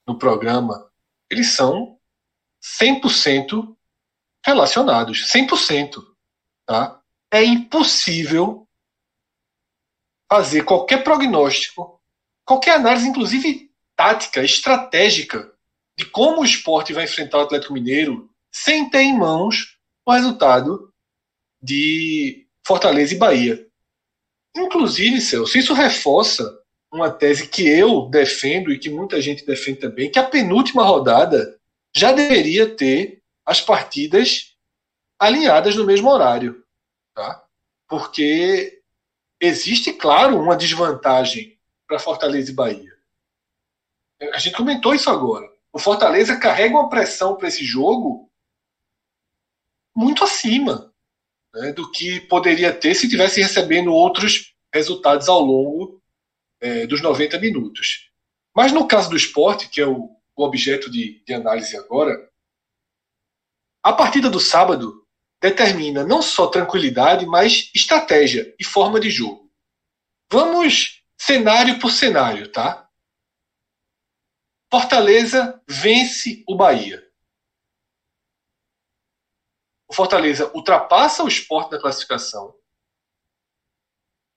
no 0.07 0.17
programa, 0.17 0.89
eles 1.29 1.51
são 1.51 1.99
100% 2.81 3.75
relacionados, 4.45 5.27
100%. 5.27 6.06
Tá? 6.67 7.01
É 7.31 7.43
impossível 7.43 8.67
fazer 10.29 10.63
qualquer 10.63 11.01
prognóstico, 11.03 12.01
qualquer 12.45 12.75
análise, 12.75 13.07
inclusive 13.07 13.71
tática, 13.95 14.43
estratégica, 14.43 15.51
de 15.97 16.05
como 16.05 16.41
o 16.41 16.45
esporte 16.45 16.91
vai 16.91 17.05
enfrentar 17.05 17.37
o 17.37 17.41
Atlético 17.41 17.73
Mineiro 17.73 18.29
sem 18.51 18.89
ter 18.89 19.01
em 19.01 19.17
mãos 19.17 19.77
o 20.05 20.11
resultado 20.11 20.93
de 21.61 22.45
Fortaleza 22.65 23.15
e 23.15 23.17
Bahia. 23.17 23.67
Inclusive, 24.55 25.21
Celso, 25.21 25.57
isso 25.57 25.73
reforça 25.73 26.59
uma 26.91 27.09
tese 27.09 27.47
que 27.47 27.67
eu 27.67 28.09
defendo 28.09 28.71
e 28.71 28.77
que 28.77 28.89
muita 28.89 29.21
gente 29.21 29.45
defende 29.45 29.79
também, 29.79 30.11
que 30.11 30.19
a 30.19 30.23
penúltima 30.23 30.83
rodada 30.83 31.57
já 31.95 32.11
deveria 32.11 32.75
ter 32.75 33.21
as 33.45 33.61
partidas 33.61 34.56
alinhadas 35.19 35.75
no 35.75 35.85
mesmo 35.85 36.09
horário. 36.09 36.63
Tá? 37.13 37.43
Porque 37.87 38.81
existe, 39.39 39.93
claro, 39.93 40.39
uma 40.39 40.55
desvantagem 40.55 41.57
para 41.87 41.99
Fortaleza 41.99 42.51
e 42.51 42.55
Bahia. 42.55 42.97
A 44.33 44.37
gente 44.37 44.55
comentou 44.55 44.93
isso 44.93 45.09
agora. 45.09 45.47
O 45.71 45.79
Fortaleza 45.79 46.37
carrega 46.37 46.75
uma 46.75 46.89
pressão 46.89 47.35
para 47.35 47.47
esse 47.47 47.63
jogo 47.63 48.29
muito 49.95 50.23
acima 50.23 50.93
né, 51.53 51.71
do 51.71 51.91
que 51.91 52.21
poderia 52.21 52.73
ter 52.73 52.95
se 52.95 53.09
tivesse 53.09 53.41
recebendo 53.41 53.93
outros 53.93 54.55
resultados 54.73 55.29
ao 55.29 55.39
longo 55.39 56.01
é, 56.59 56.85
dos 56.85 57.01
90 57.01 57.39
minutos. 57.39 58.11
Mas 58.55 58.71
no 58.71 58.87
caso 58.87 59.09
do 59.09 59.17
esporte, 59.17 59.69
que 59.69 59.81
é 59.81 59.87
o, 59.87 60.09
o 60.35 60.43
objeto 60.43 60.89
de, 60.89 61.23
de 61.25 61.33
análise 61.33 61.75
agora, 61.77 62.29
a 63.83 63.93
partida 63.93 64.29
do 64.29 64.39
sábado 64.39 65.06
determina 65.49 66.03
não 66.03 66.21
só 66.21 66.47
tranquilidade, 66.47 67.25
mas 67.25 67.71
estratégia 67.73 68.53
e 68.59 68.63
forma 68.63 68.99
de 68.99 69.09
jogo. 69.09 69.51
Vamos 70.31 71.03
cenário 71.17 71.79
por 71.79 71.91
cenário, 71.91 72.51
tá? 72.51 72.89
Fortaleza 74.71 75.61
vence 75.67 76.43
o 76.47 76.55
Bahia. 76.55 77.05
O 79.87 79.93
Fortaleza 79.93 80.51
ultrapassa 80.53 81.23
o 81.23 81.27
esporte 81.27 81.71
na 81.71 81.79
classificação 81.79 82.53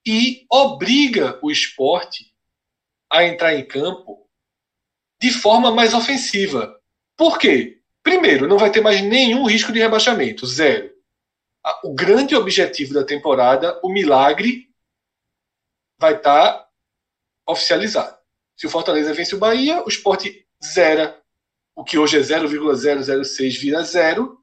e 0.05 0.45
obriga 0.49 1.37
o 1.43 1.51
esporte 1.51 2.33
a 3.11 3.25
entrar 3.25 3.53
em 3.53 3.67
campo 3.67 4.29
de 5.19 5.29
forma 5.29 5.71
mais 5.71 5.93
ofensiva. 5.93 6.81
Por 7.17 7.37
quê? 7.37 7.81
Primeiro, 8.01 8.47
não 8.47 8.57
vai 8.57 8.71
ter 8.71 8.81
mais 8.81 9.01
nenhum 9.01 9.45
risco 9.45 9.71
de 9.71 9.79
rebaixamento, 9.79 10.47
zero. 10.47 10.90
O 11.83 11.93
grande 11.93 12.35
objetivo 12.35 12.93
da 12.93 13.03
temporada, 13.03 13.79
o 13.83 13.89
milagre, 13.89 14.69
vai 15.99 16.15
estar 16.15 16.51
tá 16.51 16.69
oficializado. 17.47 18.17
Se 18.57 18.65
o 18.65 18.69
Fortaleza 18.69 19.13
vence 19.13 19.35
o 19.35 19.39
Bahia, 19.39 19.83
o 19.83 19.89
esporte 19.89 20.47
zera, 20.63 21.21
o 21.75 21.83
que 21.83 21.97
hoje 21.97 22.17
é 22.17 22.21
0,006 22.21 23.57
vira 23.57 23.83
zero. 23.83 24.39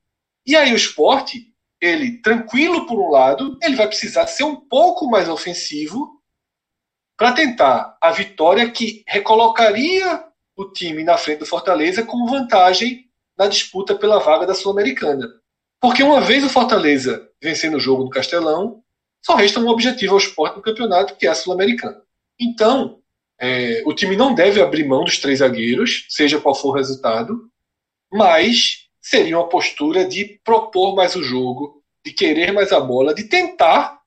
E 0.46 0.56
aí 0.56 0.72
o 0.72 0.76
esporte, 0.76 1.52
ele 1.80 2.20
tranquilo 2.22 2.86
por 2.86 2.98
um 2.98 3.10
lado, 3.10 3.58
ele 3.62 3.76
vai 3.76 3.86
precisar 3.86 4.26
ser 4.26 4.44
um 4.44 4.56
pouco 4.56 5.08
mais 5.08 5.28
ofensivo 5.28 6.22
para 7.16 7.32
tentar 7.32 7.96
a 8.00 8.12
vitória 8.12 8.70
que 8.70 9.02
recolocaria 9.06 10.24
o 10.56 10.70
time 10.70 11.04
na 11.04 11.16
frente 11.16 11.40
do 11.40 11.46
Fortaleza 11.46 12.04
com 12.04 12.26
vantagem 12.26 13.08
na 13.36 13.46
disputa 13.46 13.94
pela 13.94 14.18
vaga 14.18 14.46
da 14.46 14.54
Sul-Americana. 14.54 15.28
Porque 15.80 16.02
uma 16.02 16.20
vez 16.20 16.44
o 16.44 16.48
Fortaleza 16.48 17.28
vencendo 17.42 17.76
o 17.76 17.80
jogo 17.80 18.04
no 18.04 18.10
Castelão, 18.10 18.82
só 19.24 19.34
resta 19.34 19.60
um 19.60 19.68
objetivo 19.68 20.14
ao 20.14 20.18
esporte 20.18 20.56
no 20.56 20.62
campeonato, 20.62 21.16
que 21.16 21.26
é 21.26 21.30
a 21.30 21.34
Sul-Americana. 21.34 22.02
Então, 22.40 23.00
é, 23.40 23.82
o 23.86 23.94
time 23.94 24.16
não 24.16 24.34
deve 24.34 24.60
abrir 24.60 24.84
mão 24.84 25.04
dos 25.04 25.18
três 25.18 25.38
zagueiros, 25.38 26.06
seja 26.08 26.40
qual 26.40 26.54
for 26.54 26.68
o 26.68 26.76
resultado, 26.76 27.50
mas 28.12 28.88
seria 29.00 29.38
uma 29.38 29.48
postura 29.48 30.04
de 30.04 30.40
propor 30.44 30.94
mais 30.94 31.14
o 31.14 31.22
jogo, 31.22 31.82
de 32.04 32.12
querer 32.12 32.52
mais 32.52 32.72
a 32.72 32.80
bola, 32.80 33.14
de 33.14 33.24
tentar 33.24 34.00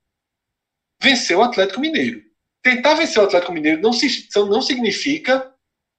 vencer 1.01 1.37
o 1.37 1.41
Atlético 1.41 1.79
Mineiro. 1.79 2.21
Tentar 2.61 2.93
vencer 2.93 3.21
o 3.21 3.25
Atlético 3.25 3.53
Mineiro 3.53 3.81
não, 3.81 3.91
se, 3.93 4.27
não 4.35 4.61
significa 4.61 5.51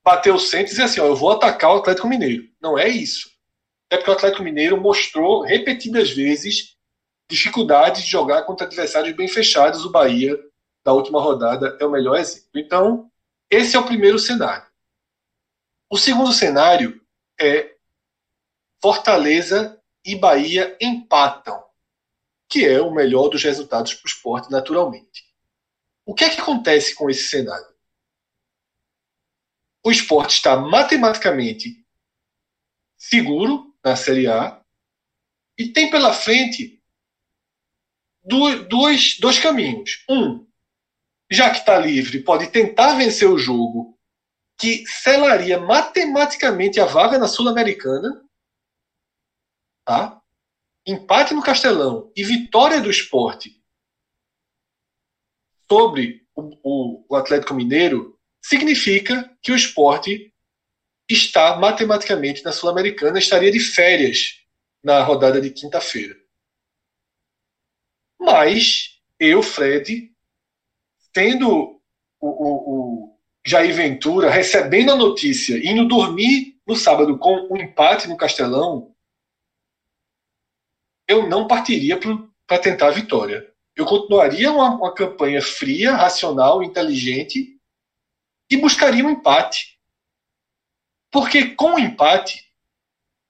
bater 0.04 0.32
o 0.32 0.38
centro 0.38 0.66
e 0.66 0.70
dizer 0.70 0.82
assim, 0.82 1.00
ó, 1.00 1.06
eu 1.06 1.16
vou 1.16 1.32
atacar 1.32 1.70
o 1.70 1.78
Atlético 1.78 2.08
Mineiro. 2.08 2.48
Não 2.60 2.78
é 2.78 2.88
isso. 2.88 3.31
É 3.92 3.98
porque 3.98 4.10
o 4.10 4.14
Atlético 4.14 4.42
Mineiro 4.42 4.80
mostrou 4.80 5.42
repetidas 5.42 6.10
vezes 6.12 6.78
dificuldades 7.30 8.02
de 8.02 8.10
jogar 8.10 8.44
contra 8.44 8.66
adversários 8.66 9.14
bem 9.14 9.28
fechados. 9.28 9.84
O 9.84 9.90
Bahia, 9.90 10.34
da 10.82 10.94
última 10.94 11.20
rodada, 11.20 11.76
é 11.78 11.84
o 11.84 11.90
melhor 11.90 12.16
exemplo. 12.16 12.48
Então, 12.56 13.12
esse 13.50 13.76
é 13.76 13.78
o 13.78 13.84
primeiro 13.84 14.18
cenário. 14.18 14.66
O 15.90 15.98
segundo 15.98 16.32
cenário 16.32 17.04
é 17.38 17.76
Fortaleza 18.80 19.78
e 20.02 20.16
Bahia 20.16 20.74
empatam, 20.80 21.62
que 22.48 22.66
é 22.66 22.80
o 22.80 22.94
melhor 22.94 23.28
dos 23.28 23.44
resultados 23.44 23.92
para 23.92 24.06
o 24.06 24.08
esporte, 24.08 24.50
naturalmente. 24.50 25.22
O 26.06 26.14
que 26.14 26.24
é 26.24 26.30
que 26.30 26.40
acontece 26.40 26.94
com 26.94 27.10
esse 27.10 27.24
cenário? 27.24 27.76
O 29.84 29.90
esporte 29.90 30.36
está 30.36 30.56
matematicamente 30.56 31.86
seguro 32.96 33.70
na 33.84 33.96
Série 33.96 34.26
A 34.28 34.62
e 35.58 35.68
tem 35.68 35.90
pela 35.90 36.12
frente 36.12 36.82
dois, 38.68 39.18
dois 39.18 39.38
caminhos. 39.38 40.04
Um, 40.08 40.46
já 41.30 41.50
que 41.50 41.58
está 41.58 41.78
livre, 41.78 42.22
pode 42.22 42.48
tentar 42.50 42.94
vencer 42.94 43.28
o 43.28 43.38
jogo 43.38 43.98
que 44.58 44.84
selaria 44.86 45.58
matematicamente 45.58 46.78
a 46.80 46.84
vaga 46.84 47.18
na 47.18 47.26
Sul-Americana. 47.26 48.22
Tá? 49.84 50.22
Empate 50.86 51.34
no 51.34 51.42
Castelão 51.42 52.12
e 52.16 52.22
vitória 52.22 52.80
do 52.80 52.90
esporte 52.90 53.60
sobre 55.70 56.26
o, 56.34 56.58
o, 56.62 57.06
o 57.08 57.16
Atlético 57.16 57.54
Mineiro 57.54 58.18
significa 58.42 59.34
que 59.40 59.52
o 59.52 59.56
esporte 59.56 60.31
está 61.12 61.56
matematicamente 61.56 62.44
na 62.44 62.52
Sul-Americana, 62.52 63.18
estaria 63.18 63.50
de 63.50 63.60
férias 63.60 64.40
na 64.82 65.02
rodada 65.02 65.40
de 65.40 65.50
quinta-feira. 65.50 66.16
Mas 68.18 69.00
eu, 69.18 69.42
Fred, 69.42 70.10
tendo 71.12 71.80
o, 72.20 72.28
o, 72.28 73.08
o, 73.08 73.18
Jair 73.46 73.74
Ventura 73.74 74.30
recebendo 74.30 74.92
a 74.92 74.96
notícia, 74.96 75.58
indo 75.58 75.88
dormir 75.88 76.60
no 76.66 76.76
sábado 76.76 77.18
com 77.18 77.48
um 77.50 77.56
empate 77.56 78.08
no 78.08 78.16
Castelão, 78.16 78.94
eu 81.08 81.28
não 81.28 81.46
partiria 81.46 81.98
para 82.46 82.58
tentar 82.58 82.88
a 82.88 82.92
vitória. 82.92 83.52
Eu 83.74 83.84
continuaria 83.84 84.50
uma, 84.52 84.76
uma 84.76 84.94
campanha 84.94 85.42
fria, 85.42 85.92
racional, 85.92 86.62
inteligente 86.62 87.58
e 88.50 88.56
buscaria 88.56 89.04
um 89.04 89.10
empate. 89.10 89.71
Porque 91.12 91.54
com 91.54 91.74
o 91.74 91.78
empate, 91.78 92.50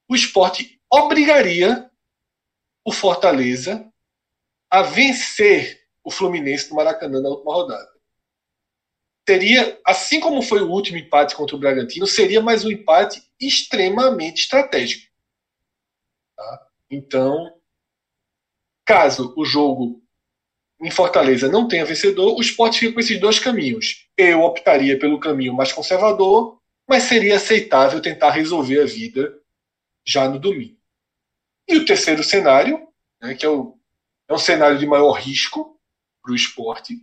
o 0.09 0.15
esporte 0.15 0.81
obrigaria 0.89 1.91
o 2.85 2.93
Fortaleza 2.93 3.93
a 4.71 4.83
vencer 4.83 5.83
o 6.05 6.11
Fluminense 6.11 6.71
no 6.71 6.77
Maracanã 6.77 7.21
na 7.21 7.29
última 7.29 7.53
rodada. 7.53 7.91
Teria, 9.25 9.81
assim 9.85 10.21
como 10.21 10.43
foi 10.43 10.63
o 10.63 10.71
último 10.71 10.99
empate 10.99 11.35
contra 11.35 11.57
o 11.57 11.59
Bragantino, 11.59 12.07
seria 12.07 12.41
mais 12.41 12.65
um 12.65 12.71
empate 12.71 13.23
extremamente 13.39 14.43
estratégico. 14.43 15.11
Tá? 16.37 16.67
Então, 16.91 17.53
caso 18.85 19.35
o 19.37 19.45
jogo 19.45 20.03
em 20.81 20.91
Fortaleza 20.91 21.49
não 21.49 21.69
tenha 21.69 21.85
vencedor, 21.85 22.37
o 22.37 22.41
esporte 22.41 22.79
fica 22.79 22.95
com 22.95 23.01
esses 23.01 23.21
dois 23.21 23.39
caminhos. 23.39 24.09
Eu 24.17 24.43
optaria 24.43 24.99
pelo 24.99 25.21
caminho 25.21 25.55
mais 25.55 25.73
conservador, 25.73 26.62
mas 26.93 27.05
seria 27.05 27.37
aceitável 27.37 28.03
tentar 28.03 28.33
resolver 28.33 28.83
a 28.83 28.85
vida 28.85 29.41
já 30.07 30.29
no 30.29 30.39
domingo. 30.39 30.79
E 31.67 31.79
o 31.79 31.87
terceiro 31.87 32.23
cenário, 32.23 32.87
né, 33.19 33.35
que 33.35 33.47
é 33.47 33.49
o 33.49 33.79
é 34.29 34.35
um 34.35 34.39
cenário 34.39 34.79
de 34.79 34.87
maior 34.87 35.13
risco 35.13 35.81
para 36.23 36.33
o 36.33 36.37
esporte, 36.37 36.99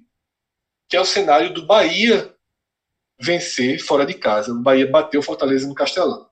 que 0.87 0.95
é 0.95 1.01
o 1.01 1.05
cenário 1.05 1.51
do 1.55 1.65
Bahia 1.65 2.35
vencer 3.19 3.79
fora 3.79 4.05
de 4.05 4.13
casa. 4.13 4.51
O 4.51 4.61
Bahia 4.61 4.87
bateu 4.87 5.23
Fortaleza 5.23 5.67
no 5.67 5.73
Castelão. 5.73 6.29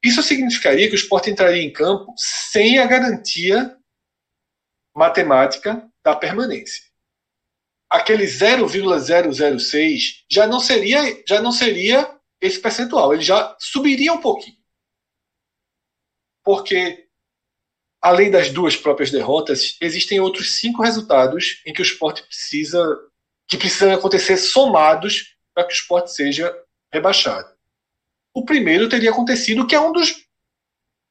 Isso 0.00 0.22
significaria 0.22 0.86
que 0.86 0.94
o 0.94 0.96
esporte 0.96 1.30
entraria 1.30 1.60
em 1.60 1.72
campo 1.72 2.14
sem 2.16 2.78
a 2.78 2.86
garantia 2.86 3.76
matemática 4.94 5.90
da 6.04 6.14
permanência. 6.14 6.84
Aquele 7.90 8.28
0,006 8.28 10.24
já 10.30 10.46
não 10.46 10.60
seria 10.60 11.02
já 11.26 11.42
não 11.42 11.50
seria 11.50 12.14
esse 12.44 12.60
percentual, 12.60 13.14
ele 13.14 13.22
já 13.22 13.56
subiria 13.58 14.12
um 14.12 14.20
pouquinho. 14.20 14.58
Porque 16.44 17.08
além 18.02 18.30
das 18.30 18.50
duas 18.50 18.76
próprias 18.76 19.10
derrotas, 19.10 19.78
existem 19.80 20.20
outros 20.20 20.56
cinco 20.56 20.82
resultados 20.82 21.62
em 21.64 21.72
que 21.72 21.80
o 21.80 21.82
esporte 21.82 22.22
precisa 22.22 22.86
que 23.48 23.56
precisam 23.56 23.94
acontecer 23.94 24.36
somados 24.36 25.36
para 25.54 25.64
que 25.64 25.72
o 25.72 25.76
esporte 25.76 26.12
seja 26.12 26.54
rebaixado. 26.92 27.48
O 28.34 28.44
primeiro 28.44 28.88
teria 28.88 29.10
acontecido, 29.10 29.66
que 29.66 29.74
é 29.74 29.80
um 29.80 29.92
dos 29.92 30.26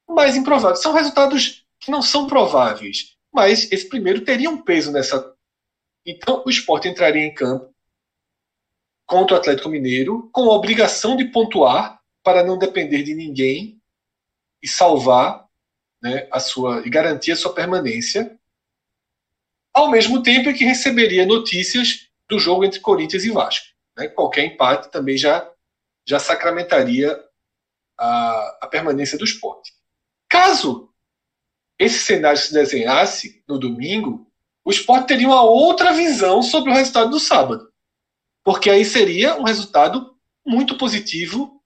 mais 0.08 0.36
improváveis. 0.36 0.82
São 0.82 0.94
resultados 0.94 1.66
que 1.80 1.90
não 1.90 2.02
são 2.02 2.28
prováveis, 2.28 3.16
mas 3.34 3.72
esse 3.72 3.90
primeiro 3.90 4.24
teria 4.24 4.50
um 4.50 4.62
peso 4.62 4.92
nessa. 4.92 5.34
Então, 6.06 6.44
o 6.46 6.50
esporte 6.50 6.88
entraria 6.88 7.24
em 7.24 7.34
campo 7.34 7.73
contra 9.14 9.36
o 9.36 9.40
Atlético 9.40 9.70
Mineiro 9.70 10.28
com 10.34 10.50
a 10.50 10.56
obrigação 10.56 11.16
de 11.16 11.26
pontuar 11.26 12.02
para 12.24 12.44
não 12.44 12.58
depender 12.58 13.04
de 13.04 13.14
ninguém 13.14 13.80
e 14.60 14.68
salvar 14.68 15.48
né, 16.02 16.28
a 16.32 16.40
sua 16.40 16.82
e 16.84 16.90
garantir 16.90 17.32
a 17.32 17.36
sua 17.36 17.54
permanência, 17.54 18.36
ao 19.72 19.92
mesmo 19.92 20.24
tempo 20.24 20.52
que 20.52 20.66
receberia 20.66 21.28
notícias 21.28 22.08
do 22.28 22.40
jogo 22.40 22.66
entre 22.66 22.80
Corinthians 22.80 23.24
e 23.24 23.30
Vasco. 23.30 23.68
Né? 23.96 24.08
Qualquer 24.08 24.46
empate 24.46 24.90
também 24.90 25.16
já, 25.16 25.48
já 26.08 26.18
sacramentaria 26.18 27.16
a, 27.96 28.58
a 28.64 28.68
permanência 28.68 29.16
do 29.16 29.26
esporte. 29.26 29.74
Caso 30.28 30.90
esse 31.78 32.00
cenário 32.00 32.40
se 32.40 32.52
desenhasse 32.52 33.44
no 33.48 33.60
domingo, 33.60 34.26
o 34.66 34.72
esporte 34.72 35.10
teria 35.10 35.28
uma 35.28 35.44
outra 35.44 35.94
visão 35.94 36.42
sobre 36.42 36.72
o 36.72 36.74
resultado 36.74 37.12
do 37.12 37.20
sábado. 37.20 37.72
Porque 38.44 38.70
aí 38.70 38.84
seria 38.84 39.36
um 39.36 39.44
resultado 39.44 40.14
muito 40.46 40.78
positivo 40.78 41.62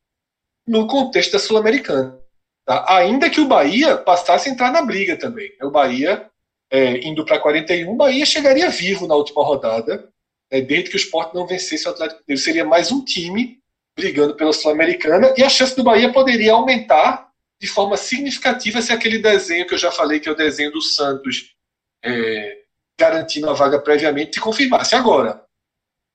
no 0.68 0.88
contexto 0.88 1.34
da 1.34 1.40
Sul-Americana. 1.40 2.20
Tá? 2.66 2.86
Ainda 2.98 3.30
que 3.30 3.40
o 3.40 3.48
Bahia 3.48 3.98
passasse 3.98 4.50
a 4.50 4.52
entrar 4.52 4.72
na 4.72 4.82
briga 4.82 5.18
também. 5.18 5.52
O 5.62 5.72
Bahia, 5.72 6.30
é, 6.70 6.98
indo 7.08 7.26
para 7.26 7.40
41, 7.40 7.92
o 7.92 7.96
Bahia 7.96 8.26
chegaria 8.26 8.70
vivo 8.70 9.08
na 9.08 9.16
última 9.16 9.44
rodada, 9.44 10.10
né, 10.52 10.62
desde 10.62 10.90
que 10.90 10.96
o 10.96 11.00
Sport 11.00 11.34
não 11.34 11.48
vencesse 11.48 11.88
o 11.88 11.92
Atlético 11.92 12.22
Mineiro. 12.28 12.44
Seria 12.44 12.66
mais 12.66 12.92
um 12.92 13.04
time 13.04 13.60
brigando 13.96 14.36
pela 14.36 14.54
Sul-Americana 14.54 15.34
e 15.38 15.44
a 15.44 15.50
chance 15.50 15.76
do 15.76 15.84
Bahia 15.84 16.12
poderia 16.12 16.54
aumentar 16.54 17.32
de 17.60 17.68
forma 17.68 17.98
significativa 17.98 18.82
se 18.82 18.94
aquele 18.94 19.18
desenho 19.18 19.66
que 19.66 19.74
eu 19.74 19.80
já 19.80 19.92
falei, 19.92 20.20
que 20.20 20.30
é 20.30 20.32
o 20.32 20.36
desenho 20.36 20.72
do 20.72 20.82
Santos, 20.82 21.56
é, 22.04 22.60
garantindo 23.00 23.50
a 23.50 23.54
vaga 23.54 23.80
previamente, 23.80 24.36
se 24.36 24.40
confirmasse. 24.40 24.94
Agora, 24.94 25.44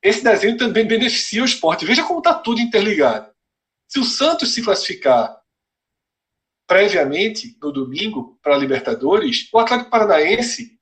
esse 0.03 0.25
desenho 0.25 0.57
também 0.57 0.87
beneficia 0.87 1.43
o 1.43 1.47
esporte. 1.47 1.87
Veja 1.87 2.03
como 2.03 2.19
está 2.19 2.35
tudo 2.35 2.61
interligado. 2.61 3.33
Se 3.89 4.01
o 4.01 4.05
Santos 4.05 4.53
se 4.53 4.63
classificar 4.63 5.41
previamente, 6.67 7.57
no 7.61 7.71
domingo, 7.71 8.39
para 8.43 8.55
a 8.55 8.59
Libertadores, 8.59 9.49
o 9.53 9.59
Atlético 9.59 9.91
Paranaense 9.91 10.79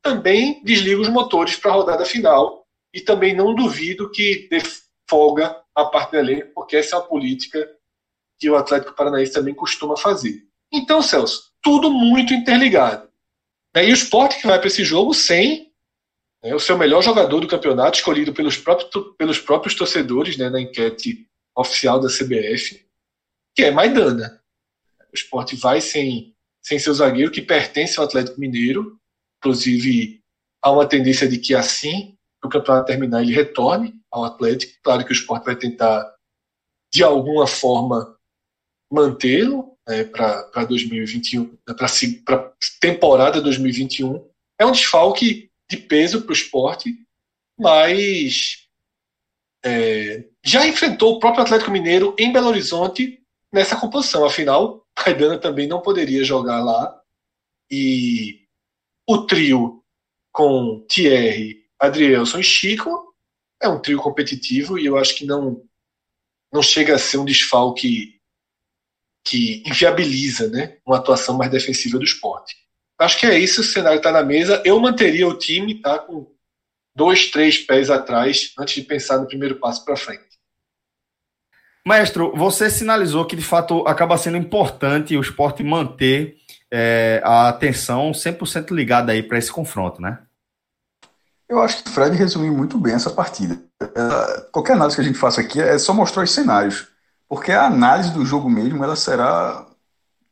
também 0.00 0.62
desliga 0.62 1.00
os 1.00 1.08
motores 1.08 1.56
para 1.56 1.72
a 1.72 1.74
rodada 1.74 2.04
final 2.04 2.66
e 2.94 3.00
também 3.00 3.34
não 3.34 3.54
duvido 3.54 4.10
que 4.10 4.46
dê 4.48 4.60
folga 5.08 5.60
a 5.74 5.84
parte 5.86 6.12
do 6.12 6.18
elenco, 6.18 6.52
porque 6.54 6.76
essa 6.76 6.96
é 6.96 6.98
uma 6.98 7.08
política 7.08 7.68
que 8.38 8.48
o 8.48 8.56
Atlético 8.56 8.94
Paranaense 8.94 9.32
também 9.32 9.54
costuma 9.54 9.96
fazer. 9.96 10.46
Então, 10.72 11.02
Celso, 11.02 11.52
tudo 11.60 11.90
muito 11.90 12.32
interligado. 12.32 13.10
E 13.74 13.90
o 13.90 13.94
esporte 13.94 14.40
que 14.40 14.46
vai 14.46 14.58
para 14.58 14.68
esse 14.68 14.84
jogo 14.84 15.12
sem 15.14 15.71
né, 16.42 16.54
o 16.54 16.60
seu 16.60 16.76
melhor 16.76 17.02
jogador 17.02 17.40
do 17.40 17.48
campeonato, 17.48 17.98
escolhido 17.98 18.32
pelos 18.32 18.56
próprios, 18.56 18.90
pelos 19.16 19.38
próprios 19.38 19.74
torcedores 19.74 20.36
né, 20.36 20.50
na 20.50 20.60
enquete 20.60 21.26
oficial 21.56 22.00
da 22.00 22.08
CBF, 22.08 22.84
que 23.54 23.64
é 23.64 23.70
Maidana 23.70 24.42
o 25.12 25.14
esporte 25.14 25.54
vai 25.54 25.80
sem, 25.80 26.34
sem 26.64 26.78
seu 26.78 26.94
zagueiro, 26.94 27.30
que 27.30 27.42
pertence 27.42 27.98
ao 27.98 28.06
Atlético 28.06 28.40
Mineiro. 28.40 28.98
Inclusive, 29.38 30.20
há 30.62 30.70
uma 30.70 30.88
tendência 30.88 31.28
de 31.28 31.38
que 31.38 31.54
assim 31.54 32.16
que 32.40 32.46
o 32.46 32.48
campeonato 32.48 32.86
terminar, 32.86 33.22
ele 33.22 33.34
retorne 33.34 33.94
ao 34.10 34.24
Atlético. 34.24 34.72
Claro 34.82 35.04
que 35.04 35.12
o 35.12 35.14
esporte 35.14 35.44
vai 35.44 35.54
tentar, 35.54 36.12
de 36.92 37.04
alguma 37.04 37.46
forma, 37.46 38.18
mantê-lo, 38.90 39.76
né, 39.86 40.04
para 40.04 40.64
2021, 40.64 41.56
para 42.24 42.52
temporada 42.80 43.40
2021. 43.40 44.28
É 44.58 44.66
um 44.66 44.72
desfalque 44.72 45.51
de 45.72 45.78
peso 45.78 46.22
para 46.22 46.30
o 46.30 46.34
esporte, 46.34 46.94
mas 47.58 48.68
é, 49.64 50.28
já 50.44 50.66
enfrentou 50.66 51.14
o 51.14 51.18
próprio 51.18 51.42
Atlético 51.42 51.70
Mineiro 51.70 52.14
em 52.18 52.30
Belo 52.30 52.48
Horizonte 52.48 53.22
nessa 53.50 53.74
composição. 53.74 54.22
Afinal, 54.22 54.86
Caidana 54.94 55.38
também 55.38 55.66
não 55.66 55.80
poderia 55.80 56.22
jogar 56.22 56.62
lá. 56.62 57.00
E 57.70 58.46
o 59.08 59.26
trio 59.26 59.82
com 60.30 60.84
Thierry, 60.88 61.64
Adrielson 61.78 62.40
e 62.40 62.44
Chico 62.44 63.14
é 63.60 63.66
um 63.66 63.80
trio 63.80 63.98
competitivo 63.98 64.78
e 64.78 64.84
eu 64.84 64.98
acho 64.98 65.16
que 65.16 65.24
não, 65.24 65.64
não 66.52 66.62
chega 66.62 66.96
a 66.96 66.98
ser 66.98 67.16
um 67.16 67.24
desfalque 67.24 68.20
que 69.24 69.62
inviabiliza 69.66 70.50
né, 70.50 70.78
uma 70.84 70.98
atuação 70.98 71.34
mais 71.38 71.50
defensiva 71.50 71.98
do 71.98 72.04
esporte. 72.04 72.56
Acho 73.02 73.18
que 73.18 73.26
é 73.26 73.38
isso, 73.38 73.60
o 73.60 73.64
cenário 73.64 73.96
está 73.96 74.12
na 74.12 74.22
mesa. 74.22 74.62
Eu 74.64 74.78
manteria 74.78 75.26
o 75.26 75.36
time 75.36 75.80
tá, 75.80 75.98
com 75.98 76.30
dois, 76.94 77.30
três 77.30 77.58
pés 77.58 77.90
atrás 77.90 78.52
antes 78.58 78.74
de 78.74 78.82
pensar 78.82 79.18
no 79.18 79.26
primeiro 79.26 79.56
passo 79.56 79.84
para 79.84 79.96
frente. 79.96 80.32
Maestro, 81.84 82.32
você 82.36 82.70
sinalizou 82.70 83.24
que 83.24 83.34
de 83.34 83.42
fato 83.42 83.86
acaba 83.88 84.16
sendo 84.16 84.36
importante 84.36 85.16
o 85.16 85.20
esporte 85.20 85.64
manter 85.64 86.36
é, 86.70 87.20
a 87.24 87.48
atenção 87.48 88.12
100% 88.12 88.70
ligada 88.70 89.10
aí 89.10 89.22
para 89.22 89.36
esse 89.36 89.50
confronto, 89.50 90.00
né? 90.00 90.20
Eu 91.48 91.60
acho 91.60 91.82
que 91.82 91.90
o 91.90 91.92
Fred 91.92 92.16
resumiu 92.16 92.52
muito 92.52 92.78
bem 92.78 92.94
essa 92.94 93.10
partida. 93.10 93.60
Qualquer 94.52 94.74
análise 94.74 94.96
que 94.96 95.02
a 95.02 95.04
gente 95.04 95.18
faça 95.18 95.40
aqui 95.40 95.60
é 95.60 95.76
só 95.76 95.92
mostrar 95.92 96.22
os 96.22 96.30
cenários, 96.30 96.86
porque 97.28 97.50
a 97.50 97.66
análise 97.66 98.12
do 98.14 98.24
jogo 98.24 98.48
mesmo 98.48 98.82
ela 98.82 98.94
será 98.94 99.66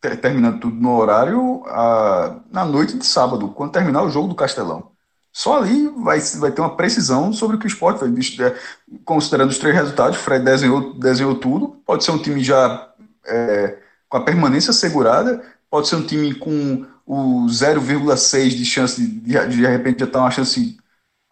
terminando 0.00 0.60
tudo 0.60 0.76
no 0.76 0.96
horário 0.96 1.62
a, 1.66 2.40
na 2.50 2.64
noite 2.64 2.96
de 2.96 3.04
sábado, 3.04 3.48
quando 3.48 3.72
terminar 3.72 4.02
o 4.02 4.10
jogo 4.10 4.28
do 4.28 4.34
Castelão. 4.34 4.90
Só 5.32 5.58
ali 5.58 5.88
vai, 5.88 6.18
vai 6.20 6.50
ter 6.50 6.60
uma 6.60 6.76
precisão 6.76 7.32
sobre 7.32 7.56
o 7.56 7.58
que 7.58 7.66
o 7.66 7.68
esporte 7.68 8.00
vai. 8.00 8.10
É, 8.10 8.56
considerando 9.04 9.50
os 9.50 9.58
três 9.58 9.74
resultados, 9.74 10.16
o 10.16 10.20
Fred 10.20 10.44
desenhou, 10.44 10.94
desenhou 10.94 11.36
tudo. 11.36 11.80
Pode 11.86 12.04
ser 12.04 12.10
um 12.10 12.18
time 12.18 12.42
já 12.42 12.90
é, 13.26 13.78
com 14.08 14.16
a 14.16 14.24
permanência 14.24 14.70
assegurada, 14.70 15.42
pode 15.70 15.88
ser 15.88 15.96
um 15.96 16.06
time 16.06 16.34
com 16.34 16.84
o 17.06 17.46
0,6 17.46 18.48
de 18.50 18.64
chance 18.64 19.00
de, 19.00 19.46
de, 19.48 19.66
repente 19.66 20.00
já 20.00 20.06
estar 20.06 20.18
tá 20.18 20.24
uma 20.24 20.30
chance 20.30 20.76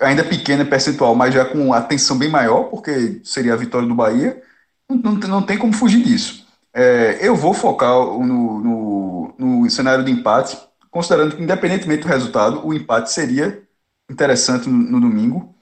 ainda 0.00 0.24
pequena 0.24 0.64
percentual, 0.64 1.14
mas 1.14 1.34
já 1.34 1.44
com 1.44 1.72
atenção 1.72 2.16
bem 2.16 2.30
maior, 2.30 2.64
porque 2.64 3.20
seria 3.24 3.54
a 3.54 3.56
vitória 3.56 3.88
do 3.88 3.94
Bahia. 3.94 4.40
Não, 4.88 5.14
não 5.14 5.42
tem 5.42 5.58
como 5.58 5.72
fugir 5.72 6.02
disso. 6.02 6.47
É, 6.78 7.18
eu 7.26 7.34
vou 7.34 7.52
focar 7.52 7.92
no, 7.92 8.60
no, 8.60 9.34
no, 9.36 9.68
cenário 9.68 10.04
de 10.04 10.12
empate, 10.12 10.56
considerando 10.92 11.34
que, 11.34 11.42
independentemente 11.42 12.02
do 12.02 12.08
resultado, 12.08 12.64
o 12.64 12.72
empate 12.72 13.10
seria 13.10 13.60
interessante 14.08 14.68
no, 14.68 14.76
no 14.76 15.00
domingo. 15.00 15.52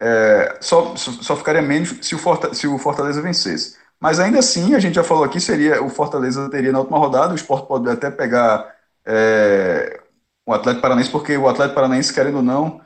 É, 0.00 0.58
só, 0.60 0.96
só 0.96 1.36
ficaria 1.36 1.62
menos 1.62 1.96
se 2.02 2.16
o, 2.16 2.18
Fortaleza, 2.18 2.58
se 2.60 2.66
o 2.66 2.76
Fortaleza 2.76 3.22
vencesse. 3.22 3.76
Mas 4.00 4.18
ainda 4.18 4.40
assim, 4.40 4.74
a 4.74 4.80
gente 4.80 4.96
já 4.96 5.04
falou 5.04 5.22
aqui, 5.22 5.38
seria 5.40 5.80
o 5.80 5.88
Fortaleza 5.88 6.50
teria 6.50 6.72
na 6.72 6.80
última 6.80 6.98
rodada, 6.98 7.32
o 7.32 7.36
Sport 7.36 7.68
pode 7.68 7.88
até 7.88 8.10
pegar 8.10 8.74
é, 9.06 10.00
o 10.44 10.52
Atlético 10.52 10.82
Paranaense, 10.82 11.10
porque 11.10 11.36
o 11.36 11.48
Atlético 11.48 11.76
Paranaense, 11.76 12.12
querendo 12.12 12.38
ou 12.38 12.42
não, 12.42 12.80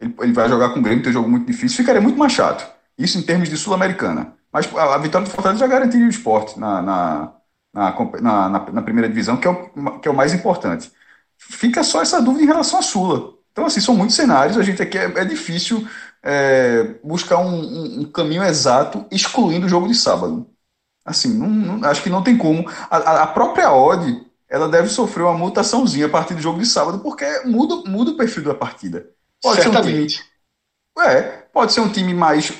ele, 0.00 0.14
ele 0.20 0.32
vai 0.32 0.48
jogar 0.48 0.70
com 0.70 0.80
o 0.80 0.82
Grêmio, 0.82 1.02
tem 1.02 1.10
um 1.10 1.14
jogo 1.14 1.28
muito 1.28 1.46
difícil, 1.46 1.76
ficaria 1.76 2.00
muito 2.00 2.18
mais 2.18 2.32
chato. 2.32 2.66
Isso 2.98 3.18
em 3.18 3.22
termos 3.22 3.50
de 3.50 3.56
Sul-Americana. 3.58 4.32
Mas 4.54 4.72
a, 4.72 4.94
a, 4.94 4.98
vitória 4.98 5.26
do 5.26 5.32
Fortaleza 5.32 5.58
já 5.58 5.66
garantiria 5.66 6.06
o 6.06 6.10
esporte 6.10 6.60
na, 6.60 6.80
na, 6.80 7.32
na, 7.72 8.20
na, 8.20 8.48
na 8.70 8.82
primeira 8.82 9.08
divisão, 9.08 9.36
que 9.36 9.48
é, 9.48 9.50
o, 9.50 9.98
que 9.98 10.06
é 10.06 10.10
o 10.10 10.14
mais 10.14 10.32
importante. 10.32 10.92
Fica 11.36 11.82
só 11.82 12.00
essa 12.00 12.22
dúvida 12.22 12.44
em 12.44 12.46
relação 12.46 12.78
à 12.78 12.82
Sula. 12.82 13.34
Então, 13.50 13.66
assim, 13.66 13.80
são 13.80 13.96
muitos 13.96 14.14
cenários, 14.14 14.56
a 14.56 14.62
gente 14.62 14.80
aqui 14.80 14.96
é, 14.96 15.04
é 15.06 15.24
difícil 15.24 15.84
é, 16.22 16.94
buscar 17.02 17.38
um, 17.38 17.52
um, 17.52 18.00
um, 18.02 18.04
caminho 18.04 18.44
exato 18.44 19.04
excluindo 19.10 19.66
o 19.66 19.68
jogo 19.68 19.88
de 19.88 19.94
sábado. 19.96 20.48
Assim, 21.04 21.36
não, 21.36 21.48
não, 21.48 21.88
acho 21.88 22.02
que 22.02 22.08
não 22.08 22.22
tem 22.22 22.38
como. 22.38 22.68
A, 22.88 23.22
a, 23.22 23.26
própria 23.26 23.72
odd, 23.72 24.24
ela 24.48 24.68
deve 24.68 24.88
sofrer 24.88 25.24
uma 25.24 25.36
mutaçãozinha 25.36 26.06
a 26.06 26.10
partir 26.10 26.34
do 26.34 26.40
jogo 26.40 26.60
de 26.60 26.66
sábado, 26.66 27.00
porque 27.00 27.26
muda, 27.44 27.90
muda 27.90 28.12
o 28.12 28.16
perfil 28.16 28.44
da 28.44 28.54
partida. 28.54 29.10
Pode 29.42 29.62
Certamente. 29.62 30.16
ser 30.16 30.22
um 30.22 31.04
time, 31.04 31.12
é, 31.12 31.43
pode 31.54 31.72
ser 31.72 31.80
um 31.80 31.88
time 31.88 32.12
mais 32.12 32.52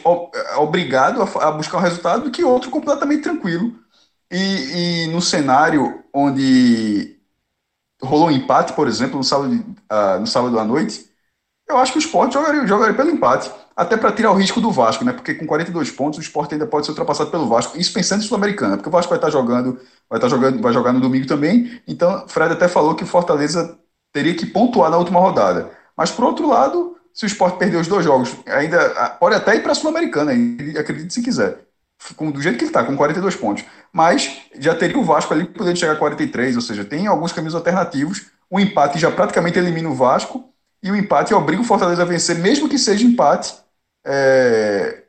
obrigado 0.57 1.21
a, 1.21 1.51
buscar 1.51 1.79
o 1.79 1.81
um 1.81 1.83
resultado 1.83 2.25
do 2.25 2.31
que 2.31 2.45
outro 2.45 2.71
completamente 2.71 3.25
tranquilo. 3.25 3.75
E, 4.31 5.05
e, 5.05 5.07
no 5.09 5.21
cenário 5.21 6.03
onde 6.13 7.19
rolou 8.03 8.29
um 8.29 8.31
empate, 8.31 8.73
por 8.73 8.89
exemplo, 8.89 9.17
no 9.17 9.25
sábado, 9.25 9.53
uh, 9.53 10.21
no 10.21 10.27
sábado 10.27 10.59
à 10.59 10.65
noite, 10.65 11.09
eu 11.69 11.77
acho 11.77 11.93
que 11.93 11.99
o 11.99 12.01
Sport 12.01 12.33
jogaria, 12.33 12.67
jogaria 12.67 12.95
pelo 12.95 13.11
empate, 13.11 13.51
até 13.77 13.97
para 13.97 14.13
tirar 14.13 14.31
o 14.33 14.35
risco 14.35 14.61
do 14.61 14.71
Vasco, 14.71 15.05
né? 15.05 15.13
Porque 15.13 15.35
com 15.35 15.47
42 15.47 15.91
pontos 15.91 16.19
o 16.19 16.23
Sport 16.23 16.53
ainda 16.53 16.67
pode 16.67 16.87
ser 16.87 16.93
ultrapassado 16.93 17.31
pelo 17.31 17.49
Vasco, 17.49 17.79
isso 17.79 17.93
pensando 17.93 18.23
em 18.23 18.27
Sul-Americana, 18.27 18.77
porque 18.77 18.89
o 18.89 18.93
Vasco 18.93 19.11
vai 19.11 19.19
estar 19.19 19.31
jogando, 19.31 19.79
vai 20.09 20.19
estar 20.19 20.29
jogando, 20.29 20.61
vai 20.63 20.73
jogar 20.73 20.93
no 20.93 21.01
domingo 21.01 21.27
também. 21.27 21.81
Então, 21.87 22.27
Fred 22.29 22.53
até 22.53 22.69
falou 22.69 22.95
que 22.95 23.05
o 23.05 23.07
Fortaleza 23.07 23.79
teria 24.13 24.35
que 24.35 24.47
pontuar 24.47 24.91
na 24.91 24.99
última 24.99 25.21
rodada. 25.21 25.71
Mas 25.97 26.11
por 26.11 26.25
outro 26.25 26.49
lado, 26.49 26.94
se 27.15 27.25
o 27.25 27.29
Sport 27.29 27.59
perder 27.59 27.77
os 27.77 27.87
dois 27.87 28.05
jogos, 28.05 28.37
ainda 28.45 28.87
ah, 28.97 29.09
pode 29.09 29.37
até 29.37 29.55
ir 29.55 29.63
para 29.63 29.71
a 29.71 29.75
Sul-Americana, 29.75 30.33
acredite 30.79 31.15
se 31.15 31.23
quiser. 31.23 31.61
Com, 32.17 32.31
do 32.31 32.43
jeito 32.43 32.59
que 32.59 32.65
ele 32.65 32.71
está, 32.71 32.83
com 32.83 32.97
42 32.97 33.37
pontos. 33.37 33.65
Mas 33.93 34.43
já 34.59 34.75
teria 34.75 34.99
o 34.99 35.05
Vasco 35.05 35.33
ali 35.33 35.45
podendo 35.45 35.79
chegar 35.79 35.93
a 35.93 35.97
43, 35.97 36.57
ou 36.57 36.61
seja, 36.61 36.85
tem 36.85 37.07
alguns 37.07 37.33
caminhos 37.33 37.55
alternativos. 37.55 38.27
O 38.51 38.59
empate 38.59 38.99
já 38.99 39.13
praticamente 39.13 39.59
elimina 39.59 39.89
o 39.89 39.95
Vasco, 39.95 40.53
e 40.83 40.91
o 40.91 40.97
empate 40.97 41.33
obriga 41.33 41.63
o 41.63 41.65
Fortaleza 41.65 42.03
a 42.03 42.05
vencer, 42.05 42.37
mesmo 42.37 42.69
que 42.69 42.79
seja 42.79 43.07
empate 43.07 43.55
é, 44.05 45.05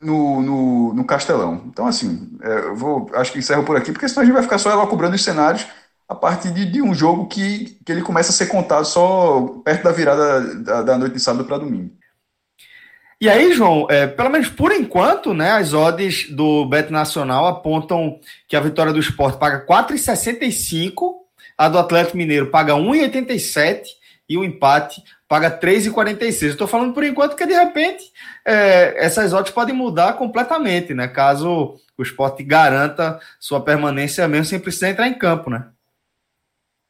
no, 0.00 0.40
no, 0.40 0.94
no, 0.94 1.04
Castelão. 1.04 1.64
Então, 1.66 1.86
assim, 1.86 2.38
é, 2.42 2.58
eu 2.60 2.76
vou, 2.76 3.10
acho 3.12 3.32
que 3.32 3.38
encerro 3.40 3.64
por 3.64 3.76
aqui, 3.76 3.92
porque 3.92 4.08
senão 4.08 4.22
a 4.22 4.24
gente 4.24 4.34
vai 4.34 4.42
ficar 4.42 4.56
só 4.56 4.70
ela 4.70 4.86
cobrando 4.86 5.14
os 5.14 5.24
cenários 5.24 5.66
a 6.08 6.14
partir 6.14 6.50
de, 6.52 6.66
de, 6.66 6.82
um 6.82 6.94
jogo 6.94 7.26
que, 7.26 7.78
que 7.84 7.90
ele 7.90 8.02
começa 8.02 8.30
a 8.30 8.34
ser 8.34 8.46
contado 8.46 8.84
só 8.84 9.60
perto 9.64 9.84
da 9.84 9.92
virada 9.92 10.54
da, 10.56 10.82
da 10.82 10.98
noite 10.98 11.14
de 11.14 11.20
sábado 11.20 11.44
para 11.44 11.58
domingo. 11.58 11.90
E 13.20 13.28
aí, 13.28 13.52
João, 13.54 13.86
é, 13.88 14.06
pelo 14.06 14.28
menos 14.28 14.48
por 14.48 14.70
enquanto, 14.72 15.32
né, 15.32 15.52
as 15.52 15.72
odds 15.72 16.28
do 16.30 16.66
Bet 16.66 16.92
Nacional 16.92 17.46
apontam 17.46 18.18
que 18.46 18.56
a 18.56 18.60
vitória 18.60 18.92
do 18.92 19.00
esporte 19.00 19.38
paga 19.38 19.64
4,65, 19.64 21.14
a 21.56 21.68
do 21.68 21.78
Atlético 21.78 22.16
Mineiro 22.16 22.50
paga 22.50 22.74
1,87 22.74 23.84
e 24.28 24.36
o 24.36 24.44
empate 24.44 25.02
paga 25.28 25.50
3,46. 25.50 26.50
Estou 26.50 26.66
falando 26.66 26.92
por 26.92 27.04
enquanto 27.04 27.36
que 27.36 27.46
de 27.46 27.54
repente 27.54 28.04
é, 28.44 28.94
essas 29.04 29.32
odds 29.32 29.52
podem 29.52 29.74
mudar 29.74 30.14
completamente, 30.14 30.92
né? 30.92 31.08
Caso 31.08 31.76
o 31.96 32.02
esporte 32.02 32.42
garanta 32.42 33.18
sua 33.40 33.60
permanência 33.60 34.26
mesmo 34.28 34.46
sem 34.46 34.58
precisar 34.58 34.90
entrar 34.90 35.08
em 35.08 35.14
campo, 35.14 35.48
né? 35.48 35.66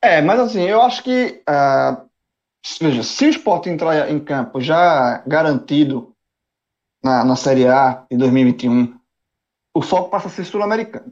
É, 0.05 0.21
mas 0.21 0.39
assim, 0.39 0.61
eu 0.61 0.83
acho 0.83 1.03
que 1.03 1.43
uh, 1.49 2.07
veja, 2.79 3.03
se 3.03 3.25
o 3.25 3.31
esporte 3.31 3.71
entrar 3.71 4.11
em 4.11 4.23
campo 4.23 4.61
já 4.61 5.23
garantido 5.27 6.15
na, 7.03 7.25
na 7.25 7.37
Série 7.37 7.67
A 7.67 8.05
de 8.11 8.19
2021, 8.19 9.01
o 9.75 9.81
foco 9.81 10.11
passa 10.11 10.29
a 10.29 10.31
ser 10.31 10.45
sul-americano. 10.45 11.11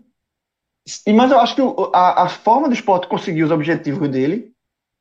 Mas 1.08 1.30
eu 1.30 1.40
acho 1.40 1.54
que 1.54 1.62
a, 1.94 2.24
a, 2.24 2.28
forma 2.28 2.68
do 2.68 2.74
esporte 2.74 3.08
conseguir 3.08 3.44
os 3.44 3.50
objetivos 3.50 4.10
dele 4.10 4.52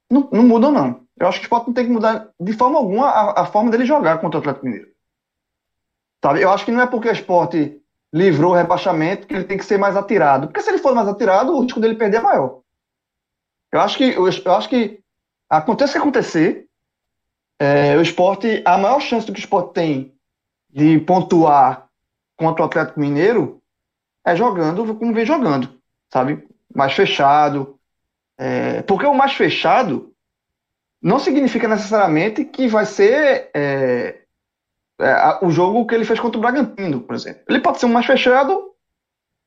não, 0.09 0.29
não 0.31 0.43
muda, 0.43 0.71
não. 0.71 1.05
Eu 1.19 1.27
acho 1.27 1.39
que 1.39 1.43
o 1.43 1.47
esporte 1.47 1.67
não 1.67 1.73
tem 1.73 1.85
que 1.85 1.91
mudar 1.91 2.29
de 2.39 2.53
forma 2.53 2.77
alguma 2.77 3.07
a, 3.07 3.41
a 3.41 3.45
forma 3.45 3.69
dele 3.69 3.83
jogar 3.83 4.21
contra 4.21 4.37
o 4.37 4.39
Atlético 4.39 4.67
Mineiro. 4.67 4.89
Sabe? 6.23 6.41
Eu 6.41 6.49
acho 6.49 6.63
que 6.63 6.71
não 6.71 6.79
é 6.79 6.87
porque 6.87 7.09
o 7.09 7.11
esporte 7.11 7.77
livrou 8.13 8.51
o 8.51 8.55
rebaixamento 8.55 9.27
que 9.27 9.33
ele 9.33 9.43
tem 9.43 9.57
que 9.57 9.65
ser 9.65 9.77
mais 9.77 9.97
atirado. 9.97 10.47
Porque 10.47 10.61
se 10.61 10.69
ele 10.69 10.77
for 10.77 10.95
mais 10.95 11.09
atirado, 11.09 11.53
o 11.53 11.61
risco 11.61 11.81
dele 11.81 11.95
perder 11.95 12.17
é 12.17 12.21
maior. 12.21 12.60
Eu 13.71 13.79
acho 13.81 13.97
que, 13.97 14.03
eu, 14.03 14.27
eu 14.27 14.53
acho 14.53 14.69
que 14.69 14.99
aconteça 15.49 15.91
o 15.91 15.93
que 15.93 15.99
acontecer, 15.99 16.67
é, 17.59 17.95
o 17.95 18.01
esporte, 18.01 18.61
a 18.65 18.77
maior 18.77 18.99
chance 18.99 19.25
do 19.25 19.33
que 19.33 19.39
o 19.39 19.43
esporte 19.43 19.73
tem 19.73 20.13
de 20.69 20.99
pontuar 20.99 21.87
contra 22.35 22.63
o 22.63 22.65
Atlético 22.65 22.99
Mineiro 22.99 23.61
é 24.25 24.35
jogando 24.35 24.95
como 24.95 25.13
vem 25.13 25.25
jogando, 25.25 25.79
sabe? 26.11 26.47
Mais 26.73 26.93
fechado. 26.93 27.79
É, 28.37 28.81
porque 28.83 29.05
o 29.05 29.13
mais 29.13 29.33
fechado 29.33 30.11
não 31.01 31.19
significa 31.19 31.67
necessariamente 31.67 32.45
que 32.45 32.67
vai 32.67 32.85
ser 32.85 33.51
é, 33.53 34.21
é, 34.99 35.45
o 35.45 35.49
jogo 35.49 35.85
que 35.85 35.95
ele 35.95 36.05
fez 36.05 36.19
contra 36.19 36.37
o 36.37 36.41
Bragantino, 36.41 37.01
por 37.01 37.15
exemplo. 37.15 37.43
Ele 37.47 37.59
pode 37.59 37.79
ser 37.79 37.85
um 37.85 37.93
mais 37.93 38.05
fechado 38.05 38.71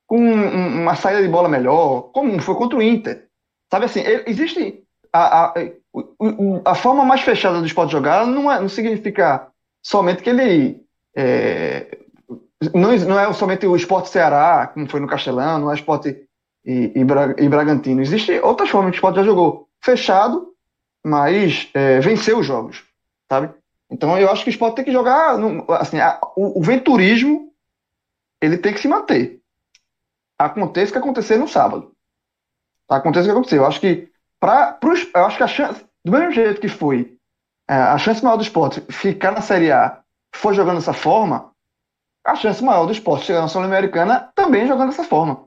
com 0.07 0.18
uma 0.18 0.95
saída 0.95 1.22
de 1.22 1.29
bola 1.29 1.49
melhor, 1.49 2.12
como 2.12 2.41
foi 2.41 2.55
contra 2.55 2.79
o 2.79 2.83
Inter. 2.83 3.29
Sabe 3.71 3.87
assim, 3.87 4.03
existe 4.27 4.85
a, 5.12 5.47
a, 5.47 5.55
a 6.65 6.75
forma 6.75 7.05
mais 7.05 7.23
fechada 7.23 7.61
do 7.61 7.67
esporte 7.67 7.93
jogar 7.93 8.27
não, 8.27 8.51
é, 8.51 8.61
não 8.61 8.69
significa 8.69 9.49
somente 9.83 10.23
que 10.23 10.31
ele 10.31 10.85
é, 11.17 11.99
não, 12.73 12.97
não 12.97 13.19
é 13.19 13.33
somente 13.33 13.67
o 13.67 13.77
esporte 13.77 14.09
Ceará, 14.09 14.67
como 14.69 14.89
foi 14.89 15.01
no 15.01 15.09
Castelão, 15.09 15.59
não 15.59 15.71
é 15.71 15.75
esporte 15.75 16.27
e, 16.65 16.93
e, 16.95 17.05
Bra 17.05 17.35
e 17.39 17.49
Bragantino. 17.49 18.01
Existem 18.01 18.41
outras 18.41 18.71
formas 18.71 18.91
que 18.91 18.97
o 18.97 18.99
esporte 18.99 19.17
já 19.17 19.25
jogou 19.25 19.69
fechado, 19.83 20.53
mas 21.05 21.69
é, 21.75 22.01
venceu 22.01 22.39
os 22.39 22.47
jogos, 22.47 22.85
sabe? 23.31 23.53
Então 23.91 24.19
eu 24.19 24.31
acho 24.31 24.43
que 24.43 24.51
o 24.51 24.53
esporte 24.53 24.77
tem 24.77 24.85
que 24.85 24.93
jogar, 24.93 25.37
assim, 25.79 25.99
a, 25.99 26.19
o, 26.37 26.59
o, 26.59 26.62
venturismo 26.62 27.53
ele 28.41 28.57
tem 28.59 28.73
que 28.73 28.81
se 28.81 28.89
manter. 28.89 29.41
Aconteça 30.39 30.91
o 30.91 30.93
que 30.93 30.99
acontecer 30.99 31.37
no 31.37 31.47
sábado. 31.47 31.94
Aconteça 32.89 33.22
o 33.22 33.24
que 33.26 33.32
acontecer. 33.32 33.59
Eu 33.59 33.66
acho 33.66 33.80
que 33.80 34.09
para 34.41 34.78
eu 34.82 35.24
acho 35.24 35.37
que 35.37 35.43
a 35.43 35.49
chance, 35.49 35.85
do 36.05 36.12
mesmo 36.12 36.30
jeito 36.32 36.61
que 36.61 36.68
foi 36.68 37.16
é, 37.68 37.74
a 37.74 37.99
chance 37.99 38.22
maior 38.22 38.37
do 38.37 38.43
esporte 38.43 38.80
ficar 38.91 39.32
na 39.32 39.41
Série 39.41 39.72
A 39.72 40.03
for 40.35 40.53
jogando 40.53 40.76
dessa 40.76 40.93
forma, 40.93 41.53
a 42.24 42.35
chance 42.35 42.62
maior 42.62 42.87
do 42.87 42.93
esporte 42.93 43.26
chegar 43.26 43.41
na 43.41 43.49
Sul-Americana 43.49 44.30
também 44.35 44.66
jogando 44.66 44.91
dessa 44.91 45.05
forma. 45.05 45.47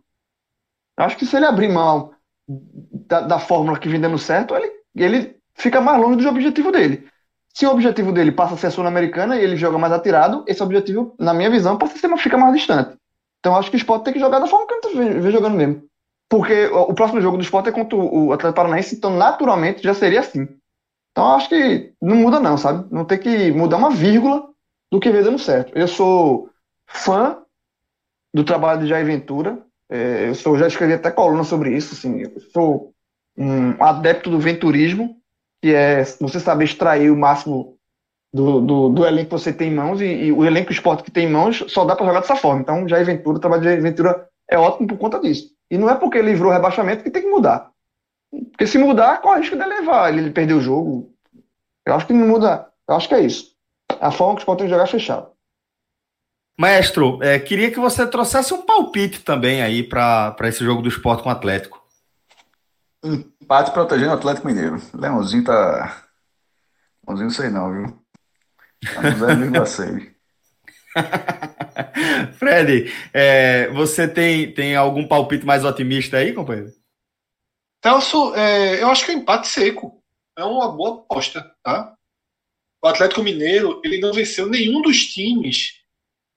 Eu 0.97 1.05
acho 1.05 1.17
que 1.17 1.25
se 1.25 1.35
ele 1.35 1.45
abrir 1.45 1.69
mão 1.69 2.13
da, 2.47 3.21
da 3.21 3.39
fórmula 3.39 3.77
que 3.77 3.89
vem 3.89 3.99
dando 3.99 4.17
certo, 4.17 4.55
ele, 4.55 4.71
ele 4.95 5.37
fica 5.53 5.81
mais 5.81 6.01
longe 6.01 6.23
do 6.23 6.29
objetivo 6.29 6.71
dele. 6.71 7.07
Se 7.53 7.65
o 7.65 7.71
objetivo 7.71 8.11
dele 8.11 8.31
passa 8.31 8.53
a 8.53 8.57
ser 8.57 8.67
a 8.67 8.71
Sul-Americana 8.71 9.35
e 9.35 9.43
ele 9.43 9.57
joga 9.57 9.77
mais 9.77 9.91
atirado, 9.91 10.43
esse 10.47 10.61
objetivo, 10.61 11.15
na 11.19 11.33
minha 11.33 11.49
visão, 11.49 11.77
passa 11.77 11.95
a 11.95 11.97
ser, 11.97 12.17
fica 12.17 12.37
mais 12.37 12.53
distante. 12.53 12.95
Então 13.39 13.55
acho 13.55 13.69
que 13.69 13.75
o 13.75 13.79
esporte 13.79 14.05
tem 14.05 14.13
que 14.13 14.19
jogar 14.19 14.39
da 14.39 14.47
forma 14.47 14.67
que 14.67 14.73
a 14.73 14.89
gente 14.89 15.19
vê 15.19 15.31
jogando 15.31 15.55
mesmo. 15.55 15.86
Porque 16.29 16.65
o 16.67 16.93
próximo 16.93 17.21
jogo 17.21 17.37
do 17.37 17.43
esporte 17.43 17.69
é 17.69 17.71
contra 17.71 17.97
o 17.97 18.33
Atlético 18.33 18.55
Paranaense, 18.55 18.95
então 18.95 19.15
naturalmente 19.15 19.81
já 19.81 19.93
seria 19.93 20.19
assim. 20.19 20.47
Então 21.11 21.31
acho 21.31 21.49
que 21.49 21.93
não 22.01 22.15
muda 22.17 22.39
não, 22.39 22.57
sabe? 22.57 22.85
Não 22.91 23.05
tem 23.05 23.17
que 23.17 23.51
mudar 23.51 23.77
uma 23.77 23.89
vírgula 23.89 24.49
do 24.91 24.99
que 24.99 25.09
vem 25.09 25.23
dando 25.23 25.39
certo. 25.39 25.71
Eu 25.75 25.87
sou 25.87 26.49
fã 26.85 27.41
do 28.33 28.43
trabalho 28.43 28.81
de 28.81 28.87
Jair 28.87 29.05
Ventura. 29.05 29.57
É, 29.89 30.29
eu 30.29 30.35
sou, 30.35 30.57
já 30.57 30.67
escrevi 30.67 30.93
até 30.93 31.09
coluna 31.09 31.43
sobre 31.43 31.75
isso. 31.75 31.95
Assim, 31.95 32.21
eu 32.21 32.39
sou 32.51 32.93
um 33.37 33.81
adepto 33.81 34.29
do 34.29 34.39
venturismo, 34.39 35.17
que 35.61 35.73
é 35.73 36.03
você 36.03 36.39
saber 36.39 36.65
extrair 36.65 37.09
o 37.09 37.17
máximo 37.17 37.77
do, 38.33 38.61
do, 38.61 38.89
do 38.89 39.05
elenco 39.05 39.29
que 39.29 39.41
você 39.41 39.53
tem 39.53 39.71
em 39.71 39.75
mãos, 39.75 40.01
e, 40.01 40.05
e 40.05 40.31
o 40.31 40.45
elenco 40.45 40.71
esporte 40.71 41.03
que 41.03 41.11
tem 41.11 41.27
em 41.27 41.31
mãos 41.31 41.63
só 41.69 41.85
dá 41.85 41.95
para 41.95 42.05
jogar 42.05 42.19
dessa 42.19 42.35
forma. 42.35 42.61
Então, 42.61 42.87
Jair 42.87 43.05
Ventura, 43.05 43.37
o 43.37 43.39
trabalho 43.39 43.61
de 43.61 43.69
Jair 43.69 43.81
Ventura 43.81 44.27
é 44.49 44.57
ótimo 44.57 44.87
por 44.87 44.97
conta 44.97 45.19
disso. 45.19 45.56
E 45.69 45.77
não 45.77 45.89
é 45.89 45.95
porque 45.95 46.17
ele 46.17 46.31
livrou 46.31 46.51
o 46.51 46.53
rebaixamento 46.53 47.03
que 47.03 47.11
tem 47.11 47.21
que 47.21 47.29
mudar. 47.29 47.71
Porque 48.29 48.67
se 48.67 48.77
mudar, 48.77 49.21
corre 49.21 49.37
o 49.37 49.41
risco 49.41 49.57
de 49.57 49.65
levar 49.65 50.13
ele 50.13 50.31
perder 50.31 50.53
o 50.53 50.61
jogo. 50.61 51.13
Eu 51.85 51.95
acho 51.95 52.07
que 52.07 52.13
não 52.13 52.27
muda. 52.27 52.67
Eu 52.87 52.95
acho 52.95 53.07
que 53.07 53.15
é 53.15 53.21
isso. 53.21 53.55
A 53.99 54.11
forma 54.11 54.35
que 54.35 54.39
o 54.39 54.41
esporte 54.41 54.59
tem 54.59 54.67
que 54.67 54.73
jogar 54.73 54.83
é 54.83 54.87
fechado. 54.87 55.31
Maestro, 56.59 57.21
é, 57.21 57.39
queria 57.39 57.71
que 57.71 57.79
você 57.79 58.05
trouxesse 58.07 58.53
um 58.53 58.63
palpite 58.63 59.21
também 59.23 59.61
aí 59.61 59.83
para 59.83 60.35
esse 60.43 60.63
jogo 60.63 60.81
do 60.81 60.89
esporte 60.89 61.21
com 61.21 61.29
o 61.29 61.31
Atlético. 61.31 61.85
Empate 63.03 63.71
protegendo 63.71 64.11
o 64.11 64.15
Atlético 64.15 64.47
Mineiro. 64.47 64.81
Leãozinho 64.93 65.43
tá. 65.43 66.03
Leãozinho 67.05 67.29
não 67.29 67.35
sei 67.35 67.49
não, 67.49 67.71
viu? 67.71 68.03
Tá 68.93 69.01
no 69.01 69.09
0,6. 69.09 70.16
Fred, 72.37 72.91
é, 73.13 73.69
você 73.69 74.07
tem, 74.07 74.53
tem 74.53 74.75
algum 74.75 75.07
palpite 75.07 75.45
mais 75.45 75.63
otimista 75.65 76.17
aí, 76.17 76.33
companheiro? 76.33 76.71
Celso, 77.83 78.33
é, 78.35 78.81
eu 78.81 78.89
acho 78.89 79.05
que 79.05 79.11
é 79.11 79.15
um 79.15 79.19
empate 79.19 79.47
seco. 79.47 80.01
É 80.37 80.43
uma 80.43 80.71
boa 80.71 81.01
aposta, 81.01 81.55
tá? 81.63 81.95
O 82.83 82.87
Atlético 82.87 83.23
Mineiro, 83.23 83.81
ele 83.83 83.99
não 83.99 84.13
venceu 84.13 84.47
nenhum 84.47 84.81
dos 84.81 85.07
times 85.07 85.81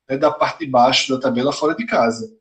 né, 0.09 0.17
da 0.17 0.31
parte 0.31 0.61
de 0.61 0.67
baixo 0.67 1.13
da 1.13 1.21
tabela 1.21 1.53
fora 1.53 1.75
de 1.75 1.87
casa. 1.87 2.35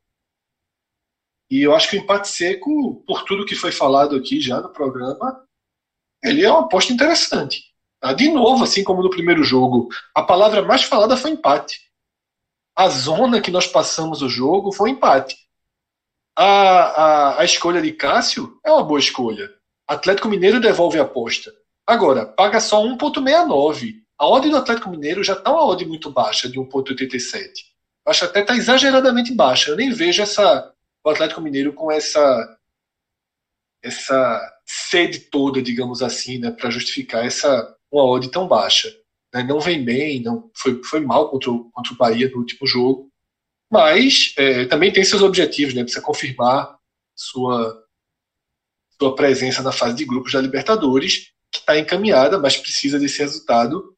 E 1.50 1.62
eu 1.62 1.74
acho 1.74 1.90
que 1.90 1.96
o 1.96 2.00
empate 2.00 2.28
seco, 2.28 3.02
por 3.06 3.24
tudo 3.24 3.44
que 3.44 3.54
foi 3.54 3.72
falado 3.72 4.16
aqui 4.16 4.40
já 4.40 4.60
no 4.60 4.72
programa, 4.72 5.44
ele 6.22 6.44
é 6.44 6.50
uma 6.50 6.60
aposta 6.60 6.92
interessante. 6.92 7.64
Tá? 8.00 8.12
De 8.12 8.30
novo, 8.30 8.64
assim 8.64 8.84
como 8.84 9.02
no 9.02 9.10
primeiro 9.10 9.42
jogo, 9.42 9.88
a 10.14 10.22
palavra 10.22 10.62
mais 10.62 10.84
falada 10.84 11.16
foi 11.16 11.32
empate. 11.32 11.89
A 12.76 12.88
zona 12.88 13.40
que 13.40 13.50
nós 13.50 13.66
passamos 13.66 14.22
o 14.22 14.28
jogo 14.28 14.72
foi 14.72 14.90
empate. 14.90 15.36
A, 16.36 16.44
a, 16.44 17.40
a 17.40 17.44
escolha 17.44 17.82
de 17.82 17.92
Cássio 17.92 18.58
é 18.64 18.70
uma 18.70 18.82
boa 18.82 18.98
escolha. 18.98 19.50
Atlético 19.86 20.28
Mineiro 20.28 20.60
devolve 20.60 20.98
a 20.98 21.02
aposta. 21.02 21.52
Agora, 21.86 22.24
paga 22.24 22.60
só 22.60 22.82
1,69. 22.82 23.94
A 24.18 24.28
odd 24.28 24.48
do 24.48 24.56
Atlético 24.56 24.90
Mineiro 24.90 25.24
já 25.24 25.32
está 25.32 25.50
uma 25.50 25.66
odd 25.66 25.84
muito 25.84 26.10
baixa, 26.10 26.48
de 26.48 26.58
1,87. 26.58 27.50
Acho 28.06 28.24
até 28.24 28.40
está 28.40 28.54
exageradamente 28.54 29.34
baixa. 29.34 29.70
Eu 29.70 29.76
nem 29.76 29.90
vejo 29.90 30.22
essa, 30.22 30.72
o 31.04 31.10
Atlético 31.10 31.40
Mineiro 31.40 31.72
com 31.72 31.90
essa 31.90 32.56
essa 33.82 34.40
sede 34.66 35.20
toda, 35.20 35.62
digamos 35.62 36.02
assim, 36.02 36.38
né, 36.38 36.50
para 36.50 36.70
justificar 36.70 37.24
essa 37.24 37.74
uma 37.90 38.04
odd 38.04 38.30
tão 38.30 38.46
baixa. 38.46 38.94
Né? 39.34 39.42
Não 39.42 39.60
vem 39.60 39.84
bem, 39.84 40.22
não 40.22 40.50
foi, 40.54 40.82
foi 40.82 41.00
mal 41.00 41.30
contra 41.30 41.50
o, 41.50 41.70
contra 41.70 41.92
o 41.92 41.96
Bahia 41.96 42.28
no 42.30 42.38
último 42.38 42.66
jogo, 42.66 43.08
mas 43.70 44.34
é, 44.36 44.64
também 44.66 44.92
tem 44.92 45.04
seus 45.04 45.22
objetivos, 45.22 45.74
né? 45.74 45.82
Precisa 45.82 46.04
confirmar 46.04 46.76
sua 47.16 47.84
sua 49.00 49.14
presença 49.14 49.62
na 49.62 49.72
fase 49.72 49.96
de 49.96 50.04
grupos 50.04 50.32
da 50.32 50.40
Libertadores, 50.42 51.32
que 51.50 51.60
está 51.60 51.78
encaminhada, 51.78 52.38
mas 52.38 52.58
precisa 52.58 52.98
desse 52.98 53.20
resultado 53.20 53.96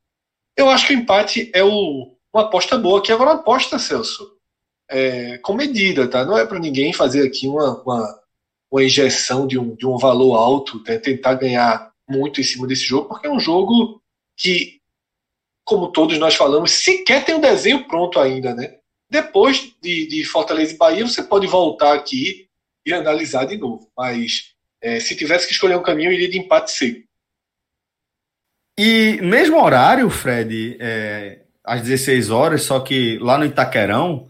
eu 0.57 0.69
acho 0.69 0.87
que 0.87 0.95
o 0.95 0.99
empate 0.99 1.51
é 1.55 1.65
o, 1.65 2.15
uma 2.33 2.45
aposta 2.45 2.77
boa, 2.77 3.03
que 3.03 3.13
agora 3.13 3.31
uma 3.31 3.41
aposta, 3.41 3.79
Celso, 3.79 4.37
é, 4.91 5.39
com 5.39 5.55
medida, 5.55 6.09
tá? 6.09 6.25
Não 6.25 6.37
é 6.37 6.47
para 6.47 6.59
ninguém 6.59 6.93
fazer 6.93 7.27
aqui 7.27 7.49
uma, 7.49 7.83
uma, 7.83 8.23
uma, 8.71 8.85
injeção 8.85 9.47
de 9.47 9.59
um, 9.59 9.75
de 9.75 9.87
um 9.87 9.97
valor 9.97 10.37
alto, 10.37 10.83
né? 10.87 10.99
tentar 10.99 11.35
ganhar 11.35 11.91
muito 12.09 12.41
em 12.41 12.45
cima 12.45 12.67
desse 12.67 12.85
jogo, 12.85 13.09
porque 13.09 13.27
é 13.27 13.31
um 13.31 13.41
jogo 13.41 14.03
que, 14.37 14.81
como 15.65 15.93
todos 15.93 16.19
nós 16.19 16.35
falamos, 16.35 16.73
sequer 16.73 17.25
tem 17.25 17.35
um 17.35 17.41
desenho 17.41 17.87
pronto 17.87 18.19
ainda, 18.19 18.55
né? 18.55 18.77
Depois 19.11 19.75
de, 19.83 20.07
de 20.07 20.25
Fortaleza 20.25 20.73
e 20.73 20.77
Bahia, 20.77 21.07
você 21.07 21.23
pode 21.23 21.47
voltar 21.47 21.95
aqui 21.95 22.49
e 22.85 22.93
analisar 22.93 23.45
de 23.45 23.57
novo. 23.57 23.91
Mas 23.97 24.55
é, 24.81 24.99
se 24.99 25.15
tivesse 25.15 25.47
que 25.47 25.53
escolher 25.53 25.77
um 25.77 25.83
caminho, 25.83 26.11
eu 26.11 26.15
iria 26.15 26.31
de 26.31 26.39
empate 26.39 26.73
seco. 26.73 27.03
E 28.79 29.21
mesmo 29.23 29.63
horário, 29.63 30.09
Fred, 30.09 30.79
é, 30.81 31.41
às 31.63 31.83
16 31.83 32.31
horas, 32.31 32.63
só 32.63 32.81
que 32.81 33.19
lá 33.19 33.37
no 33.37 33.45
Itaquerão, 33.45 34.27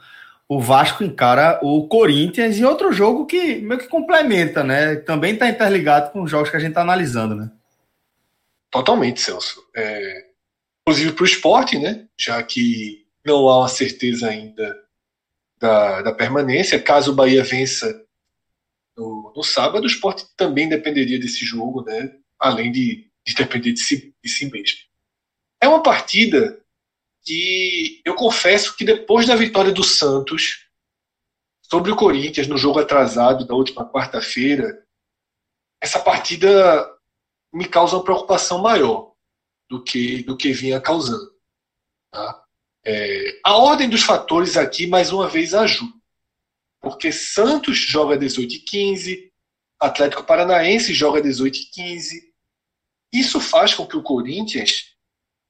o 0.49 0.61
Vasco 0.61 1.05
encara 1.05 1.59
o 1.63 1.87
Corinthians 1.87 2.59
e 2.59 2.65
outro 2.65 2.93
jogo 2.93 3.25
que 3.25 3.57
meio 3.57 3.81
que 3.81 3.89
complementa, 3.89 4.63
né? 4.63 4.97
Também 4.97 5.33
está 5.33 5.49
interligado 5.49 6.11
com 6.11 6.23
os 6.23 6.31
jogos 6.31 6.51
que 6.51 6.57
a 6.57 6.61
gente 6.61 6.71
está 6.71 6.83
analisando, 6.83 7.35
né? 7.35 7.51
Totalmente, 8.71 9.21
Celso. 9.21 9.63
É, 9.75 10.32
inclusive 10.83 11.13
para 11.13 11.23
o 11.23 11.27
esporte, 11.27 11.79
né? 11.79 12.07
Já 12.19 12.43
que 12.43 13.07
não 13.25 13.49
há 13.49 13.61
uma 13.61 13.69
certeza 13.69 14.29
ainda 14.29 14.79
da, 15.59 16.03
da 16.03 16.13
permanência. 16.13 16.83
Caso 16.83 17.13
o 17.13 17.15
Bahia 17.15 17.45
vença 17.45 18.05
no, 18.97 19.33
no 19.35 19.43
sábado, 19.43 19.85
o 19.85 19.87
esporte 19.87 20.27
também 20.37 20.69
dependeria 20.69 21.19
desse 21.19 21.45
jogo, 21.45 21.83
né? 21.83 22.17
Além 22.39 22.73
de 22.73 23.13
de 23.25 23.35
depender 23.35 23.73
de 23.73 23.81
si, 23.81 24.15
de 24.23 24.31
si 24.31 24.51
mesmo. 24.51 24.79
É 25.61 25.69
uma 25.69 25.83
partida 25.83 26.61
que 27.25 28.03
eu 28.05 28.15
confesso 28.15 28.77
que 28.77 28.85
depois 28.85 29.27
da 29.27 29.37
vitória 29.37 29.73
do 29.73 29.85
Santos 29.85 30.67
sobre 31.63 31.91
o 31.91 31.97
Corinthians 31.97 32.49
no 32.49 32.59
jogo 32.59 32.81
atrasado 32.81 33.47
da 33.47 33.55
última 33.55 33.89
quarta-feira, 33.89 34.85
essa 35.81 36.01
partida 36.01 36.91
me 37.53 37.67
causa 37.67 37.97
uma 37.97 38.05
preocupação 38.05 38.61
maior 38.61 39.12
do 39.73 39.83
que 39.83 40.23
do 40.25 40.37
que 40.37 40.53
vinha 40.53 40.79
causando. 40.79 41.33
Tá? 42.11 42.45
É, 42.85 43.41
a 43.43 43.57
ordem 43.57 43.89
dos 43.89 44.03
fatores 44.03 44.59
aqui 44.59 44.87
mais 44.87 45.11
uma 45.11 45.27
vez 45.27 45.55
ajuda, 45.55 45.95
porque 46.79 47.11
Santos 47.11 47.79
joga 47.79 48.19
18 48.19 48.55
e 48.55 48.59
15, 48.59 49.33
Atlético 49.81 50.25
Paranaense 50.25 50.93
joga 50.93 51.23
18 51.23 51.57
e 51.57 51.65
15, 51.71 52.35
isso 53.15 53.41
faz 53.41 53.73
com 53.73 53.87
que 53.87 53.97
o 53.97 54.03
Corinthians 54.03 54.95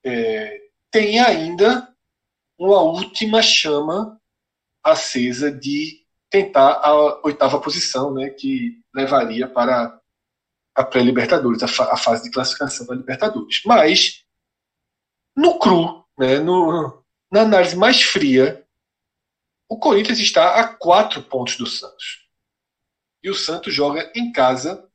é, 0.05 0.61
tenha 0.89 1.27
ainda 1.27 1.93
uma 2.57 2.81
última 2.81 3.43
chama 3.43 4.21
acesa 4.85 5.51
de 5.51 6.07
tentar 6.31 6.75
a 6.75 7.27
oitava 7.27 7.61
posição, 7.61 8.15
né, 8.15 8.31
que 8.31 8.81
levaria 8.95 9.49
para 9.49 10.01
a 10.75 10.85
pré-Libertadores, 10.85 11.63
a, 11.63 11.69
fa 11.69 11.93
a, 11.93 11.97
fase 11.97 12.25
de 12.25 12.31
classificação 12.31 12.87
da 12.87 12.95
Libertadores. 12.95 13.63
Mas, 13.65 14.25
no 15.37 15.59
cru, 15.59 16.05
né, 16.19 16.39
no, 16.39 17.05
na 17.31 17.43
análise 17.43 17.77
mais 17.77 18.03
fria, 18.03 18.67
o 19.69 19.79
Corinthians 19.79 20.19
está 20.19 20.61
a 20.61 20.69
quatro 20.69 21.23
pontos 21.23 21.57
do 21.57 21.67
Santos. 21.67 22.29
E 23.23 23.31
o 23.31 23.35
Santos 23.35 23.73
joga 23.73 24.11
em 24.15 24.33
casa 24.33 24.89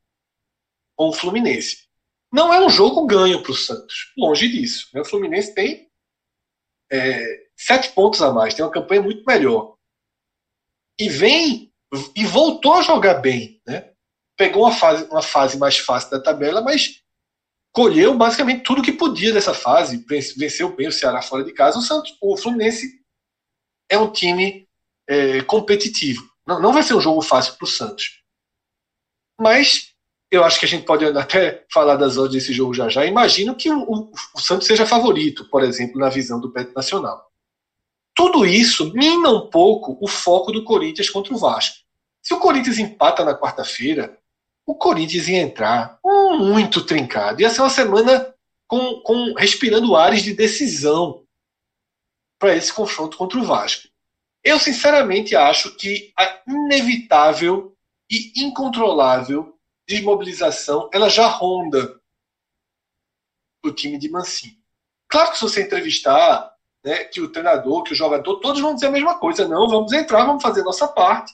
com 0.96 1.08
o 1.08 1.12
Fluminense. 1.12 1.88
Não 2.32 2.52
é 2.52 2.64
um 2.64 2.68
jogo 2.68 3.06
ganho 3.06 3.42
para 3.42 3.52
o 3.52 3.56
Santos. 3.56 4.12
Longe 4.16 4.48
disso. 4.48 4.88
Né? 4.92 5.00
O 5.00 5.04
Fluminense 5.04 5.54
tem 5.54 5.90
é, 6.90 7.48
sete 7.56 7.90
pontos 7.90 8.20
a 8.20 8.32
mais, 8.32 8.54
tem 8.54 8.64
uma 8.64 8.70
campanha 8.70 9.02
muito 9.02 9.24
melhor. 9.24 9.76
E 10.98 11.08
vem 11.08 11.72
e 12.14 12.24
voltou 12.26 12.74
a 12.74 12.82
jogar 12.82 13.14
bem, 13.14 13.62
né? 13.66 13.94
Pegou 14.38 14.62
uma 14.62 14.72
fase, 14.72 15.04
uma 15.10 15.20
fase 15.20 15.58
mais 15.58 15.78
fácil 15.78 16.10
da 16.10 16.20
tabela, 16.20 16.62
mas 16.62 17.02
colheu 17.72 18.16
basicamente 18.16 18.62
tudo 18.62 18.82
que 18.82 18.92
podia 18.92 19.32
dessa 19.32 19.52
fase, 19.52 20.04
venceu 20.08 20.74
bem 20.74 20.88
o 20.88 20.92
Ceará 20.92 21.20
fora 21.20 21.44
de 21.44 21.52
casa. 21.52 21.78
O 21.78 21.82
Santos, 21.82 22.16
o 22.20 22.36
Fluminense 22.36 23.00
é 23.90 23.98
um 23.98 24.10
time 24.10 24.66
é, 25.06 25.42
competitivo. 25.42 26.26
Não, 26.46 26.60
não 26.60 26.72
vai 26.72 26.82
ser 26.82 26.94
um 26.94 27.00
jogo 27.00 27.20
fácil 27.20 27.54
para 27.54 27.64
o 27.64 27.68
Santos, 27.68 28.22
mas 29.38 29.92
eu 30.30 30.44
acho 30.44 30.60
que 30.60 30.66
a 30.66 30.68
gente 30.68 30.84
pode 30.84 31.04
até 31.04 31.64
falar 31.72 31.96
das 31.96 32.16
odds 32.16 32.32
desse 32.32 32.52
jogo 32.52 32.72
já 32.72 32.88
já. 32.88 33.04
Imagino 33.04 33.54
que 33.54 33.70
o, 33.70 33.82
o, 33.82 34.12
o 34.34 34.40
Santos 34.40 34.66
seja 34.66 34.86
favorito, 34.86 35.48
por 35.50 35.64
exemplo, 35.64 36.00
na 36.00 36.08
visão 36.08 36.40
do 36.40 36.52
Beto 36.52 36.72
Nacional. 36.74 37.28
Tudo 38.14 38.44
isso 38.44 38.92
mina 38.92 39.30
um 39.30 39.48
pouco 39.48 39.98
o 40.00 40.08
foco 40.08 40.52
do 40.52 40.64
Corinthians 40.64 41.08
contra 41.10 41.34
o 41.34 41.38
Vasco. 41.38 41.76
Se 42.20 42.34
o 42.34 42.40
Corinthians 42.40 42.78
empata 42.78 43.24
na 43.24 43.34
quarta-feira, 43.34 44.18
o 44.68 44.74
Corinthians 44.74 45.26
ia 45.28 45.38
entrar 45.38 45.98
muito 46.04 46.84
trincado. 46.84 47.40
Ia 47.40 47.48
ser 47.48 47.62
uma 47.62 47.70
semana 47.70 48.34
com, 48.68 49.00
com 49.00 49.32
respirando 49.32 49.96
ares 49.96 50.22
de 50.22 50.34
decisão 50.34 51.24
para 52.38 52.54
esse 52.54 52.70
confronto 52.70 53.16
contra 53.16 53.38
o 53.38 53.44
Vasco. 53.44 53.88
Eu, 54.44 54.58
sinceramente, 54.58 55.34
acho 55.34 55.74
que 55.74 56.12
a 56.18 56.42
inevitável 56.46 57.74
e 58.10 58.44
incontrolável 58.44 59.58
desmobilização, 59.88 60.90
ela 60.92 61.08
já 61.08 61.26
ronda 61.26 61.98
o 63.64 63.72
time 63.72 63.96
de 63.96 64.10
Mancini. 64.10 64.62
Claro 65.08 65.30
que 65.30 65.38
se 65.38 65.44
você 65.44 65.62
entrevistar 65.62 66.54
né, 66.84 67.04
que 67.04 67.22
o 67.22 67.32
treinador, 67.32 67.84
que 67.84 67.92
o 67.92 67.96
jogador, 67.96 68.38
todos 68.40 68.60
vão 68.60 68.74
dizer 68.74 68.88
a 68.88 68.92
mesma 68.92 69.18
coisa. 69.18 69.48
Não, 69.48 69.66
vamos 69.66 69.94
entrar, 69.94 70.26
vamos 70.26 70.42
fazer 70.42 70.62
nossa 70.62 70.86
parte, 70.86 71.32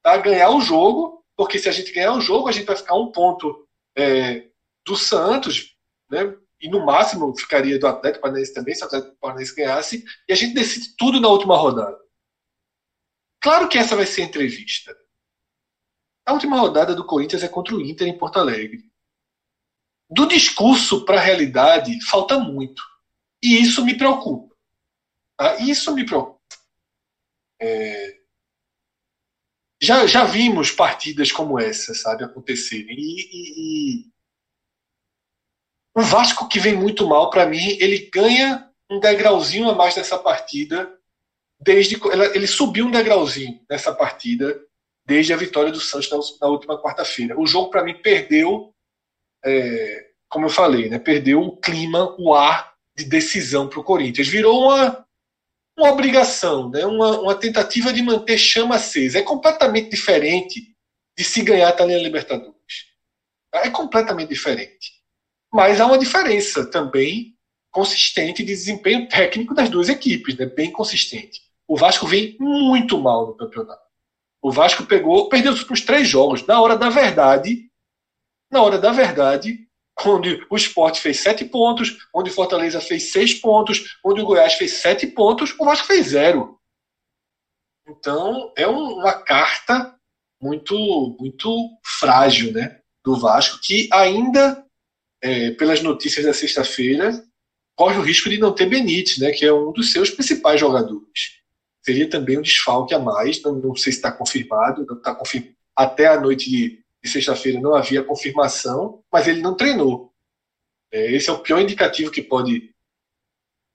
tá? 0.00 0.16
ganhar 0.18 0.50
o 0.50 0.60
jogo, 0.60 1.17
porque 1.38 1.56
se 1.56 1.68
a 1.68 1.72
gente 1.72 1.92
ganhar 1.92 2.12
o 2.14 2.20
jogo, 2.20 2.48
a 2.48 2.52
gente 2.52 2.66
vai 2.66 2.74
ficar 2.74 2.96
um 2.96 3.12
ponto 3.12 3.64
é, 3.96 4.48
do 4.84 4.96
Santos, 4.96 5.76
né? 6.10 6.36
e 6.60 6.68
no 6.68 6.84
máximo 6.84 7.32
ficaria 7.38 7.78
do 7.78 7.86
Atlético 7.86 8.22
Paranaense 8.22 8.52
também, 8.52 8.74
se 8.74 8.82
o 8.82 8.86
Atlético 8.86 9.16
Paranaense 9.20 9.54
ganhasse, 9.54 10.04
e 10.28 10.32
a 10.32 10.36
gente 10.36 10.52
decide 10.52 10.96
tudo 10.96 11.20
na 11.20 11.28
última 11.28 11.56
rodada. 11.56 11.96
Claro 13.40 13.68
que 13.68 13.78
essa 13.78 13.94
vai 13.94 14.04
ser 14.04 14.22
a 14.22 14.24
entrevista. 14.24 14.98
A 16.26 16.32
última 16.32 16.58
rodada 16.58 16.92
do 16.92 17.06
Corinthians 17.06 17.44
é 17.44 17.48
contra 17.48 17.76
o 17.76 17.80
Inter 17.80 18.08
em 18.08 18.18
Porto 18.18 18.40
Alegre. 18.40 18.82
Do 20.10 20.26
discurso 20.26 21.04
para 21.04 21.18
a 21.18 21.22
realidade, 21.22 22.04
falta 22.06 22.36
muito. 22.36 22.82
E 23.40 23.62
isso 23.62 23.84
me 23.84 23.96
preocupa. 23.96 24.52
Tá? 25.36 25.56
Isso 25.60 25.94
me 25.94 26.04
preocupa. 26.04 26.40
É... 27.60 28.17
Já, 29.80 30.06
já 30.06 30.24
vimos 30.24 30.70
partidas 30.70 31.30
como 31.30 31.58
essa, 31.58 31.94
sabe, 31.94 32.24
acontecerem. 32.24 32.96
E, 32.98 33.28
e, 33.32 34.02
e... 34.02 34.12
o 35.96 36.02
Vasco, 36.02 36.48
que 36.48 36.58
vem 36.58 36.74
muito 36.74 37.06
mal, 37.06 37.30
para 37.30 37.46
mim, 37.46 37.76
ele 37.78 38.10
ganha 38.12 38.68
um 38.90 38.98
degrauzinho 38.98 39.70
a 39.70 39.74
mais 39.74 39.94
nessa 39.96 40.18
partida. 40.18 40.92
Desde 41.60 41.98
ele 42.34 42.46
subiu 42.46 42.86
um 42.86 42.90
degrauzinho 42.90 43.60
nessa 43.68 43.92
partida 43.92 44.60
desde 45.08 45.32
a 45.32 45.36
vitória 45.38 45.72
do 45.72 45.80
Santos 45.80 46.38
na, 46.38 46.48
última 46.48 46.80
quarta-feira. 46.80 47.40
O 47.40 47.46
jogo, 47.46 47.70
para 47.70 47.82
mim, 47.82 47.94
perdeu, 47.94 48.74
é, 49.42 50.10
como 50.28 50.44
eu 50.44 50.50
falei, 50.50 50.90
né, 50.90 50.98
perdeu 50.98 51.40
o 51.40 51.56
clima, 51.56 52.14
o 52.18 52.34
ar 52.34 52.74
de 52.94 53.06
decisão 53.06 53.66
para 53.66 53.80
o 53.80 53.84
Corinthians. 53.84 54.28
Virou 54.28 54.64
uma, 54.64 55.07
uma 55.78 55.92
obrigação, 55.92 56.68
né, 56.68 56.84
uma, 56.84 57.20
uma 57.20 57.34
tentativa 57.36 57.92
de 57.92 58.02
manter 58.02 58.36
chama 58.36 58.74
acesa. 58.74 59.18
É 59.18 59.22
completamente 59.22 59.88
diferente 59.88 60.74
de 61.16 61.24
se 61.24 61.40
ganhar 61.42 61.74
a 61.80 61.84
Linha 61.84 62.02
Libertadores. 62.02 62.54
É 63.54 63.70
completamente 63.70 64.28
diferente. 64.28 64.92
Mas 65.52 65.80
há 65.80 65.86
uma 65.86 65.98
diferença 65.98 66.66
também 66.66 67.34
consistente 67.70 68.42
de 68.42 68.48
desempenho 68.48 69.08
técnico 69.08 69.54
das 69.54 69.70
duas 69.70 69.88
equipes, 69.88 70.36
né, 70.36 70.46
bem 70.46 70.72
consistente. 70.72 71.40
O 71.66 71.76
Vasco 71.76 72.06
vem 72.06 72.36
muito 72.40 72.98
mal 72.98 73.28
no 73.28 73.36
campeonato. 73.36 73.86
O 74.42 74.50
Vasco 74.50 74.84
pegou, 74.84 75.28
perdeu 75.28 75.52
os 75.52 75.80
três 75.82 76.08
jogos. 76.08 76.44
Na 76.46 76.60
hora 76.60 76.76
da 76.76 76.88
verdade, 76.88 77.70
na 78.50 78.62
hora 78.62 78.78
da 78.78 78.90
verdade, 78.90 79.67
onde 80.04 80.44
o 80.50 80.56
Sport 80.56 80.98
fez 80.98 81.20
sete 81.20 81.44
pontos, 81.44 81.96
onde 82.14 82.30
o 82.30 82.32
Fortaleza 82.32 82.80
fez 82.80 83.10
seis 83.10 83.34
pontos, 83.34 83.98
onde 84.04 84.20
o 84.20 84.24
Goiás 84.24 84.54
fez 84.54 84.74
sete 84.74 85.06
pontos, 85.06 85.54
o 85.58 85.64
Vasco 85.64 85.86
fez 85.86 86.08
zero. 86.08 86.58
Então 87.88 88.52
é 88.56 88.66
uma 88.66 89.12
carta 89.22 89.94
muito 90.40 91.16
muito 91.18 91.50
frágil, 91.84 92.52
né, 92.52 92.80
do 93.04 93.18
Vasco 93.18 93.58
que 93.62 93.88
ainda 93.92 94.64
é, 95.22 95.50
pelas 95.52 95.82
notícias 95.82 96.24
da 96.24 96.32
sexta-feira 96.32 97.24
corre 97.76 97.98
o 97.98 98.02
risco 98.02 98.28
de 98.28 98.38
não 98.38 98.54
ter 98.54 98.66
Benítez, 98.66 99.18
né, 99.18 99.32
que 99.32 99.44
é 99.44 99.52
um 99.52 99.72
dos 99.72 99.90
seus 99.90 100.10
principais 100.10 100.60
jogadores 100.60 101.38
seria 101.88 102.08
também 102.08 102.38
um 102.38 102.42
desfalque 102.42 102.94
a 102.94 102.98
mais. 102.98 103.42
Não, 103.42 103.54
não 103.54 103.74
sei 103.74 103.92
se 103.92 103.98
está 103.98 104.12
confirmado, 104.12 104.84
não 104.86 104.98
está 104.98 105.14
confirmado. 105.14 105.56
Até 105.74 106.06
a 106.06 106.20
noite 106.20 106.50
de 106.50 106.84
sexta-feira 107.08 107.60
não 107.60 107.74
havia 107.74 108.04
confirmação, 108.04 109.02
mas 109.12 109.26
ele 109.26 109.40
não 109.40 109.56
treinou. 109.56 110.12
É, 110.92 111.12
esse 111.12 111.28
é 111.28 111.32
o 111.32 111.40
pior 111.40 111.60
indicativo 111.60 112.10
que 112.10 112.22
pode, 112.22 112.70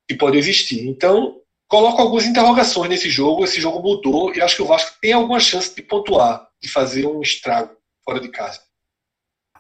que 0.07 0.15
pode 0.15 0.37
existir. 0.37 0.87
Então, 0.87 1.39
coloco 1.67 2.01
algumas 2.01 2.25
interrogações 2.25 2.89
nesse 2.89 3.09
jogo. 3.09 3.43
Esse 3.43 3.59
jogo 3.59 3.81
mudou 3.81 4.33
e 4.33 4.41
acho 4.41 4.55
que 4.55 4.61
o 4.61 4.67
Vasco 4.67 4.97
tem 5.01 5.13
alguma 5.13 5.39
chance 5.39 5.75
de 5.75 5.81
pontuar, 5.81 6.47
de 6.61 6.69
fazer 6.69 7.05
um 7.05 7.21
estrago 7.21 7.75
fora 8.03 8.19
de 8.19 8.29
casa. 8.29 8.61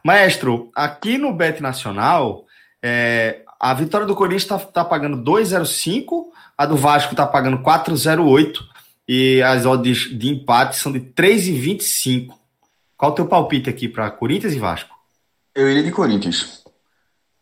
Maestro, 0.03 0.71
aqui 0.75 1.17
no 1.17 1.33
Bet 1.33 1.61
Nacional, 1.61 2.45
é, 2.81 3.41
a 3.59 3.73
vitória 3.73 4.05
do 4.05 4.15
Corinthians 4.15 4.43
está 4.43 4.59
tá 4.59 4.83
pagando 4.83 5.17
2,05 5.17 6.33
a 6.57 6.65
do 6.65 6.77
Vasco 6.77 7.15
tá 7.15 7.25
pagando 7.25 7.59
4,08 7.59 8.59
e 9.07 9.41
as 9.41 9.65
odds 9.65 10.17
de 10.17 10.29
empate 10.29 10.77
são 10.77 10.91
de 10.91 10.99
3,25. 10.99 12.33
Qual 13.03 13.11
o 13.11 13.15
teu 13.15 13.27
palpite 13.27 13.69
aqui 13.69 13.89
para 13.89 14.09
Corinthians 14.09 14.53
e 14.53 14.59
Vasco? 14.59 14.95
Eu 15.53 15.69
iria 15.69 15.83
de 15.83 15.91
Corinthians. 15.91 16.63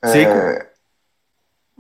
Seco? 0.03 0.31
É... 0.31 0.71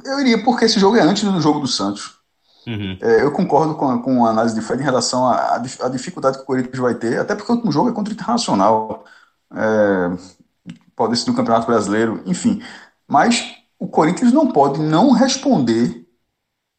Eu 0.05 0.19
iria 0.19 0.43
porque 0.43 0.65
esse 0.65 0.79
jogo 0.79 0.97
é 0.97 1.01
antes 1.01 1.23
do 1.23 1.41
jogo 1.41 1.59
do 1.59 1.65
Santos. 1.65 2.19
Uhum. 2.67 2.95
É, 3.01 3.23
eu 3.23 3.31
concordo 3.31 3.73
com 3.73 3.89
a, 3.89 3.99
com 3.99 4.23
a 4.23 4.29
análise 4.29 4.53
de 4.53 4.61
Fred 4.61 4.83
em 4.83 4.85
relação 4.85 5.27
à, 5.27 5.57
dificuldade 5.91 6.37
que 6.37 6.43
o 6.43 6.45
Corinthians 6.45 6.77
vai 6.77 6.93
ter, 6.93 7.19
até 7.19 7.33
porque 7.33 7.51
o 7.51 7.55
último 7.55 7.71
jogo 7.71 7.89
é 7.89 7.91
contra 7.91 8.13
o 8.13 8.15
Internacional. 8.15 9.03
É, 9.51 10.11
pode 10.95 11.17
ser 11.17 11.31
no 11.31 11.35
Campeonato 11.35 11.65
Brasileiro, 11.65 12.21
enfim. 12.27 12.61
Mas 13.07 13.55
o 13.79 13.87
Corinthians 13.87 14.31
não 14.31 14.51
pode 14.51 14.79
não 14.79 15.09
responder 15.09 16.07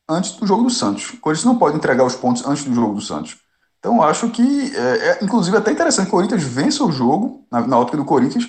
antes 0.08 0.36
do 0.36 0.46
jogo 0.46 0.62
do 0.62 0.70
Santos. 0.70 1.14
O 1.14 1.16
Corinthians 1.18 1.46
não 1.46 1.58
pode 1.58 1.76
entregar 1.76 2.04
os 2.04 2.14
pontos 2.14 2.46
antes 2.46 2.62
do 2.62 2.72
jogo 2.72 2.94
do 2.94 3.00
Santos. 3.00 3.41
Então 3.82 4.00
acho 4.00 4.30
que 4.30 4.72
é, 4.76 5.08
é 5.08 5.18
inclusive 5.24 5.56
até 5.56 5.72
interessante 5.72 6.04
que 6.04 6.14
o 6.14 6.16
Corinthians 6.16 6.44
vença 6.44 6.84
o 6.84 6.92
jogo, 6.92 7.44
na, 7.50 7.66
na 7.66 7.76
ótica 7.76 7.96
do 7.96 8.04
Corinthians, 8.04 8.48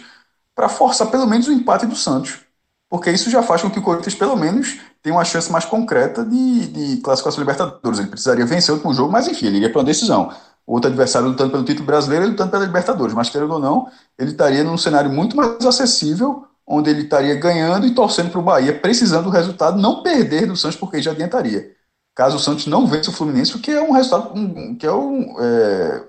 para 0.53 0.69
forçar 0.69 1.09
pelo 1.09 1.25
menos 1.25 1.47
o 1.47 1.51
empate 1.51 1.87
do 1.87 1.95
Santos. 1.95 2.41
Porque 2.87 3.09
isso 3.09 3.31
já 3.31 3.41
faz 3.41 3.63
com 3.63 3.71
que 3.71 3.79
o 3.79 3.81
Corinthians, 3.81 4.13
pelo 4.13 4.35
menos, 4.35 4.79
tenha 5.01 5.15
uma 5.15 5.25
chance 5.25 5.51
mais 5.51 5.65
concreta 5.65 6.23
de, 6.23 6.67
de 6.67 6.97
classificação 6.97 7.39
Libertadores. 7.39 7.97
Ele 7.97 8.09
precisaria 8.09 8.45
vencer 8.45 8.71
o 8.71 8.75
último 8.75 8.93
jogo, 8.93 9.11
mas 9.11 9.27
enfim, 9.27 9.47
ele 9.47 9.57
iria 9.57 9.71
para 9.71 9.79
uma 9.79 9.85
decisão. 9.85 10.31
Outro 10.67 10.91
adversário 10.91 11.27
lutando 11.27 11.49
pelo 11.49 11.63
título 11.63 11.87
brasileiro, 11.87 12.25
ele 12.25 12.33
lutando 12.33 12.51
pela 12.51 12.63
Libertadores. 12.63 13.15
Mas, 13.15 13.31
querendo 13.31 13.51
ou 13.51 13.59
não, 13.59 13.87
ele 14.19 14.29
estaria 14.29 14.63
num 14.63 14.77
cenário 14.77 15.11
muito 15.11 15.35
mais 15.35 15.65
acessível 15.65 16.45
onde 16.67 16.91
ele 16.91 17.01
estaria 17.01 17.33
ganhando 17.35 17.87
e 17.87 17.95
torcendo 17.95 18.29
para 18.29 18.39
o 18.39 18.43
Bahia, 18.43 18.79
precisando 18.79 19.23
do 19.23 19.29
resultado, 19.31 19.81
não 19.81 20.03
perder 20.03 20.45
do 20.45 20.55
Santos, 20.55 20.77
porque 20.77 21.01
já 21.01 21.11
adiantaria. 21.11 21.72
Caso 22.15 22.37
o 22.37 22.39
Santos 22.39 22.67
não 22.67 22.85
vença 22.85 23.09
o 23.09 23.13
Fluminense, 23.13 23.55
o 23.55 23.59
que 23.59 23.71
é 23.71 23.81
um 23.81 23.91
resultado 23.91 24.33
que 24.77 24.85
é 24.85 24.91
um, 24.91 25.35
é, 25.39 26.07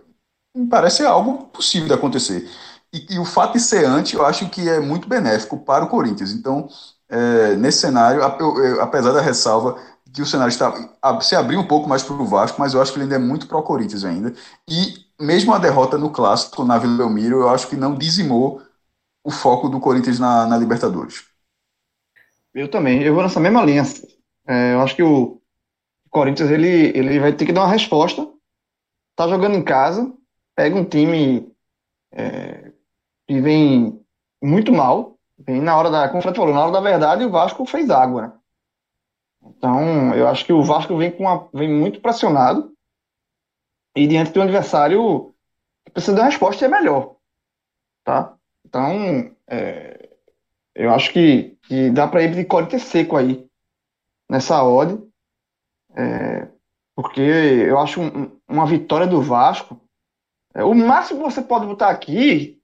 parece 0.68 1.05
algo 1.05 1.46
possível 1.46 1.88
de 1.88 1.94
acontecer. 1.94 2.48
E, 2.92 3.14
e, 3.14 3.18
o 3.18 3.24
fato 3.24 3.55
de 3.55 3.61
ser 3.61 3.84
antes, 3.84 4.12
eu 4.12 4.24
acho 4.24 4.48
que 4.50 4.68
é 4.68 4.78
muito 4.78 5.09
benéfico 5.09 5.59
para 5.59 5.84
o 5.84 5.88
Corinthians. 5.88 6.32
Então, 6.32 6.68
é, 7.09 7.57
nesse 7.57 7.78
cenário, 7.78 8.22
apesar 8.80 9.12
da 9.12 9.20
ressalva 9.20 9.76
que 10.12 10.22
o 10.22 10.26
cenário 10.26 10.50
está 10.50 10.72
se 11.20 11.34
abriu 11.34 11.59
um 11.59 11.66
pouco 11.66 11.88
mais 11.88 12.05
para 12.05 12.14
o 12.14 12.24
Vasco, 12.24 12.61
mas 12.61 12.72
eu 12.72 12.80
acho 12.80 12.92
que 12.92 12.98
ele 12.98 13.05
ainda 13.05 13.16
é 13.16 13.18
muito 13.18 13.48
para 13.48 13.59
o 13.59 13.62
Corinthians 13.62 14.05
ainda. 14.05 14.32
E 14.68 14.94
mesmo 15.20 15.52
a 15.52 15.59
derrota 15.59 15.98
no 15.98 16.11
clássico 16.11 16.64
na 16.64 16.78
Vila 16.78 16.98
Belmiro, 16.98 17.40
eu 17.40 17.48
acho 17.48 17.66
que 17.66 17.76
não 17.76 17.96
dizimou 17.96 18.62
o 19.24 19.30
foco 19.30 19.68
do 19.68 19.80
Corinthians 19.80 20.20
na, 20.20 20.46
na 20.46 20.57
Libertadores. 20.57 21.24
Eu 22.55 22.70
também, 22.70 23.02
eu 23.02 23.12
vou 23.12 23.24
nessa 23.24 23.40
mesma 23.40 23.64
linha. 23.64 23.82
É, 24.46 24.74
eu 24.74 24.82
acho 24.82 24.94
que 24.94 25.02
o 25.02 25.40
Corinthians 26.15 26.49
ele, 26.49 26.97
ele 26.97 27.19
vai 27.19 27.33
ter 27.33 27.45
que 27.45 27.53
dar 27.53 27.62
uma 27.62 27.73
resposta. 27.73 28.31
Tá 29.17 29.27
jogando 29.27 29.57
em 29.57 29.65
casa, 29.65 30.12
pega 30.55 30.77
um 30.77 30.85
time 30.85 31.53
é, 32.12 32.73
que 33.27 33.41
vem 33.41 34.01
muito 34.41 34.73
mal, 34.73 35.19
vem 35.37 35.61
na 35.61 35.77
hora 35.77 35.91
da, 35.91 36.09
como 36.09 36.23
falou, 36.23 36.55
na 36.55 36.62
hora 36.62 36.73
da 36.73 36.81
verdade 36.81 37.25
o 37.25 37.31
Vasco 37.31 37.67
fez 37.67 37.91
água. 37.91 38.41
Então, 39.43 40.15
eu 40.15 40.29
acho 40.29 40.45
que 40.45 40.53
o 40.53 40.62
Vasco 40.62 40.97
vem 40.97 41.11
com 41.11 41.25
uma, 41.25 41.49
vem 41.53 41.69
muito 41.69 42.01
pressionado 42.01 42.73
e 43.97 44.07
diante 44.07 44.33
de 44.33 44.39
um 44.39 44.43
adversário 44.43 45.35
precisa 45.93 46.15
de 46.15 46.21
uma 46.21 46.27
resposta 46.27 46.65
é 46.65 46.69
melhor. 46.69 47.17
Tá? 48.05 48.37
Então, 48.65 49.35
é, 49.49 50.11
eu 50.75 50.93
acho 50.93 51.12
que, 51.12 51.57
que 51.62 51.91
dá 51.91 52.07
para 52.07 52.23
ir 52.23 52.35
de 52.35 52.45
Corinthians 52.45 52.83
seco 52.83 53.17
aí, 53.17 53.49
nessa 54.31 54.62
odd. 54.62 55.03
É, 55.97 56.49
porque 56.95 57.20
eu 57.20 57.78
acho 57.78 58.01
um, 58.01 58.38
uma 58.49 58.66
vitória 58.66 59.07
do 59.07 59.20
Vasco. 59.20 59.80
É, 60.55 60.62
o 60.62 60.74
máximo 60.74 61.20
que 61.20 61.32
você 61.32 61.42
pode 61.42 61.66
botar 61.66 61.90
aqui, 61.90 62.61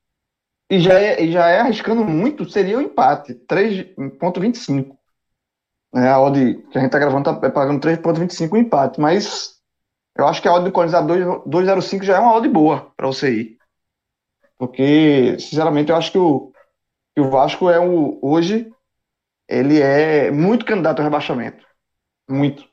e 0.71 0.79
já 0.79 0.95
é, 0.95 1.23
e 1.23 1.33
já 1.33 1.49
é 1.49 1.61
arriscando 1.61 2.05
muito, 2.05 2.49
seria 2.49 2.79
o 2.79 2.83
empate, 2.83 3.35
3,25. 3.35 4.97
É, 5.95 6.09
a 6.09 6.21
odd 6.21 6.39
que 6.71 6.79
a 6.79 6.81
gente 6.81 6.89
está 6.89 6.99
gravando 7.01 7.29
está 7.29 7.51
pagando 7.51 7.81
3,25 7.81 8.53
o 8.53 8.57
empate, 8.57 9.01
mas 9.01 9.61
eu 10.17 10.27
acho 10.27 10.41
que 10.41 10.47
a 10.47 10.55
odd 10.55 10.65
do 10.65 10.73
Corinthians 10.73 11.03
a 11.03 11.07
2,05 11.07 12.05
já 12.05 12.17
é 12.17 12.21
uma 12.21 12.35
odd 12.35 12.49
boa 12.49 12.93
para 12.97 13.09
você 13.09 13.35
ir. 13.35 13.59
Porque, 14.57 15.39
sinceramente, 15.39 15.91
eu 15.91 15.97
acho 15.97 16.13
que 16.13 16.19
o, 16.19 16.53
que 17.17 17.21
o 17.21 17.31
Vasco 17.31 17.69
é 17.71 17.81
o, 17.81 18.19
hoje, 18.23 18.71
ele 19.49 19.81
é 19.81 20.31
muito 20.31 20.65
candidato 20.65 21.01
ao 21.01 21.05
rebaixamento. 21.05 21.67
Muito. 22.29 22.70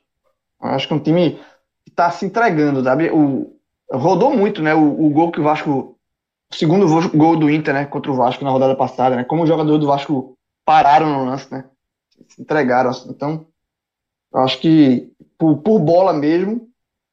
Acho 0.60 0.86
que 0.86 0.92
é 0.92 0.96
um 0.96 1.02
time 1.02 1.40
que 1.84 1.90
está 1.90 2.10
se 2.10 2.26
entregando, 2.26 2.82
sabe? 2.82 3.10
O, 3.10 3.58
rodou 3.90 4.36
muito, 4.36 4.62
né? 4.62 4.74
O, 4.74 5.06
o 5.06 5.10
gol 5.10 5.30
que 5.30 5.40
o 5.40 5.44
Vasco. 5.44 5.96
O 6.50 6.54
segundo 6.54 6.86
gol 7.10 7.36
do 7.36 7.50
Inter, 7.50 7.74
né? 7.74 7.84
Contra 7.84 8.10
o 8.10 8.14
Vasco 8.14 8.42
na 8.42 8.50
rodada 8.50 8.74
passada, 8.74 9.16
né? 9.16 9.24
Como 9.24 9.42
os 9.42 9.48
jogadores 9.48 9.80
do 9.80 9.86
Vasco 9.86 10.36
pararam 10.64 11.06
no 11.06 11.24
lance, 11.24 11.50
né? 11.52 11.68
Se 12.28 12.40
entregaram. 12.40 12.90
Assim. 12.90 13.10
Então, 13.10 13.46
acho 14.34 14.58
que 14.60 15.12
por, 15.36 15.58
por 15.58 15.78
bola 15.78 16.12
mesmo, 16.12 16.68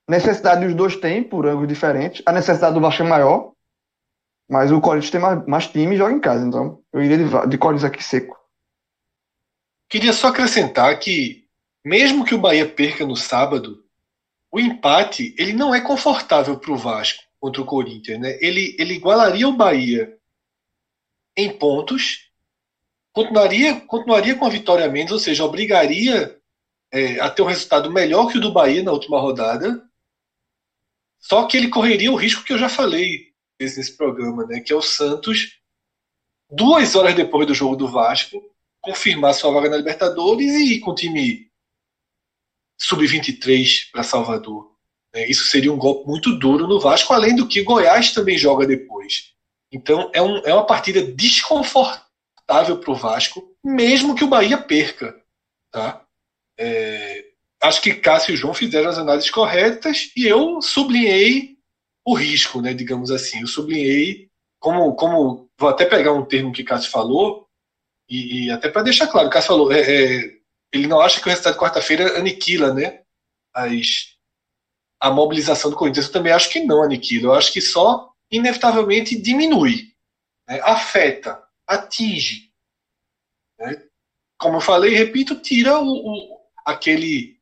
necessidade 0.10 0.66
dos 0.66 0.74
dois 0.74 0.96
têm, 0.96 1.24
por 1.24 1.46
ângulos 1.46 1.68
diferentes. 1.68 2.24
A 2.26 2.32
necessidade 2.32 2.74
do 2.74 2.82
Vasco 2.82 3.04
é 3.04 3.06
maior, 3.06 3.52
mas 4.50 4.72
o 4.72 4.80
Corinthians 4.82 5.12
tem 5.12 5.22
mais, 5.22 5.46
mais 5.46 5.68
time 5.68 5.96
e 5.96 5.98
joga 5.98 6.14
em 6.14 6.20
casa. 6.20 6.46
Então, 6.46 6.82
eu 6.94 7.02
iria 7.02 7.18
de, 7.18 7.50
de 7.50 7.58
Corinthians 7.58 7.92
aqui 7.92 8.04
seco. 8.04 8.40
Queria 9.90 10.14
só 10.14 10.30
acrescentar 10.30 10.98
que 11.00 11.45
mesmo 11.86 12.26
que 12.26 12.34
o 12.34 12.40
Bahia 12.40 12.68
perca 12.68 13.06
no 13.06 13.16
sábado, 13.16 13.86
o 14.52 14.60
empate 14.60 15.36
ele 15.38 15.54
não 15.54 15.74
é 15.74 15.80
confortável 15.80 16.58
para 16.58 16.72
o 16.72 16.78
Vasco 16.78 17.24
contra 17.40 17.62
o 17.62 17.66
Corinthians. 17.66 18.20
Né? 18.20 18.40
Ele, 18.42 18.76
ele 18.80 18.96
igualaria 18.96 19.48
o 19.48 19.56
Bahia 19.56 20.18
em 21.38 21.56
pontos, 21.56 22.32
continuaria, 23.14 23.80
continuaria 23.82 24.36
com 24.36 24.46
a 24.46 24.50
vitória 24.50 24.86
a 24.86 24.90
menos, 24.90 25.12
ou 25.12 25.20
seja, 25.20 25.46
obrigaria 25.46 26.42
é, 26.92 27.20
a 27.20 27.30
ter 27.30 27.44
um 27.44 27.48
resultado 27.48 27.92
melhor 27.92 28.32
que 28.32 28.40
o 28.40 28.42
do 28.42 28.52
Bahia 28.52 28.82
na 28.82 28.92
última 28.92 29.20
rodada. 29.20 29.88
Só 31.20 31.46
que 31.46 31.56
ele 31.56 31.70
correria 31.70 32.12
o 32.12 32.16
risco 32.16 32.44
que 32.44 32.54
eu 32.54 32.58
já 32.58 32.70
falei 32.70 33.32
nesse 33.60 33.96
programa, 33.96 34.46
né? 34.48 34.60
que 34.60 34.74
é 34.74 34.76
o 34.76 34.82
Santos, 34.82 35.60
duas 36.50 36.96
horas 36.96 37.14
depois 37.14 37.46
do 37.46 37.54
jogo 37.54 37.76
do 37.76 37.88
Vasco, 37.88 38.42
confirmar 38.82 39.36
sua 39.36 39.52
vaga 39.52 39.70
na 39.70 39.78
Libertadores 39.78 40.52
e 40.54 40.76
ir 40.76 40.80
com 40.80 40.92
o 40.92 40.96
time 40.96 41.52
sub-23 42.78 43.92
para 43.92 44.04
Salvador. 44.04 44.72
É, 45.14 45.30
isso 45.30 45.46
seria 45.46 45.72
um 45.72 45.78
golpe 45.78 46.08
muito 46.08 46.38
duro 46.38 46.68
no 46.68 46.80
Vasco, 46.80 47.14
além 47.14 47.36
do 47.36 47.48
que 47.48 47.64
Goiás 47.64 48.14
também 48.14 48.38
joga 48.38 48.68
depois. 48.68 49.34
Então 49.72 50.12
é, 50.14 50.22
um, 50.22 50.38
é 50.40 50.54
uma 50.54 50.66
partida 50.66 51.02
desconfortável 51.02 52.78
para 52.80 52.92
o 52.92 52.96
Vasco, 52.96 53.56
mesmo 53.64 54.14
que 54.16 54.24
o 54.24 54.28
Bahia 54.28 54.58
perca. 54.58 55.16
Tá? 55.72 56.06
É, 56.58 57.26
acho 57.62 57.82
que 57.82 57.94
Cássio 57.94 58.34
e 58.34 58.38
João 58.38 58.54
fizeram 58.54 58.90
as 58.90 58.98
análises 58.98 59.30
corretas 59.30 60.12
e 60.16 60.26
eu 60.26 60.62
sublinhei 60.62 61.56
o 62.06 62.14
risco, 62.14 62.62
né, 62.62 62.74
digamos 62.74 63.10
assim. 63.10 63.42
Eu 63.42 63.48
sublinhei 63.48 64.30
como, 64.60 64.94
como 64.96 65.50
vou 65.58 65.70
até 65.70 65.86
pegar 65.86 66.14
um 66.14 66.26
termo 66.26 66.52
que 66.52 66.64
Cássio 66.64 66.92
falou 66.92 67.48
e, 68.10 68.46
e 68.46 68.52
até 68.52 68.70
para 68.70 68.84
deixar 68.84 69.08
claro, 69.08 69.30
Cássio 69.30 69.48
falou, 69.48 69.72
é, 69.72 69.80
é, 69.80 70.36
ele 70.72 70.88
não 70.88 71.00
acha 71.00 71.20
que 71.20 71.28
o 71.28 71.30
resultado 71.30 71.54
de 71.54 71.60
quarta-feira 71.60 72.18
aniquila, 72.18 72.74
né? 72.74 73.02
As, 73.54 74.16
a 75.00 75.10
mobilização 75.10 75.72
do 75.72 75.78
Corinthians. 75.78 76.08
Eu 76.08 76.12
também 76.12 76.34
acho 76.34 76.50
que 76.50 76.60
não 76.60 76.84
aniquila. 76.84 77.28
Eu 77.28 77.34
acho 77.34 77.52
que 77.52 77.62
só, 77.62 78.12
inevitavelmente, 78.32 79.20
diminui. 79.20 79.94
Né? 80.48 80.60
Afeta, 80.62 81.42
atinge. 81.68 82.52
Né? 83.60 83.84
Como 84.38 84.58
eu 84.58 84.62
falei, 84.62 84.94
repito, 84.94 85.36
tira 85.36 85.80
o, 85.80 85.86
o, 85.86 86.40
aquele 86.66 87.40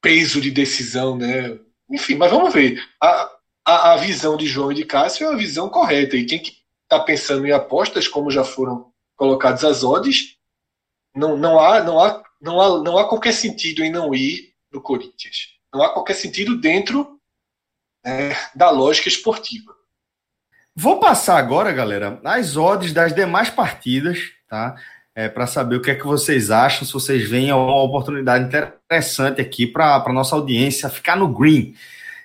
peso 0.00 0.40
de 0.40 0.50
decisão, 0.50 1.16
né? 1.16 1.58
Enfim, 1.90 2.16
mas 2.16 2.30
vamos 2.30 2.52
ver. 2.52 2.82
A, 3.00 3.30
a, 3.64 3.92
a 3.92 3.96
visão 3.96 4.36
de 4.36 4.46
João 4.46 4.72
e 4.72 4.74
de 4.74 4.84
Cássio 4.84 5.26
é 5.26 5.32
a 5.32 5.36
visão 5.36 5.68
correta. 5.68 6.16
E 6.16 6.24
quem 6.24 6.42
está 6.82 7.00
pensando 7.00 7.46
em 7.46 7.52
apostas, 7.52 8.08
como 8.08 8.30
já 8.30 8.42
foram 8.42 8.92
colocadas 9.16 9.64
as 9.64 9.84
odds, 9.84 10.36
não, 11.14 11.36
não, 11.36 11.58
há, 11.58 11.82
não, 11.82 11.98
há, 11.98 12.22
não, 12.40 12.60
há, 12.60 12.82
não 12.82 12.98
há 12.98 13.08
qualquer 13.08 13.32
sentido 13.32 13.82
em 13.82 13.90
não 13.90 14.14
ir 14.14 14.52
no 14.72 14.80
Corinthians. 14.80 15.58
Não 15.72 15.82
há 15.82 15.92
qualquer 15.92 16.14
sentido 16.14 16.60
dentro 16.60 17.18
é, 18.04 18.36
da 18.54 18.70
lógica 18.70 19.08
esportiva. 19.08 19.74
Vou 20.74 21.00
passar 21.00 21.36
agora, 21.36 21.72
galera, 21.72 22.20
as 22.24 22.56
odds 22.56 22.92
das 22.92 23.12
demais 23.12 23.50
partidas, 23.50 24.18
tá? 24.48 24.76
É, 25.14 25.28
para 25.28 25.46
saber 25.46 25.76
o 25.76 25.82
que 25.82 25.90
é 25.90 25.94
que 25.94 26.06
vocês 26.06 26.50
acham, 26.50 26.86
se 26.86 26.92
vocês 26.92 27.28
veem 27.28 27.52
uma 27.52 27.82
oportunidade 27.82 28.44
interessante 28.44 29.40
aqui 29.40 29.66
para 29.66 29.96
a 29.96 30.12
nossa 30.12 30.36
audiência 30.36 30.88
ficar 30.88 31.16
no 31.16 31.28
green. 31.28 31.74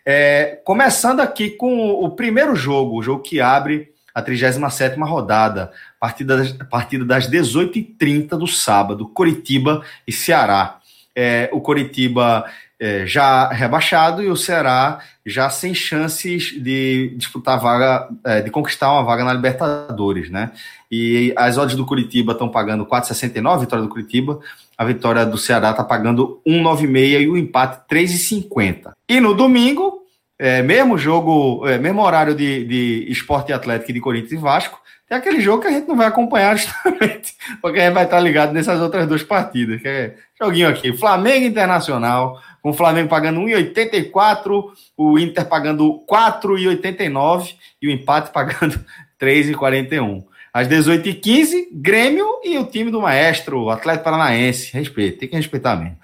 É, 0.06 0.62
começando 0.64 1.20
aqui 1.20 1.50
com 1.50 1.90
o 1.90 2.12
primeiro 2.12 2.56
jogo, 2.56 2.98
o 2.98 3.02
jogo 3.02 3.24
que 3.24 3.42
abre 3.42 3.95
a 4.16 4.22
37 4.22 4.98
rodada, 5.02 5.74
partida 6.00 6.38
das, 6.38 6.54
partida 6.54 7.04
das 7.04 7.30
18h30 7.30 8.30
do 8.30 8.48
sábado, 8.48 9.10
Coritiba 9.10 9.84
e 10.08 10.14
Ceará. 10.14 10.80
É, 11.14 11.50
o 11.52 11.60
Coritiba 11.60 12.46
é, 12.80 13.06
já 13.06 13.50
rebaixado 13.50 14.24
e 14.24 14.30
o 14.30 14.36
Ceará 14.38 15.00
já 15.26 15.50
sem 15.50 15.74
chances 15.74 16.54
de 16.62 17.14
disputar 17.18 17.56
a 17.56 17.62
vaga, 17.62 18.10
é, 18.24 18.42
de 18.42 18.50
conquistar 18.50 18.92
uma 18.92 19.04
vaga 19.04 19.26
na 19.26 19.34
Libertadores, 19.34 20.30
né? 20.30 20.52
E 20.90 21.34
as 21.36 21.58
odds 21.58 21.76
do 21.76 21.86
Curitiba 21.86 22.32
estão 22.32 22.48
pagando 22.48 22.86
4,69, 22.86 23.54
a 23.54 23.58
vitória 23.58 23.84
do 23.84 23.90
Curitiba, 23.90 24.40
a 24.78 24.86
vitória 24.86 25.26
do 25.26 25.38
Ceará 25.38 25.72
está 25.72 25.84
pagando 25.84 26.40
1,96 26.48 27.22
e 27.22 27.28
o 27.28 27.38
empate 27.38 27.82
3,50. 27.90 28.92
E 29.10 29.20
no 29.20 29.34
domingo, 29.34 30.05
é, 30.38 30.62
mesmo 30.62 30.98
jogo, 30.98 31.68
é, 31.68 31.78
mesmo 31.78 32.02
horário 32.02 32.36
de, 32.36 32.66
de 32.66 33.12
esporte 33.12 33.54
atlético 33.54 33.94
de 33.94 34.02
Corinthians 34.02 34.34
e 34.34 34.38
Vasco, 34.38 34.80
tem 35.08 35.18
aquele 35.18 35.40
jogo 35.40 35.62
que 35.62 35.68
a 35.68 35.72
gente 35.72 35.88
não 35.88 35.96
vai 35.96 36.08
acompanhar 36.08 36.58
justamente, 36.58 37.34
porque 37.62 37.80
a 37.80 37.86
gente 37.86 37.94
vai 37.94 38.06
estar 38.06 38.20
ligado 38.20 38.54
nessas 38.54 38.82
outras 38.82 39.08
duas 39.08 39.24
partidas, 39.24 39.82
que 39.82 39.88
é 39.88 40.16
joguinho 40.40 40.68
aqui, 40.68 40.92
Flamengo 40.98 41.46
Internacional, 41.46 42.42
com 42.62 42.72
o 42.72 42.74
Flamengo 42.74 43.08
pagando 43.08 43.40
1,84, 43.42 44.64
o 44.98 45.20
Inter 45.20 45.46
pagando 45.46 46.04
4,89 46.10 47.54
e 47.82 47.88
o 47.88 47.92
empate 47.92 48.32
pagando 48.32 48.84
3,41. 49.22 50.24
Às 50.52 50.68
18h15, 50.70 51.68
Grêmio 51.74 52.26
e 52.44 52.58
o 52.58 52.66
time 52.66 52.90
do 52.90 53.02
maestro, 53.02 53.64
o 53.64 53.70
Atlético 53.70 54.06
Paranaense. 54.06 54.72
Respeito, 54.72 55.20
tem 55.20 55.30
que 55.30 55.36
respeitar 55.36 55.76
mesmo. 55.76 55.98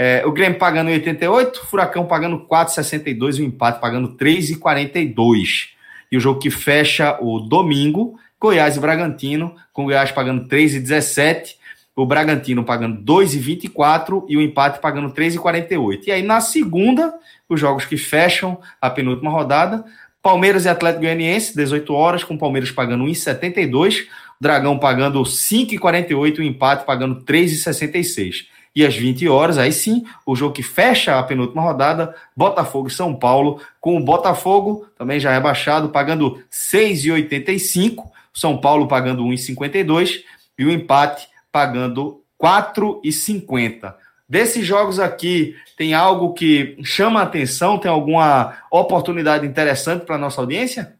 É, 0.00 0.24
o 0.24 0.30
Grêmio 0.30 0.60
pagando 0.60 0.92
88, 0.92 1.66
Furacão 1.66 2.06
pagando 2.06 2.46
4,62 2.46 3.38
e 3.38 3.42
o 3.42 3.44
empate 3.44 3.80
pagando 3.80 4.16
3,42. 4.16 5.70
E 6.12 6.16
o 6.16 6.20
jogo 6.20 6.38
que 6.38 6.50
fecha 6.50 7.18
o 7.20 7.40
domingo, 7.40 8.16
Goiás 8.40 8.76
e 8.76 8.80
Bragantino, 8.80 9.56
com 9.72 9.82
o 9.82 9.84
Goiás 9.86 10.12
pagando 10.12 10.46
3,17, 10.46 11.56
o 11.96 12.06
Bragantino 12.06 12.62
pagando 12.62 13.02
2,24 13.02 14.24
e 14.28 14.36
o 14.36 14.40
empate 14.40 14.78
pagando 14.78 15.12
3,48. 15.12 16.06
E 16.06 16.12
aí 16.12 16.22
na 16.22 16.40
segunda, 16.40 17.12
os 17.48 17.58
jogos 17.58 17.84
que 17.84 17.96
fecham 17.96 18.60
a 18.80 18.88
penúltima 18.88 19.32
rodada, 19.32 19.84
Palmeiras 20.22 20.64
e 20.64 20.68
Atlético 20.68 21.02
Goianiense, 21.02 21.56
18 21.56 21.92
horas, 21.92 22.22
com 22.22 22.34
o 22.34 22.38
Palmeiras 22.38 22.70
pagando 22.70 23.02
1,72, 23.02 24.06
Dragão 24.40 24.78
pagando 24.78 25.20
5,48 25.24 26.38
e 26.38 26.40
o 26.40 26.44
empate 26.44 26.86
pagando 26.86 27.24
3,66. 27.24 28.46
E 28.74 28.84
às 28.84 28.94
20 28.94 29.28
horas, 29.28 29.58
aí 29.58 29.72
sim, 29.72 30.04
o 30.24 30.36
jogo 30.36 30.54
que 30.54 30.62
fecha 30.62 31.18
a 31.18 31.22
penúltima 31.22 31.62
rodada, 31.62 32.14
Botafogo 32.36 32.88
e 32.88 32.92
São 32.92 33.14
Paulo, 33.14 33.60
com 33.80 33.96
o 33.96 34.04
Botafogo 34.04 34.86
também 34.96 35.18
já 35.18 35.32
rebaixado, 35.32 35.88
pagando 35.88 36.42
6,85, 36.50 38.04
São 38.32 38.58
Paulo 38.58 38.86
pagando 38.86 39.24
1,52 39.24 40.22
e 40.58 40.64
o 40.64 40.70
empate 40.70 41.28
pagando 41.50 42.22
4,50. 42.40 43.94
Desses 44.28 44.66
jogos 44.66 45.00
aqui, 45.00 45.56
tem 45.76 45.94
algo 45.94 46.34
que 46.34 46.76
chama 46.84 47.20
a 47.20 47.22
atenção? 47.22 47.78
Tem 47.78 47.90
alguma 47.90 48.58
oportunidade 48.70 49.46
interessante 49.46 50.04
para 50.04 50.16
a 50.16 50.18
nossa 50.18 50.40
audiência? 50.40 50.96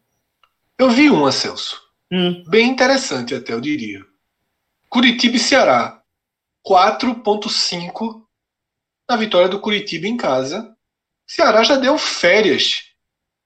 Eu 0.77 0.89
vi 0.89 1.09
uma, 1.09 1.31
Celso. 1.31 1.79
Hum. 2.11 2.43
Bem 2.47 2.69
interessante, 2.69 3.35
até 3.35 3.53
eu 3.53 3.61
diria. 3.61 4.01
Curitiba 4.89 5.35
e 5.35 5.39
Ceará. 5.39 5.98
4,5 6.65 8.23
na 9.09 9.15
vitória 9.15 9.49
do 9.49 9.59
Curitiba 9.59 10.07
em 10.07 10.17
casa. 10.17 10.75
Ceará 11.27 11.63
já 11.63 11.75
deu 11.75 11.97
férias 11.97 12.83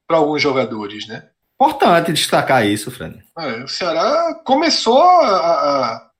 para 0.07 0.17
alguns 0.17 0.41
jogadores, 0.41 1.07
né? 1.07 1.29
Importante 1.55 2.11
destacar 2.11 2.65
isso, 2.65 2.91
Fred. 2.91 3.23
É, 3.37 3.63
o 3.63 3.67
Ceará 3.67 4.35
começou 4.43 5.01
a, 5.01 5.37
a, 5.37 6.11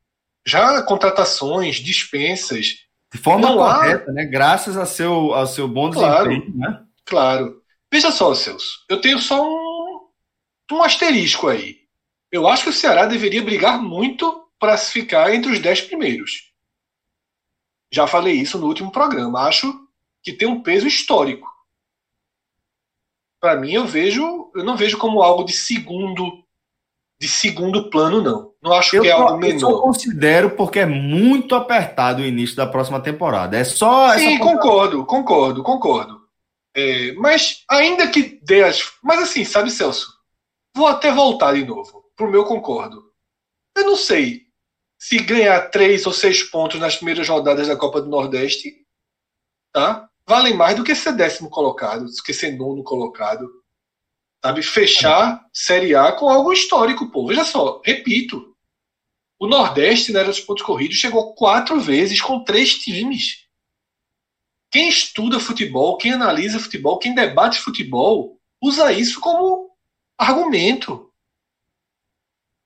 já 0.45 0.81
contratações, 0.83 1.77
dispensas. 1.77 2.85
De 3.13 3.19
forma 3.19 3.47
Não 3.47 3.57
correta, 3.57 4.09
há... 4.09 4.13
né? 4.13 4.25
Graças 4.25 4.77
ao 4.77 4.85
seu, 4.85 5.33
ao 5.33 5.47
seu 5.47 5.67
bom 5.67 5.91
claro, 5.91 6.29
desempenho, 6.29 6.57
né? 6.57 6.83
Claro. 7.05 7.61
Veja 7.91 8.11
só, 8.11 8.33
Celso, 8.33 8.79
eu 8.89 8.99
tenho 8.99 9.19
só 9.19 9.43
um, 9.45 10.07
um 10.71 10.81
asterisco 10.81 11.47
aí. 11.47 11.77
Eu 12.31 12.47
acho 12.47 12.63
que 12.63 12.69
o 12.69 12.73
Ceará 12.73 13.05
deveria 13.05 13.43
brigar 13.43 13.79
muito 13.81 14.47
para 14.57 14.75
se 14.77 14.91
ficar 14.91 15.33
entre 15.33 15.51
os 15.51 15.59
dez 15.59 15.81
primeiros. 15.81 16.52
Já 17.93 18.07
falei 18.07 18.33
isso 18.33 18.57
no 18.57 18.65
último 18.65 18.91
programa. 18.91 19.41
Acho 19.41 19.71
que 20.23 20.33
tem 20.33 20.47
um 20.47 20.63
peso 20.63 20.87
histórico. 20.87 21.47
Para 23.39 23.55
mim, 23.55 23.73
eu 23.73 23.85
vejo, 23.85 24.49
eu 24.55 24.63
não 24.63 24.75
vejo 24.75 24.97
como 24.97 25.21
algo 25.21 25.43
de 25.43 25.53
segundo 25.53 26.43
de 27.19 27.29
segundo 27.29 27.89
plano, 27.89 28.21
não. 28.21 28.51
Não 28.61 28.73
acho 28.73 28.97
eu 28.97 29.03
que 29.03 29.07
é 29.07 29.11
algo 29.11 29.37
menor. 29.37 29.71
Eu 29.71 29.79
considero 29.79 30.51
porque 30.51 30.79
é 30.79 30.85
muito 30.85 31.55
apertado 31.55 32.21
o 32.21 32.25
início 32.25 32.55
da 32.55 32.67
próxima 32.67 32.99
temporada. 32.99 33.57
É 33.57 33.63
só. 33.63 34.17
Sim, 34.17 34.37
concordo, 34.39 35.05
concordo, 35.05 35.63
concordo. 35.63 36.21
É, 36.75 37.13
mas 37.13 37.63
ainda 37.69 38.07
que 38.09 38.39
dê 38.43 38.63
as. 38.63 38.91
Mas 39.01 39.21
assim, 39.21 39.45
sabe, 39.45 39.71
Celso? 39.71 40.11
Vou 40.75 40.87
até 40.87 41.11
voltar 41.11 41.53
de 41.53 41.63
novo. 41.63 42.03
Pro 42.15 42.29
meu 42.29 42.43
concordo. 42.43 43.03
Eu 43.77 43.85
não 43.85 43.95
sei 43.95 44.42
se 45.03 45.17
ganhar 45.17 45.69
três 45.69 46.05
ou 46.05 46.13
seis 46.13 46.43
pontos 46.43 46.79
nas 46.79 46.95
primeiras 46.95 47.27
rodadas 47.27 47.67
da 47.67 47.75
Copa 47.75 47.99
do 47.99 48.07
Nordeste, 48.09 48.73
tá? 49.73 50.09
Valem 50.25 50.53
mais 50.53 50.77
do 50.77 50.83
que 50.83 50.95
ser 50.95 51.11
décimo 51.11 51.49
colocado, 51.49 52.05
do 52.05 52.23
que 52.23 52.33
ser 52.33 52.55
nono 52.55 52.81
colocado. 52.85 53.51
Sabe? 54.41 54.63
Fechar 54.63 55.45
Série 55.51 55.93
A 55.93 56.13
com 56.13 56.29
algo 56.29 56.53
histórico, 56.53 57.11
pô. 57.11 57.27
Veja 57.27 57.43
só, 57.43 57.81
repito. 57.83 58.55
O 59.37 59.45
Nordeste, 59.45 60.13
na 60.13 60.21
era 60.21 60.29
dos 60.29 60.39
pontos 60.39 60.63
corridos, 60.63 60.95
chegou 60.95 61.35
quatro 61.35 61.81
vezes 61.81 62.21
com 62.21 62.41
três 62.45 62.75
times. 62.75 63.45
Quem 64.71 64.87
estuda 64.87 65.37
futebol, 65.37 65.97
quem 65.97 66.13
analisa 66.13 66.61
futebol, 66.61 66.97
quem 66.97 67.13
debate 67.13 67.59
futebol, 67.59 68.39
usa 68.61 68.93
isso 68.93 69.19
como 69.19 69.69
argumento. 70.17 71.12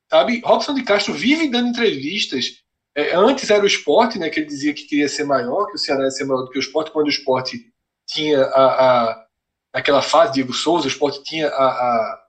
Sabe? 0.10 0.42
Robson 0.44 0.74
de 0.74 0.84
Castro 0.84 1.14
vive 1.14 1.50
dando 1.50 1.70
entrevistas. 1.70 2.64
É, 2.96 3.16
antes 3.16 3.50
era 3.50 3.64
o 3.64 3.68
esporte, 3.68 4.18
né, 4.18 4.30
que 4.30 4.40
ele 4.40 4.48
dizia 4.48 4.74
que 4.74 4.86
queria 4.86 5.08
ser 5.08 5.24
maior, 5.24 5.68
que 5.68 5.76
o 5.76 5.78
Ceará 5.78 6.04
ia 6.04 6.12
ser 6.12 6.26
maior 6.26 6.44
do 6.44 6.50
que 6.50 6.58
o 6.58 6.60
esporte, 6.60 6.92
quando 6.92 7.08
o 7.08 7.12
esporte 7.12 7.72
tinha 8.08 8.42
a, 8.42 9.12
a 9.12 9.28
naquela 9.74 10.02
fase, 10.02 10.34
Diego 10.34 10.54
Souza, 10.54 10.86
o 10.86 10.88
esporte 10.88 11.22
tinha 11.24 11.48
a, 11.50 11.66
a, 11.66 12.24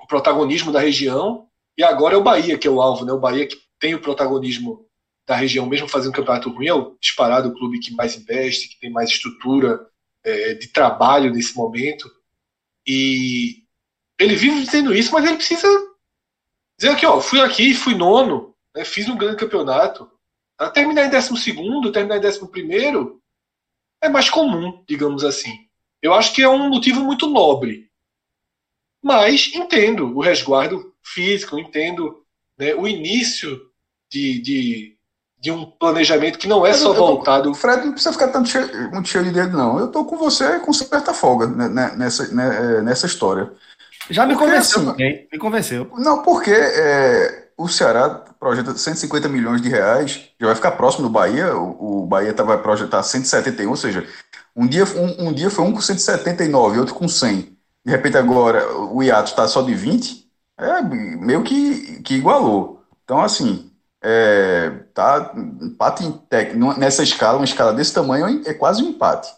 o 0.00 0.06
protagonismo 0.06 0.72
da 0.72 0.80
região, 0.80 1.46
e 1.78 1.84
agora 1.84 2.14
é 2.14 2.16
o 2.16 2.22
Bahia 2.22 2.58
que 2.58 2.66
é 2.66 2.70
o 2.70 2.80
alvo, 2.80 3.04
né? 3.04 3.12
O 3.12 3.20
Bahia 3.20 3.46
que 3.46 3.56
tem 3.78 3.94
o 3.94 4.00
protagonismo 4.00 4.86
da 5.26 5.36
região, 5.36 5.66
mesmo 5.66 5.88
fazendo 5.88 6.10
um 6.10 6.14
campeonato 6.14 6.50
ruim, 6.50 6.68
é 6.68 6.74
o 6.74 6.96
disparado 7.00 7.48
o 7.48 7.54
clube 7.54 7.78
que 7.78 7.94
mais 7.94 8.16
investe, 8.16 8.68
que 8.68 8.80
tem 8.80 8.90
mais 8.90 9.10
estrutura 9.10 9.86
é, 10.24 10.54
de 10.54 10.68
trabalho 10.68 11.32
nesse 11.32 11.54
momento. 11.56 12.10
E 12.86 13.64
ele 14.18 14.34
vive 14.34 14.64
dizendo 14.64 14.94
isso, 14.94 15.12
mas 15.12 15.24
ele 15.24 15.36
precisa 15.36 15.68
dizer 16.78 16.92
aqui, 16.92 17.06
ó, 17.06 17.20
fui 17.20 17.40
aqui, 17.40 17.74
fui 17.74 17.94
nono, 17.94 18.54
né, 18.74 18.84
fiz 18.84 19.08
um 19.08 19.16
grande 19.16 19.36
campeonato. 19.36 20.10
A 20.58 20.70
terminar 20.70 21.04
em 21.04 21.10
décimo 21.10 21.36
segundo, 21.36 21.92
terminar 21.92 22.16
em 22.16 22.20
décimo 22.20 22.48
primeiro, 22.48 23.20
é 24.02 24.08
mais 24.08 24.30
comum, 24.30 24.82
digamos 24.88 25.24
assim. 25.24 25.66
Eu 26.02 26.14
acho 26.14 26.32
que 26.34 26.42
é 26.42 26.48
um 26.48 26.68
motivo 26.68 27.00
muito 27.00 27.26
nobre. 27.26 27.90
Mas 29.02 29.50
entendo 29.54 30.16
o 30.16 30.20
resguardo 30.20 30.94
físico, 31.02 31.58
entendo 31.58 32.22
né, 32.58 32.74
o 32.74 32.88
início 32.88 33.60
de, 34.10 34.40
de, 34.40 34.96
de, 35.38 35.50
um 35.50 35.64
planejamento 35.64 36.38
que 36.38 36.48
não 36.48 36.66
é 36.66 36.72
só 36.72 36.92
voltado. 36.92 37.54
Fred 37.54 37.84
não 37.84 37.92
precisa 37.92 38.12
ficar 38.12 38.28
tanto 38.28 38.48
cheio, 38.48 38.90
muito 38.90 39.08
cheio 39.08 39.24
de 39.24 39.32
dedo, 39.32 39.56
não. 39.56 39.78
Eu 39.78 39.86
estou 39.86 40.04
com 40.04 40.16
você 40.16 40.58
com 40.60 40.72
certa 40.72 41.14
folga 41.14 41.46
né, 41.46 41.68
né 41.68 41.96
nessa, 41.96 42.34
né, 42.34 42.78
é, 42.78 42.82
nessa 42.82 43.06
história. 43.06 43.52
Já 44.10 44.26
me 44.26 44.34
porque, 44.34 44.48
convenceu 44.48 44.90
assim, 44.90 45.26
me 45.32 45.38
convenceu. 45.38 45.90
Não, 45.98 46.22
porque 46.22 46.52
é, 46.52 47.48
o 47.56 47.68
Ceará 47.68 48.10
projeta 48.38 48.76
150 48.76 49.28
milhões 49.28 49.60
de 49.60 49.68
reais, 49.68 50.28
já 50.40 50.46
vai 50.46 50.54
ficar 50.54 50.72
próximo 50.72 51.04
do 51.04 51.12
Bahia, 51.12 51.56
o, 51.56 52.02
o 52.02 52.06
Bahia 52.06 52.32
tá, 52.32 52.42
vai 52.42 52.60
projetar 52.60 53.02
171, 53.02 53.68
ou 53.68 53.76
seja, 53.76 54.06
um 54.54 54.66
dia, 54.66 54.84
um, 54.84 55.28
um 55.28 55.32
dia 55.32 55.50
foi 55.50 55.64
um 55.64 55.72
com 55.72 55.80
179, 55.80 56.78
outro 56.78 56.94
com 56.94 57.08
100. 57.08 57.56
De 57.84 57.90
repente 57.92 58.16
agora 58.16 58.66
o 58.76 59.02
hiato 59.02 59.30
está 59.30 59.46
só 59.46 59.62
de 59.62 59.74
20, 59.74 60.26
é 60.58 60.82
meio 60.82 61.42
que, 61.42 62.02
que 62.02 62.14
igualou. 62.14 62.82
Então, 63.04 63.20
assim, 63.20 63.70
é, 64.02 64.70
tá 64.94 65.32
empate 65.34 66.04
nessa 66.78 67.02
escala, 67.02 67.38
uma 67.38 67.44
escala 67.44 67.72
desse 67.72 67.92
tamanho, 67.92 68.42
é 68.46 68.54
quase 68.54 68.82
um 68.82 68.88
empate. 68.88 69.28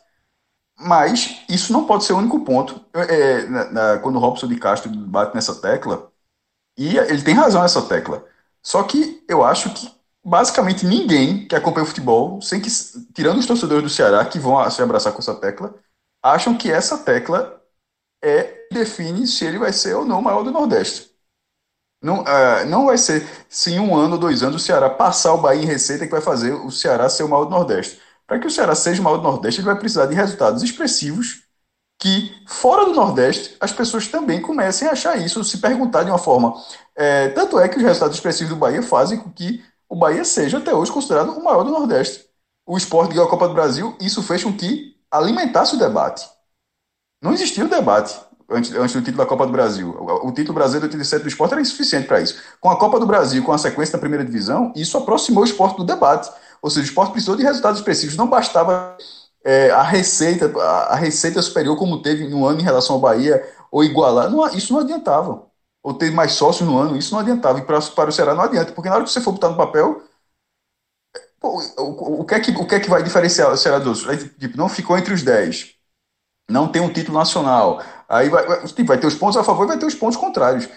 Mas 0.81 1.45
isso 1.49 1.73
não 1.73 1.87
pode 1.87 2.05
ser 2.05 2.13
o 2.13 2.19
único 2.19 2.45
ponto. 2.45 2.81
É, 2.95 3.47
na, 3.47 3.71
na, 3.71 3.99
quando 3.99 4.17
o 4.17 4.19
Robson 4.21 4.47
de 4.47 4.57
Castro 4.57 4.91
bate 4.91 5.35
nessa 5.35 5.55
tecla, 5.61 6.11
e 6.77 6.97
ele 6.97 7.23
tem 7.23 7.35
razão 7.35 7.63
nessa 7.63 7.83
tecla. 7.83 8.25
Só 8.63 8.83
que 8.85 9.25
eu 9.29 9.45
acho 9.45 9.71
que 9.75 9.91
basicamente 10.25 10.87
ninguém 10.87 11.47
que 11.49 11.57
acompanha 11.57 11.85
o 11.85 11.89
futebol, 11.89 12.41
sem 12.43 12.61
que, 12.61 12.69
tirando 13.15 13.39
os 13.39 13.47
torcedores 13.47 13.83
do 13.83 13.91
Ceará 13.91 14.25
que 14.25 14.39
vão 14.39 14.69
se 14.71 14.83
abraçar 14.83 15.13
com 15.13 15.21
essa 15.21 15.35
tecla, 15.35 15.75
acham 16.23 16.57
que 16.57 16.71
essa 16.71 16.99
tecla 16.99 17.61
é 18.23 18.69
define 18.73 19.27
se 19.27 19.45
ele 19.45 19.59
vai 19.59 19.73
ser 19.73 19.95
ou 19.95 20.05
não 20.05 20.21
o 20.21 20.23
maior 20.23 20.43
do 20.43 20.51
Nordeste. 20.53 21.11
Não, 22.03 22.21
uh, 22.23 22.65
não 22.69 22.87
vai 22.87 22.97
ser 22.97 23.27
se 23.49 23.73
em 23.73 23.81
um 23.81 23.97
ano 23.97 24.15
ou 24.15 24.21
dois 24.21 24.43
anos 24.43 24.63
o 24.63 24.65
Ceará 24.65 24.89
passar 24.89 25.35
o 25.35 25.39
Bahia 25.41 25.63
em 25.63 25.67
receita 25.67 26.05
que 26.05 26.13
vai 26.13 26.21
fazer 26.21 26.53
o 26.53 26.71
Ceará 26.71 27.09
ser 27.09 27.25
o 27.25 27.29
maior 27.29 27.45
do 27.45 27.51
Nordeste. 27.51 28.01
Para 28.29 28.39
que 28.39 28.47
o 28.47 28.51
Ceará 28.51 28.75
seja 28.75 29.01
o 29.01 29.05
maior 29.05 29.17
do 29.17 29.23
Nordeste, 29.23 29.61
ele 29.61 29.67
vai 29.67 29.79
precisar 29.79 30.05
de 30.05 30.15
resultados 30.15 30.63
expressivos 30.63 31.45
que, 31.99 32.31
fora 32.47 32.85
do 32.85 32.93
Nordeste, 32.93 33.57
as 33.59 33.73
pessoas 33.73 34.07
também 34.07 34.41
comecem 34.41 34.87
a 34.87 34.93
achar 34.93 35.17
isso, 35.17 35.43
se 35.43 35.59
perguntar 35.59 36.05
de 36.05 36.11
uma 36.11 36.19
forma. 36.19 36.55
É, 36.95 37.31
tanto 37.31 37.59
é 37.59 37.67
que 37.67 37.79
os 37.79 37.83
resultados 37.83 38.17
expressivos 38.17 38.51
do 38.51 38.57
Bahia 38.57 38.83
fazem 38.83 39.19
com 39.19 39.31
que 39.33 39.65
o 39.89 39.97
Bahia 39.97 40.25
seja 40.25 40.59
até 40.59 40.75
hoje 40.75 40.93
considerado 40.93 41.31
o 41.31 41.43
maior 41.43 41.65
do 41.65 41.71
Nordeste. 41.71 42.27
O 42.67 42.77
esporte 42.77 43.15
ganhou 43.15 43.27
a 43.27 43.31
Copa 43.31 43.49
do 43.49 43.55
Brasil, 43.55 43.97
isso 43.99 44.23
fez 44.23 44.45
com 44.45 44.53
que 44.53 44.95
alimentasse 45.11 45.75
o 45.75 45.79
debate. 45.79 46.29
Não 47.23 47.33
existia 47.33 47.65
o 47.65 47.69
debate 47.69 48.15
antes, 48.51 48.73
antes 48.73 48.95
do 48.95 49.01
título 49.01 49.19
da 49.19 49.27
Copa 49.27 49.47
do 49.47 49.53
Brasil. 49.53 49.91
O, 49.99 50.29
o 50.29 50.33
título 50.33 50.55
brasileiro 50.55 50.87
de 50.89 50.97
87 50.97 51.23
do 51.23 51.29
esporte 51.29 51.53
era 51.53 51.61
insuficiente 51.61 52.07
para 52.07 52.21
isso. 52.21 52.41
Com 52.61 52.71
a 52.71 52.79
Copa 52.79 53.01
do 53.01 53.07
Brasil, 53.07 53.43
com 53.43 53.53
a 53.53 53.59
sequência 53.59 53.93
da 53.93 53.99
primeira 53.99 54.25
divisão, 54.25 54.73
isso 54.77 54.97
aproximou 54.97 55.43
o 55.43 55.47
esporte 55.47 55.77
do 55.77 55.85
debate. 55.85 56.31
Ou 56.63 56.71
seja, 56.71 56.83
o 56.83 56.89
esporte 56.89 57.13
precisou 57.13 57.37
de 57.37 57.43
resultados 57.43 57.79
expressivos. 57.81 58.17
Não 58.17 58.29
bastava 58.29 58.97
é, 59.45 59.71
a 59.71 59.83
receita 59.83 60.53
a, 60.61 60.97
receita 60.97 61.41
superior 61.43 61.77
como 61.77 62.03
teve 62.03 62.29
no 62.29 62.47
ano 62.47 62.61
em 62.61 62.65
relação 62.65 62.97
ao 62.97 63.01
Bahia, 63.03 63.43
ou 63.71 63.85
igualar. 63.85 64.31
Não, 64.31 64.47
isso 64.49 64.73
não 64.73 64.81
adiantava 64.81 65.49
ou 65.83 65.95
ter 65.95 66.11
mais 66.13 66.33
sócios 66.33 66.69
no 66.69 66.79
ano, 66.79 66.97
isso 66.97 67.13
não 67.13 67.21
adiantava. 67.21 67.59
E 67.59 67.63
para, 67.63 67.81
para 67.81 68.11
o 68.11 68.13
Ceará 68.13 68.35
não 68.35 68.43
adianta, 68.43 68.73
porque 68.73 68.89
na 68.89 68.97
hora 68.97 69.05
que 69.05 69.11
você 69.11 69.21
for 69.21 69.33
botar 69.33 69.49
no 69.49 69.57
papel, 69.57 70.03
pô, 71.41 71.61
o, 71.79 72.21
o, 72.21 72.25
que 72.25 72.35
é 72.35 72.41
que, 72.41 72.51
o 72.53 72.67
que 72.67 72.75
é 72.75 72.81
que 72.81 72.91
vai 72.91 73.03
diferenciar 73.03 73.51
o 73.53 73.57
Ceará 73.57 73.79
dos 73.79 74.05
outros? 74.07 74.31
Tipo, 74.39 74.57
não 74.57 74.69
ficou 74.69 74.97
entre 74.99 75.15
os 75.15 75.23
10, 75.23 75.75
não 76.51 76.69
tem 76.71 76.83
um 76.83 76.93
título 76.93 77.19
nacional, 77.19 77.83
aí 78.09 78.29
vai, 78.29 78.47
vai, 78.47 78.67
tipo, 78.67 78.85
vai 78.85 78.99
ter 78.99 79.07
os 79.07 79.15
pontos 79.15 79.37
a 79.37 79.45
favor 79.45 79.65
e 79.65 79.69
vai 79.69 79.79
ter 79.79 79.87
os 79.87 79.95
pontos 79.95 80.17
contrários. 80.17 80.69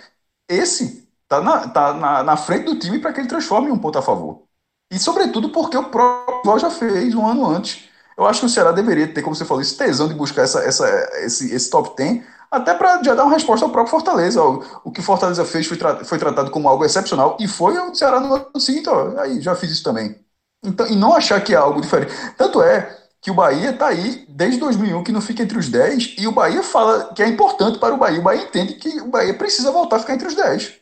Esse 0.50 1.08
tá 1.28 1.42
na, 1.42 1.68
tá 1.70 1.94
na, 1.94 2.24
na 2.24 2.38
frente 2.38 2.66
do 2.66 2.80
time 2.80 3.00
para 3.00 3.14
que 3.14 3.22
ele 3.22 3.30
transforme 3.30 3.72
um 3.72 3.80
ponto 3.80 3.98
a 4.00 4.02
favor. 4.02 4.44
E, 4.92 5.00
sobretudo, 5.00 5.50
porque 5.50 5.78
o 5.78 5.86
próprio 5.86 6.60
já 6.60 6.70
fez 6.70 7.16
um 7.16 7.26
ano 7.26 7.50
antes. 7.50 7.90
Eu 8.18 8.26
acho 8.26 8.42
que 8.42 8.46
o 8.46 8.50
Ceará 8.50 8.72
deveria 8.72 9.08
ter, 9.08 9.22
como 9.22 9.36
você 9.36 9.46
falou, 9.46 9.62
esse 9.62 9.76
tesão 9.78 10.08
de 10.08 10.14
buscar 10.14 10.44
essa, 10.44 10.60
essa, 10.60 10.88
esse, 11.24 11.54
esse 11.54 11.70
top 11.70 11.96
10 11.96 12.22
até 12.52 12.74
para 12.74 13.02
já 13.02 13.16
dar 13.16 13.24
uma 13.24 13.34
resposta 13.34 13.66
ao 13.66 13.72
próprio 13.72 13.92
Fortaleza. 13.92 14.42
Ó, 14.44 14.62
o 14.84 14.92
que 14.92 15.02
Fortaleza 15.02 15.46
fez 15.46 15.66
foi, 15.66 15.78
tra 15.78 16.04
foi 16.04 16.20
tratado 16.20 16.52
como 16.52 16.68
algo 16.68 16.84
excepcional 16.84 17.38
e 17.40 17.48
foi 17.48 17.78
o 17.78 17.96
Ceará 17.96 18.20
no 18.20 18.36
ano 18.36 18.60
seguinte, 18.60 18.90
ó, 18.90 19.18
aí 19.20 19.40
já 19.42 19.56
fiz 19.56 19.72
isso 19.72 19.84
também. 19.84 20.20
Então, 20.64 20.86
e 20.88 20.96
não 20.96 21.16
achar 21.16 21.42
que 21.42 21.54
é 21.54 21.58
algo 21.58 21.82
diferente. 21.82 22.12
Tanto 22.38 22.62
é 22.62 22.98
que 23.22 23.32
o 23.32 23.34
Bahia 23.34 23.70
está 23.72 23.88
aí 23.88 24.26
desde 24.28 24.60
2001 24.60 25.04
que 25.04 25.12
não 25.12 25.22
fica 25.22 25.42
entre 25.44 25.58
os 25.58 25.70
10 25.70 26.16
e 26.20 26.28
o 26.28 26.32
Bahia 26.32 26.62
fala 26.62 27.14
que 27.14 27.24
é 27.24 27.28
importante 27.28 27.80
para 27.80 27.94
o 27.94 27.98
Bahia. 27.98 28.20
O 28.20 28.24
Bahia 28.24 28.44
entende 28.44 28.74
que 28.74 29.00
o 29.00 29.08
Bahia 29.08 29.34
precisa 29.34 29.72
voltar 29.72 29.98
a 29.98 30.00
ficar 30.00 30.14
entre 30.16 30.28
os 30.28 30.36
10. 30.36 30.81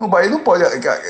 O 0.00 0.08
Bahia 0.08 0.30
não 0.30 0.42
pode, 0.42 0.64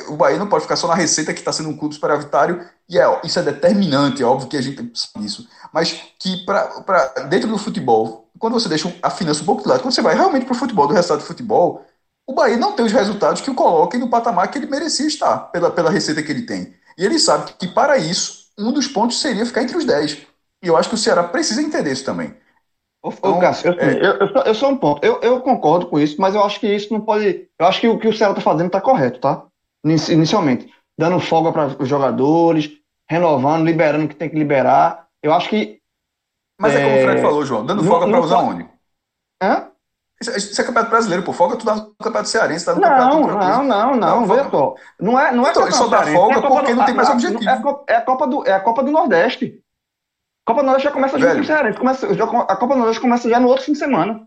o 0.08 0.16
Bahia 0.16 0.36
não 0.36 0.48
pode 0.48 0.64
ficar 0.64 0.74
só 0.74 0.88
na 0.88 0.96
receita 0.96 1.32
que 1.32 1.38
está 1.38 1.52
sendo 1.52 1.68
um 1.68 1.76
clube 1.76 1.94
superavitário, 1.94 2.66
e 2.88 2.98
é, 2.98 3.20
isso 3.22 3.38
é 3.38 3.42
determinante, 3.42 4.20
é 4.20 4.26
óbvio 4.26 4.48
que 4.48 4.56
a 4.56 4.60
gente 4.60 4.78
sabe 4.98 5.24
disso. 5.24 5.48
Mas 5.72 5.92
que 6.18 6.44
para 6.44 7.06
dentro 7.28 7.48
do 7.48 7.56
futebol, 7.56 8.28
quando 8.36 8.54
você 8.54 8.68
deixa 8.68 8.92
a 9.00 9.08
finança 9.08 9.42
um 9.42 9.46
pouco 9.46 9.62
de 9.62 9.68
lado, 9.68 9.80
quando 9.80 9.94
você 9.94 10.02
vai 10.02 10.16
realmente 10.16 10.44
para 10.44 10.54
o 10.54 10.58
futebol, 10.58 10.88
do 10.88 10.94
resultado 10.94 11.20
do 11.20 11.24
futebol, 11.24 11.86
o 12.26 12.34
Bahia 12.34 12.56
não 12.56 12.72
tem 12.72 12.84
os 12.84 12.90
resultados 12.92 13.40
que 13.40 13.50
o 13.50 13.54
coloquem 13.54 14.00
no 14.00 14.10
patamar 14.10 14.50
que 14.50 14.58
ele 14.58 14.66
merecia 14.66 15.06
estar, 15.06 15.38
pela, 15.52 15.70
pela 15.70 15.90
receita 15.90 16.20
que 16.20 16.32
ele 16.32 16.42
tem. 16.42 16.74
E 16.98 17.04
ele 17.04 17.18
sabe 17.18 17.52
que 17.58 17.68
para 17.68 17.96
isso, 17.96 18.46
um 18.58 18.72
dos 18.72 18.88
pontos 18.88 19.20
seria 19.20 19.46
ficar 19.46 19.62
entre 19.62 19.76
os 19.76 19.84
10. 19.84 20.26
E 20.62 20.66
eu 20.66 20.76
acho 20.76 20.88
que 20.88 20.96
o 20.96 20.98
Ceará 20.98 21.22
precisa 21.22 21.62
entender 21.62 21.92
isso 21.92 22.04
também. 22.04 22.34
Ô, 23.02 23.08
então, 23.08 23.38
Cássio, 23.38 23.72
eu, 23.72 23.80
é... 23.80 23.94
eu, 23.94 24.14
eu, 24.18 24.42
eu, 24.44 24.54
sou 24.54 24.70
um 24.70 24.76
ponto. 24.76 25.04
Eu, 25.04 25.20
eu 25.22 25.40
concordo 25.40 25.86
com 25.86 25.98
isso, 25.98 26.20
mas 26.20 26.34
eu 26.34 26.44
acho 26.44 26.60
que 26.60 26.66
isso 26.66 26.92
não 26.92 27.00
pode. 27.00 27.48
Eu 27.58 27.66
acho 27.66 27.80
que 27.80 27.88
o 27.88 27.98
que 27.98 28.08
o 28.08 28.12
Ceará 28.12 28.32
está 28.32 28.42
fazendo 28.42 28.66
está 28.66 28.80
correto, 28.80 29.20
tá? 29.20 29.44
Inicialmente. 29.84 30.70
Dando 30.98 31.18
folga 31.18 31.50
para 31.50 31.82
os 31.82 31.88
jogadores, 31.88 32.70
renovando, 33.08 33.64
liberando 33.64 34.04
o 34.04 34.08
que 34.08 34.14
tem 34.14 34.28
que 34.28 34.38
liberar. 34.38 35.06
Eu 35.22 35.32
acho 35.32 35.48
que. 35.48 35.80
Mas 36.60 36.74
é, 36.74 36.82
é 36.82 36.84
como 36.84 36.96
o 36.96 37.02
Fred 37.02 37.22
falou, 37.22 37.44
João, 37.44 37.64
dando 37.64 37.82
folga 37.84 38.06
para 38.06 38.20
usar 38.20 38.38
onde? 38.38 38.68
Hã? 39.42 39.70
Isso, 40.20 40.36
isso 40.36 40.60
é 40.60 40.64
campeonato 40.64 40.90
brasileiro, 40.90 41.24
pô. 41.24 41.32
Folga 41.32 41.56
tu 41.56 41.64
dá 41.64 41.76
no 41.76 41.94
campeonato 41.94 42.28
cearense, 42.28 42.66
tá 42.66 42.74
no 42.74 42.80
não, 42.82 42.88
campeonato 42.88 43.46
Não, 43.46 43.64
não, 43.64 43.96
não, 43.96 43.96
não, 43.96 44.26
veja 44.26 44.50
só. 44.50 44.74
Não 45.00 45.18
é, 45.18 45.32
não 45.32 45.46
é 45.46 45.50
então, 45.50 45.72
só 45.72 45.88
dá 45.88 46.02
folga 46.02 46.38
é 46.38 46.42
porque 46.42 46.72
do, 46.72 46.76
não 46.76 46.84
tem 46.84 46.94
mais 46.94 47.08
objetivo. 47.08 47.48
É 47.48 47.52
a, 47.52 47.62
Copa, 47.62 47.84
é 47.88 47.96
a 47.96 48.02
Copa 48.02 48.26
do, 48.26 48.46
é 48.46 48.52
a 48.52 48.60
Copa 48.60 48.82
do 48.82 48.90
Nordeste. 48.90 49.58
A 50.50 50.52
Copa 50.52 50.62
do 50.62 50.66
Nordeste 50.66 50.84
já 50.84 50.90
começa 50.90 51.18
junto 51.18 51.32
com 51.32 51.40
o 51.40 51.44
Cearense. 51.44 51.78
Começa, 51.78 52.14
já, 52.14 52.24
a 52.24 52.56
Copa 52.56 52.74
do 52.74 52.78
Nordeste 52.78 53.00
começa 53.00 53.30
já 53.30 53.38
no 53.38 53.48
outro 53.48 53.64
fim 53.64 53.72
de 53.72 53.78
semana. 53.78 54.26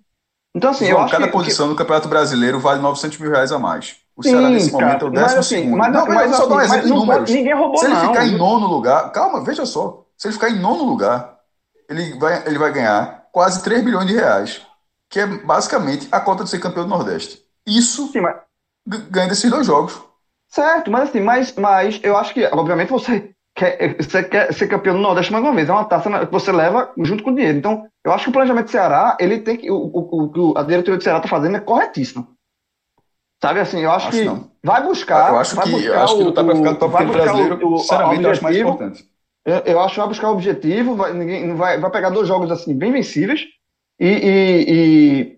Então, 0.55 0.69
assim, 0.69 0.85
João, 0.85 0.99
eu 0.99 1.03
acho 1.03 1.13
cada 1.13 1.25
que, 1.25 1.33
posição 1.33 1.65
que... 1.65 1.71
no 1.71 1.75
Campeonato 1.75 2.07
Brasileiro 2.07 2.59
vale 2.59 2.81
900 2.81 3.17
mil 3.17 3.31
reais 3.31 3.51
a 3.51 3.59
mais. 3.59 3.97
O 4.15 4.23
Sim, 4.23 4.29
Ceará, 4.29 4.49
nesse 4.49 4.71
cara, 4.71 4.85
momento, 4.85 5.05
é 5.05 5.07
o 5.07 5.11
décimo 5.11 5.39
assim, 5.39 5.55
segundo. 5.55 5.77
Mas, 5.77 5.93
não, 5.93 6.05
mas, 6.05 6.35
só 6.35 6.43
assim, 6.43 6.49
dá 6.49 6.55
um 6.55 6.57
assim, 6.59 6.67
exemplo 6.67 6.87
de 6.87 6.93
números. 6.93 7.29
Ninguém 7.31 7.53
roubou, 7.55 7.77
Se 7.77 7.85
ele 7.85 7.93
não. 7.93 8.07
ficar 8.07 8.25
em 8.25 8.37
nono 8.37 8.67
lugar, 8.67 9.11
calma, 9.11 9.43
veja 9.43 9.65
só. 9.65 10.05
Se 10.15 10.27
ele 10.27 10.33
ficar 10.33 10.49
em 10.49 10.59
nono 10.59 10.83
lugar, 10.83 11.39
ele 11.89 12.17
vai, 12.17 12.43
ele 12.45 12.57
vai 12.57 12.71
ganhar 12.71 13.25
quase 13.31 13.61
3 13.63 13.83
bilhões 13.83 14.07
de 14.07 14.13
reais, 14.13 14.61
que 15.09 15.19
é 15.19 15.25
basicamente 15.25 16.07
a 16.11 16.21
cota 16.21 16.43
de 16.43 16.49
ser 16.49 16.59
campeão 16.59 16.83
do 16.83 16.89
Nordeste. 16.89 17.41
Isso 17.67 18.07
Sim, 18.13 18.21
mas... 18.21 18.35
ganha 19.09 19.27
desses 19.27 19.49
dois 19.49 19.65
jogos. 19.65 19.99
Certo, 20.47 20.91
mas 20.91 21.09
assim, 21.09 21.19
mas, 21.19 21.53
mas 21.55 21.99
eu 22.03 22.15
acho 22.15 22.33
que, 22.33 22.45
obviamente, 22.45 22.91
você 22.91 23.33
quer, 23.55 23.95
você 23.97 24.23
quer 24.23 24.53
ser 24.53 24.67
campeão 24.67 24.95
do 24.95 25.01
Nordeste 25.01 25.31
mais 25.31 25.43
uma 25.43 25.53
vez. 25.53 25.69
É 25.69 25.71
uma 25.71 25.85
taça 25.85 26.25
que 26.25 26.31
você 26.31 26.51
leva 26.51 26.91
junto 26.97 27.23
com 27.23 27.31
o 27.31 27.35
dinheiro. 27.35 27.57
Então, 27.57 27.87
eu 28.03 28.11
acho 28.11 28.25
que 28.25 28.29
o 28.29 28.33
planejamento 28.33 28.65
do 28.65 28.71
Ceará, 28.71 29.17
ele 29.19 29.39
tem 29.39 29.57
que. 29.57 29.69
O, 29.69 29.75
o, 29.75 30.51
o 30.51 30.57
a 30.57 30.63
diretoria 30.63 30.97
do 30.97 31.03
Ceará 31.03 31.19
está 31.19 31.29
fazendo 31.29 31.57
é 31.57 31.59
corretíssimo. 31.59 32.27
Sabe 33.41 33.59
assim, 33.59 33.81
eu 33.81 33.91
acho, 33.91 34.07
acho 34.07 34.17
que 34.17 34.23
não. 34.23 34.49
vai 34.63 34.81
buscar. 34.83 35.31
Eu 35.31 35.39
acho 35.39 35.61
que, 35.61 35.85
eu 35.85 35.99
acho 35.99 36.17
que 36.17 36.23
lutar 36.23 36.45
para 36.45 36.55
ficar 36.55 36.71
no 36.71 36.77
top 36.77 37.05
brasileiro, 37.05 37.73
o, 37.73 37.77
sinceramente, 37.77 38.23
eu 38.23 38.31
acho 38.31 38.43
mais 38.43 38.57
importante. 38.57 39.05
Eu, 39.45 39.57
eu 39.57 39.79
acho 39.81 39.93
que 39.93 39.99
vai 39.99 40.07
buscar 40.07 40.29
o 40.29 40.33
objetivo, 40.33 40.95
vai, 40.95 41.13
ninguém, 41.13 41.53
vai, 41.53 41.77
vai 41.77 41.91
pegar 41.91 42.09
dois 42.09 42.25
jogos 42.25 42.49
assim 42.49 42.73
bem 42.73 42.93
vencíveis 42.93 43.41
e, 43.99 44.07
e, 44.07 44.65
e, 44.69 45.37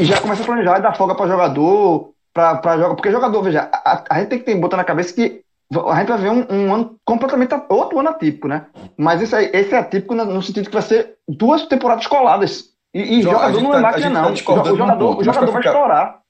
e 0.00 0.04
já 0.04 0.20
começa 0.20 0.42
a 0.42 0.46
planejar 0.46 0.78
e 0.78 0.82
dar 0.82 0.94
folga 0.96 1.14
para 1.14 1.28
jogador, 1.28 2.12
para 2.32 2.76
jogar. 2.76 2.96
Porque 2.96 3.12
jogador, 3.12 3.40
veja, 3.42 3.70
a, 3.72 4.04
a, 4.10 4.18
gente 4.18 4.30
tem 4.30 4.38
que 4.40 4.44
ter, 4.44 4.56
botar 4.56 4.76
na 4.76 4.82
cabeça 4.82 5.14
que 5.14 5.44
a 5.70 5.98
gente 5.98 6.08
vai 6.08 6.18
ver 6.18 6.30
um, 6.30 6.46
um, 6.50 6.74
ano 6.74 6.98
completamente 7.04 7.54
outro 7.68 7.98
ano 7.98 8.08
atípico, 8.08 8.48
né? 8.48 8.66
Mas 8.96 9.20
esse, 9.20 9.34
aí, 9.34 9.50
esse 9.52 9.74
é 9.74 9.78
atípico 9.78 10.14
no, 10.14 10.42
sentido 10.42 10.66
que 10.66 10.74
vai 10.74 10.82
ser 10.82 11.16
duas 11.28 11.66
temporadas 11.66 12.06
coladas. 12.06 12.70
E, 12.94 13.18
e 13.18 13.22
jogador 13.22 13.60
não 13.60 13.70
é 13.70 13.76
tá, 13.76 13.80
máquina, 13.80 14.08
não. 14.08 14.34
Tá 14.34 14.62
o 14.62 14.76
jogador, 14.76 15.18
o 15.18 15.24
jogador 15.24 15.52
vai 15.52 15.62
ficar... 15.62 15.74
estourar. 15.74 16.22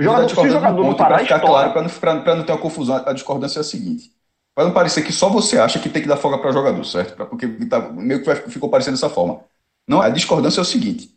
O 0.00 0.04
jogador, 0.04 0.28
tá 0.28 0.34
se 0.34 0.40
o 0.46 0.50
jogador 0.50 0.84
não 0.84 0.94
parar, 0.94 1.18
ficar 1.18 1.40
claro, 1.40 1.72
para 1.72 1.82
não, 2.14 2.36
não 2.36 2.44
ter 2.44 2.52
uma 2.52 2.58
confusão, 2.58 3.02
a 3.04 3.12
discordância 3.12 3.58
é 3.58 3.62
a 3.62 3.64
seguinte. 3.64 4.12
Para 4.54 4.64
não 4.64 4.72
parecer 4.72 5.02
que 5.02 5.12
só 5.12 5.28
você 5.28 5.58
acha 5.58 5.78
que 5.78 5.88
tem 5.88 6.00
que 6.00 6.08
dar 6.08 6.16
folga 6.16 6.38
para 6.38 6.52
jogador, 6.52 6.84
certo? 6.84 7.16
Pra, 7.16 7.26
porque 7.26 7.46
tá, 7.66 7.80
meio 7.80 8.22
que 8.22 8.34
ficou 8.50 8.70
parecendo 8.70 8.96
dessa 8.96 9.10
forma. 9.10 9.40
Não, 9.86 10.00
a 10.00 10.08
discordância 10.08 10.60
é 10.60 10.62
o 10.62 10.64
seguinte. 10.64 11.10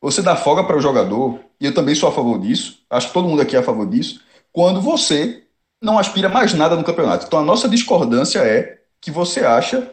Você 0.00 0.22
dá 0.22 0.36
folga 0.36 0.64
para 0.64 0.76
o 0.76 0.80
jogador, 0.80 1.38
e 1.60 1.66
eu 1.66 1.74
também 1.74 1.94
sou 1.94 2.08
a 2.08 2.12
favor 2.12 2.38
disso, 2.38 2.82
acho 2.88 3.08
que 3.08 3.12
todo 3.12 3.28
mundo 3.28 3.42
aqui 3.42 3.56
é 3.56 3.58
a 3.58 3.62
favor 3.62 3.86
disso, 3.86 4.20
quando 4.52 4.80
você 4.80 5.47
não 5.82 5.98
aspira 5.98 6.28
mais 6.28 6.54
nada 6.54 6.76
no 6.76 6.84
campeonato. 6.84 7.26
Então 7.26 7.38
a 7.38 7.44
nossa 7.44 7.68
discordância 7.68 8.40
é 8.40 8.78
que 9.00 9.10
você 9.10 9.40
acha 9.44 9.90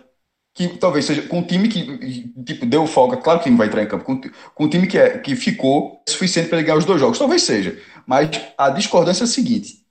que 0.53 0.69
talvez 0.77 1.05
seja 1.05 1.21
com 1.23 1.39
um 1.39 1.43
time 1.43 1.67
que 1.67 2.31
tipo, 2.45 2.65
deu 2.65 2.87
folga, 2.87 3.17
claro 3.17 3.41
que 3.41 3.49
não 3.49 3.57
vai 3.57 3.67
entrar 3.67 3.83
em 3.83 3.87
campo, 3.87 4.05
com, 4.05 4.21
com 4.21 4.63
um 4.63 4.69
time 4.69 4.87
que, 4.87 4.97
é, 4.97 5.17
que 5.17 5.35
ficou 5.35 6.01
suficiente 6.07 6.47
para 6.47 6.57
ele 6.57 6.67
ganhar 6.67 6.77
os 6.77 6.85
dois 6.85 6.99
jogos, 6.99 7.19
talvez 7.19 7.43
seja. 7.43 7.77
Mas 8.07 8.29
a 8.57 8.69
discordância 8.69 9.23
é 9.23 9.25
a 9.25 9.27
seguinte: 9.27 9.85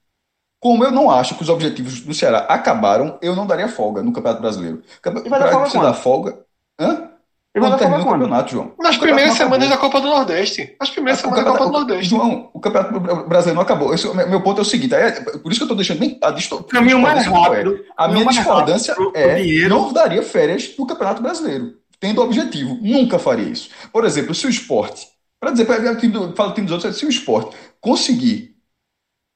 como 0.59 0.83
eu 0.83 0.91
não 0.91 1.11
acho 1.11 1.37
que 1.37 1.43
os 1.43 1.51
objetivos 1.51 2.01
do 2.01 2.15
Ceará 2.15 2.39
acabaram, 2.49 3.19
eu 3.21 3.37
não 3.37 3.47
daria 3.47 3.69
folga 3.69 4.03
no 4.03 4.13
Campeonato 4.13 4.41
Brasileiro. 4.41 4.83
Para 5.03 5.69
você 5.69 5.79
dar 5.79 5.93
folga. 5.93 6.39
Hã? 6.81 7.11
E 7.55 7.61
quando 7.61 7.79
termina 7.79 8.03
o 8.03 8.11
campeonato, 8.11 8.51
João. 8.51 8.73
Nas 8.81 8.97
primeiras 8.97 9.35
semanas 9.35 9.69
da 9.69 9.77
Copa 9.77 10.01
do 10.01 10.09
Nordeste. 10.09 10.75
Nas 10.81 10.91
primeiras 10.91 11.21
semanas 11.21 11.45
da 11.45 11.51
Copa 11.53 11.67
do 11.67 11.71
Nordeste. 11.71 12.11
João, 12.11 12.51
o 12.53 12.59
Campeonato 12.59 12.99
Brasileiro 13.29 13.55
não 13.55 13.63
acabou. 13.63 13.95
Esse, 13.95 14.13
meu 14.13 14.43
ponto 14.43 14.59
é 14.59 14.63
o 14.63 14.65
seguinte: 14.65 14.93
é, 14.93 15.13
por 15.13 15.53
isso 15.53 15.61
que 15.61 15.63
eu 15.63 15.67
estou 15.67 15.77
deixando 15.77 16.01
bem 16.01 16.19
a 16.21 16.33
distorção. 16.33 16.67
Caminho 16.67 16.99
mais 16.99 17.25
rápido. 17.25 17.79
A 17.97 18.09
minha 18.09 18.27
discordância 18.27 18.97
é 19.15 19.69
não 19.69 19.93
daria 19.93 20.23
férias 20.23 20.75
no 20.77 20.85
Campeonato 20.85 21.23
Brasileiro, 21.23 21.75
tendo 22.01 22.21
objetivo. 22.21 22.77
Nunca 22.83 23.21
faria 23.21 23.49
isso. 23.49 23.71
Por 23.93 24.05
exemplo, 24.05 24.35
se 24.35 24.47
o 24.47 24.51
esporte, 24.51 25.07
para 25.39 25.53
dizer, 25.53 25.65
para 25.65 25.93
o 25.93 25.97
time, 25.97 26.13
do, 26.13 26.35
fala 26.35 26.51
o 26.51 26.55
time 26.55 26.67
dos 26.67 26.75
outros, 26.75 26.99
se 26.99 27.07
o 27.07 27.09
esporte 27.09 27.55
conseguir 27.81 28.57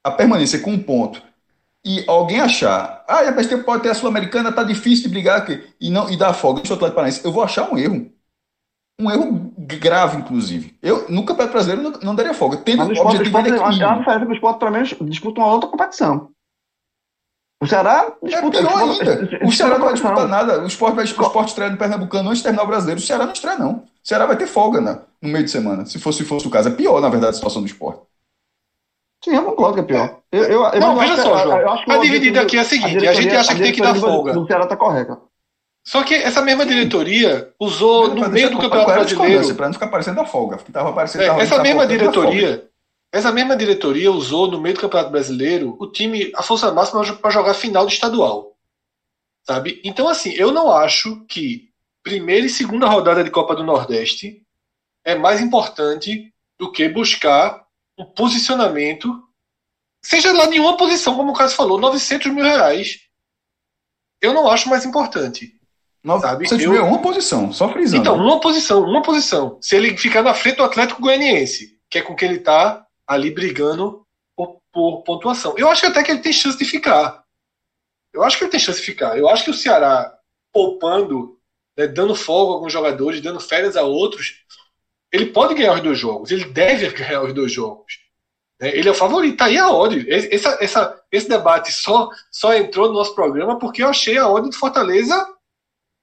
a 0.02 0.10
permanência 0.10 0.58
com 0.58 0.72
um 0.72 0.82
ponto 0.82 1.22
e 1.84 2.04
alguém 2.06 2.40
achar, 2.40 3.04
ah, 3.06 3.20
a 3.20 3.32
PST 3.32 3.58
pode 3.58 3.82
ter 3.82 3.90
a 3.90 3.94
Sul-Americana, 3.94 4.52
tá 4.52 4.62
difícil 4.62 5.04
de 5.04 5.10
brigar 5.10 5.38
aqui, 5.38 5.62
e 5.80 5.90
não 5.90 6.10
e 6.10 6.16
dar 6.16 6.32
folga 6.34 6.60
no 6.60 6.74
Atlético 6.74 6.94
Paranaense, 6.94 7.24
eu 7.24 7.32
vou 7.32 7.42
achar 7.42 7.70
um 7.72 7.78
erro. 7.78 8.10
Um 9.00 9.10
erro 9.10 9.52
grave, 9.56 10.16
inclusive. 10.16 10.76
Eu, 10.82 11.08
no 11.08 11.24
Campeonato 11.24 11.52
Brasileiro, 11.52 11.82
não, 11.82 12.00
não 12.00 12.14
daria 12.16 12.34
folga. 12.34 12.56
Tendo 12.56 12.78
Mas 12.78 12.88
o 12.88 12.92
esporte, 12.92 13.16
objetivo 13.16 13.54
esporte, 13.54 13.82
é 13.82 13.86
a 13.86 13.94
diferença 13.94 14.26
que 14.26 14.32
o 14.32 14.34
esporte, 14.34 14.58
pelo 14.58 14.72
menos, 14.72 14.94
disputa 15.02 15.40
uma 15.40 15.52
outra 15.52 15.70
competição. 15.70 16.30
O 17.60 17.66
Ceará 17.66 18.12
disputa. 18.22 18.58
É 18.58 18.60
pior 18.60 18.78
ainda. 18.78 19.46
O 19.46 19.52
Ceará 19.52 19.78
não 19.78 19.84
vai 19.84 19.94
disputar 19.94 20.28
nada. 20.28 20.62
O 20.62 20.66
esporte, 20.66 20.94
vai, 20.94 21.04
o 21.04 21.06
esporte 21.06 21.48
estreia 21.48 21.70
no 21.70 21.76
Pernambucano 21.76 22.28
antes 22.28 22.38
de 22.38 22.44
terminar 22.44 22.64
o 22.64 22.68
brasileiro. 22.68 23.00
O 23.00 23.04
Ceará 23.04 23.24
não 23.24 23.32
estreia, 23.32 23.58
não. 23.58 23.72
O 23.72 23.84
Ceará 24.02 24.26
vai 24.26 24.36
ter 24.36 24.46
folga 24.46 24.80
né, 24.80 25.00
no 25.20 25.28
meio 25.28 25.44
de 25.44 25.50
semana. 25.50 25.84
Se 25.86 25.98
fosse, 25.98 26.18
se 26.18 26.24
fosse 26.24 26.46
o 26.46 26.50
caso. 26.50 26.68
É 26.68 26.72
pior, 26.72 27.00
na 27.00 27.08
verdade, 27.08 27.30
a 27.30 27.34
situação 27.34 27.62
do 27.62 27.66
esporte. 27.66 28.02
Sim, 29.24 29.34
eu 29.34 29.44
concordo 29.44 29.74
que 29.74 29.80
é 29.80 29.82
pior. 29.82 30.20
Eu, 30.30 30.44
eu, 30.44 30.64
eu 30.64 30.80
não, 30.80 30.96
veja 30.96 31.16
só, 31.16 31.38
João. 31.38 31.58
Eu, 31.58 31.70
a 31.70 31.98
dividida 31.98 32.42
aqui 32.42 32.56
é 32.56 32.60
a 32.60 32.64
seguinte: 32.64 33.06
a, 33.06 33.10
a 33.10 33.14
gente 33.14 33.34
acha 33.34 33.54
que 33.54 33.62
tem 33.62 33.72
que 33.72 33.80
dar 33.80 33.94
folga. 33.94 34.38
O 34.38 34.46
Ceará 34.46 34.64
está 34.64 34.76
correto. 34.76 35.28
Só 35.84 36.02
que 36.02 36.14
essa 36.14 36.42
mesma 36.42 36.66
diretoria 36.66 37.52
usou 37.58 38.14
no 38.14 38.28
meio 38.28 38.50
do 38.50 38.58
Campeonato 38.58 38.92
Brasileiro. 38.92 39.54
Para 39.54 39.66
não 39.66 39.72
ficar 39.72 39.88
parecendo 39.88 40.20
a 40.20 40.26
folga, 40.26 40.58
que 40.58 40.70
tava 40.70 40.92
parecendo 40.92 41.24
é, 41.24 41.40
essa 41.40 41.62
mesma 41.62 41.86
diretoria, 41.86 42.68
essa 43.10 43.32
mesma 43.32 43.56
diretoria 43.56 44.12
usou 44.12 44.50
no 44.50 44.60
meio 44.60 44.74
do 44.74 44.80
Campeonato 44.82 45.10
Brasileiro 45.10 45.76
o 45.80 45.90
time, 45.90 46.30
a 46.36 46.42
força 46.42 46.70
máxima 46.70 47.02
para 47.16 47.30
jogar 47.30 47.54
final 47.54 47.86
de 47.86 47.94
estadual. 47.94 48.54
Sabe? 49.46 49.80
Então, 49.82 50.08
assim, 50.08 50.32
eu 50.32 50.52
não 50.52 50.70
acho 50.70 51.24
que 51.24 51.70
primeira 52.02 52.44
e 52.46 52.50
segunda 52.50 52.86
rodada 52.86 53.24
de 53.24 53.30
Copa 53.30 53.56
do 53.56 53.64
Nordeste 53.64 54.42
é 55.04 55.14
mais 55.14 55.40
importante 55.40 56.34
do 56.58 56.70
que 56.70 56.86
buscar 56.86 57.64
um 57.98 58.04
posicionamento, 58.04 59.22
seja 60.02 60.32
lá 60.32 60.46
nenhuma 60.46 60.76
posição, 60.76 61.16
como 61.16 61.32
o 61.32 61.34
Cássio 61.34 61.56
falou, 61.56 61.80
900 61.80 62.32
mil 62.32 62.44
reais. 62.44 63.00
Eu 64.20 64.32
não 64.32 64.48
acho 64.48 64.68
mais 64.68 64.84
importante. 64.84 65.58
900 66.02 66.58
mil 66.58 66.76
é 66.76 66.82
uma 66.82 67.02
posição, 67.02 67.52
só 67.52 67.68
frisando. 67.70 68.00
Então, 68.00 68.16
uma 68.16 68.40
posição, 68.40 68.82
uma 68.84 69.02
posição. 69.02 69.58
Se 69.60 69.76
ele 69.76 69.96
ficar 69.96 70.22
na 70.22 70.32
frente 70.32 70.56
do 70.56 70.64
Atlético 70.64 71.02
Goianiense, 71.02 71.78
que 71.90 71.98
é 71.98 72.02
com 72.02 72.14
que 72.14 72.24
ele 72.24 72.36
está 72.36 72.86
ali 73.06 73.30
brigando 73.30 74.06
por, 74.36 74.60
por, 74.72 75.02
pontuação. 75.02 75.54
Eu 75.56 75.68
acho 75.68 75.86
até 75.86 76.02
que 76.02 76.10
ele 76.10 76.20
tem 76.20 76.32
chance 76.32 76.56
de 76.56 76.64
ficar. 76.64 77.24
Eu 78.12 78.22
acho 78.22 78.38
que 78.38 78.44
ele 78.44 78.50
tem 78.50 78.60
chance 78.60 78.80
de 78.80 78.86
ficar. 78.86 79.18
Eu 79.18 79.28
acho 79.28 79.44
que 79.44 79.50
o 79.50 79.54
Ceará, 79.54 80.14
poupando, 80.52 81.38
né, 81.76 81.86
dando 81.86 82.14
folga 82.14 82.52
a 82.52 82.54
alguns 82.54 82.72
jogadores, 82.72 83.20
dando 83.20 83.40
férias 83.40 83.76
a 83.76 83.82
outros, 83.82 84.44
ele 85.12 85.26
pode 85.26 85.54
ganhar 85.54 85.74
os 85.74 85.80
dois 85.80 85.98
jogos, 85.98 86.30
ele 86.30 86.44
deve 86.46 86.88
ganhar 86.90 87.22
os 87.22 87.32
dois 87.32 87.52
jogos. 87.52 87.98
Né? 88.60 88.76
Ele 88.76 88.88
é 88.88 88.92
o 88.92 88.94
favorito, 88.94 89.36
tá 89.36 89.46
aí 89.46 89.56
a 89.56 89.70
odd. 89.70 90.04
Esse, 90.08 90.46
essa, 90.62 91.02
esse 91.10 91.28
debate 91.28 91.72
só, 91.72 92.10
só 92.30 92.54
entrou 92.54 92.88
no 92.88 92.94
nosso 92.94 93.14
programa 93.14 93.58
porque 93.58 93.82
eu 93.82 93.88
achei 93.88 94.18
a 94.18 94.28
odd 94.28 94.50
de 94.50 94.56
Fortaleza 94.56 95.34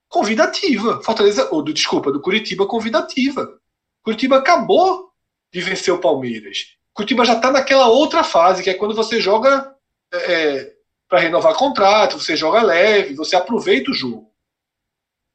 convidativa. 0.07 1.01
Fortaleza, 1.03 1.49
ou 1.51 1.61
do, 1.61 1.73
desculpa, 1.73 2.11
do 2.11 2.21
Curitiba 2.21 2.65
convidativa. 2.65 3.59
Curitiba 4.03 4.37
acabou 4.37 5.11
de 5.51 5.61
vencer 5.61 5.93
o 5.93 5.99
Palmeiras. 5.99 6.75
Curitiba 6.93 7.25
já 7.25 7.33
está 7.33 7.51
naquela 7.51 7.87
outra 7.87 8.23
fase, 8.23 8.63
que 8.63 8.69
é 8.69 8.73
quando 8.73 8.95
você 8.95 9.19
joga 9.19 9.75
é, 10.13 10.17
é 10.17 10.75
para 11.07 11.19
renovar 11.19 11.55
contrato, 11.55 12.19
você 12.19 12.35
joga 12.35 12.63
leve, 12.63 13.13
você 13.13 13.35
aproveita 13.35 13.91
o 13.91 13.93
jogo. 13.93 14.31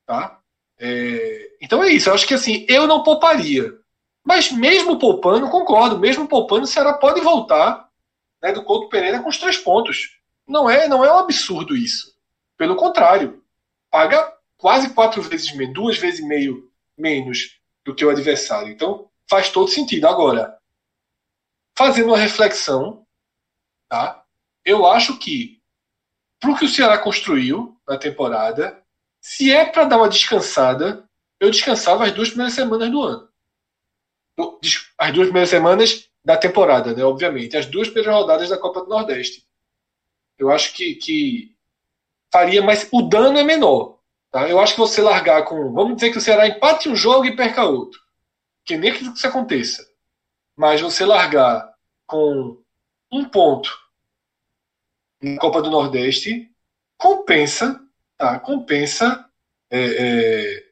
Tá? 0.07 0.40
É, 0.81 1.51
então 1.61 1.85
é 1.85 1.91
isso. 1.91 2.09
Eu 2.09 2.15
acho 2.15 2.27
que 2.27 2.35
assim, 2.35 2.65
eu 2.69 2.87
não 2.87 3.03
pouparia. 3.03 3.79
Mas 4.25 4.51
mesmo 4.51 4.99
poupando, 4.99 5.49
concordo, 5.51 5.99
mesmo 5.99 6.27
poupando, 6.27 6.65
o 6.65 6.67
Ceará 6.67 6.95
pode 6.95 7.21
voltar 7.21 7.89
né, 8.43 8.53
do 8.53 8.65
Couto 8.65 8.89
Pereira 8.89 9.21
com 9.23 9.29
os 9.29 9.39
três 9.39 9.59
pontos. 9.59 10.19
Não 10.47 10.69
é, 10.69 10.89
não 10.89 11.05
é 11.05 11.13
um 11.13 11.19
absurdo 11.19 11.77
isso. 11.77 12.15
Pelo 12.57 12.77
contrário, 12.77 13.43
paga 13.91 14.33
quase 14.57 14.93
quatro 14.95 15.23
vezes 15.23 15.55
menos, 15.55 15.75
duas 15.75 15.99
vezes 15.99 16.21
e 16.21 16.27
meio 16.27 16.71
menos 16.97 17.61
do 17.85 17.95
que 17.95 18.05
o 18.05 18.11
adversário. 18.11 18.73
Então 18.73 19.11
faz 19.29 19.51
todo 19.51 19.69
sentido. 19.69 20.07
Agora, 20.07 20.59
fazendo 21.77 22.09
uma 22.09 22.19
reflexão, 22.19 23.07
tá? 23.89 24.23
Eu 24.65 24.87
acho 24.87 25.19
que 25.19 25.61
para 26.39 26.51
o 26.51 26.57
que 26.57 26.65
o 26.65 26.69
Ceará 26.69 26.99
construiu 26.99 27.79
na 27.87 27.99
temporada, 27.99 28.80
se 29.21 29.53
é 29.53 29.65
para 29.65 29.85
dar 29.85 29.99
uma 29.99 30.09
descansada, 30.09 31.09
eu 31.39 31.51
descansava 31.51 32.05
as 32.05 32.13
duas 32.13 32.29
primeiras 32.29 32.55
semanas 32.55 32.91
do 32.91 33.03
ano. 33.03 33.29
As 34.99 35.13
duas 35.13 35.27
primeiras 35.27 35.51
semanas 35.51 36.09
da 36.25 36.37
temporada, 36.37 36.95
né? 36.95 37.05
Obviamente. 37.05 37.57
As 37.57 37.67
duas 37.67 37.89
primeiras 37.89 38.21
rodadas 38.21 38.49
da 38.49 38.59
Copa 38.59 38.81
do 38.81 38.89
Nordeste. 38.89 39.47
Eu 40.39 40.51
acho 40.51 40.73
que, 40.73 40.95
que 40.95 41.55
faria, 42.33 42.63
mas 42.63 42.89
o 42.91 43.03
dano 43.03 43.39
é 43.39 43.45
menor. 43.45 43.99
Tá? 44.31 44.49
Eu 44.49 44.61
acho 44.61 44.75
que 44.75 44.81
você 44.81 45.03
largar 45.03 45.45
com. 45.45 45.73
Vamos 45.73 45.97
dizer 45.97 46.11
que 46.11 46.19
o 46.19 46.21
Ceará 46.21 46.47
empate 46.47 46.89
um 46.89 46.97
jogo 46.97 47.27
e 47.27 47.37
perca 47.37 47.65
outro. 47.65 48.01
Que 48.65 48.77
nem 48.77 48.93
que 48.93 49.05
isso 49.05 49.27
aconteça. 49.27 49.87
Mas 50.57 50.81
você 50.81 51.05
largar 51.05 51.75
com 52.07 52.63
um 53.11 53.25
ponto 53.25 53.71
na 55.21 55.39
Copa 55.39 55.61
do 55.61 55.71
Nordeste 55.71 56.51
compensa, 56.97 57.81
tá? 58.21 58.39
Compensa 58.39 59.25
é, 59.71 59.81
é, 59.81 60.63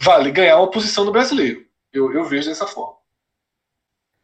vale 0.00 0.30
ganhar 0.30 0.58
uma 0.58 0.70
posição 0.70 1.04
no 1.04 1.10
brasileiro. 1.10 1.66
Eu, 1.92 2.12
eu 2.12 2.24
vejo 2.24 2.48
dessa 2.48 2.66
forma. 2.66 2.94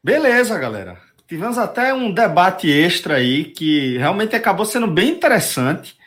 Beleza, 0.03 0.57
galera. 0.57 0.97
Tivemos 1.27 1.59
até 1.59 1.93
um 1.93 2.12
debate 2.12 2.71
extra 2.71 3.17
aí 3.17 3.45
que 3.45 3.99
realmente 3.99 4.37
acabou 4.37 4.65
sendo 4.65 4.87
bem 4.87 5.11
interessante. 5.11 5.99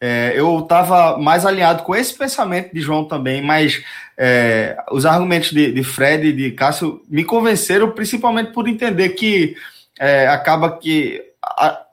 É, 0.00 0.32
eu 0.34 0.60
estava 0.60 1.18
mais 1.18 1.44
alinhado 1.44 1.82
com 1.82 1.94
esse 1.94 2.16
pensamento 2.16 2.72
de 2.72 2.80
João 2.80 3.04
também, 3.04 3.42
mas 3.42 3.82
é, 4.16 4.76
os 4.90 5.04
argumentos 5.04 5.50
de, 5.50 5.72
de 5.72 5.84
Fred 5.84 6.28
e 6.28 6.32
de 6.32 6.52
Cássio 6.52 7.02
me 7.08 7.24
convenceram, 7.24 7.90
principalmente 7.92 8.52
por 8.52 8.66
entender 8.68 9.10
que 9.10 9.56
é, 9.98 10.26
acaba 10.28 10.78
que 10.78 11.22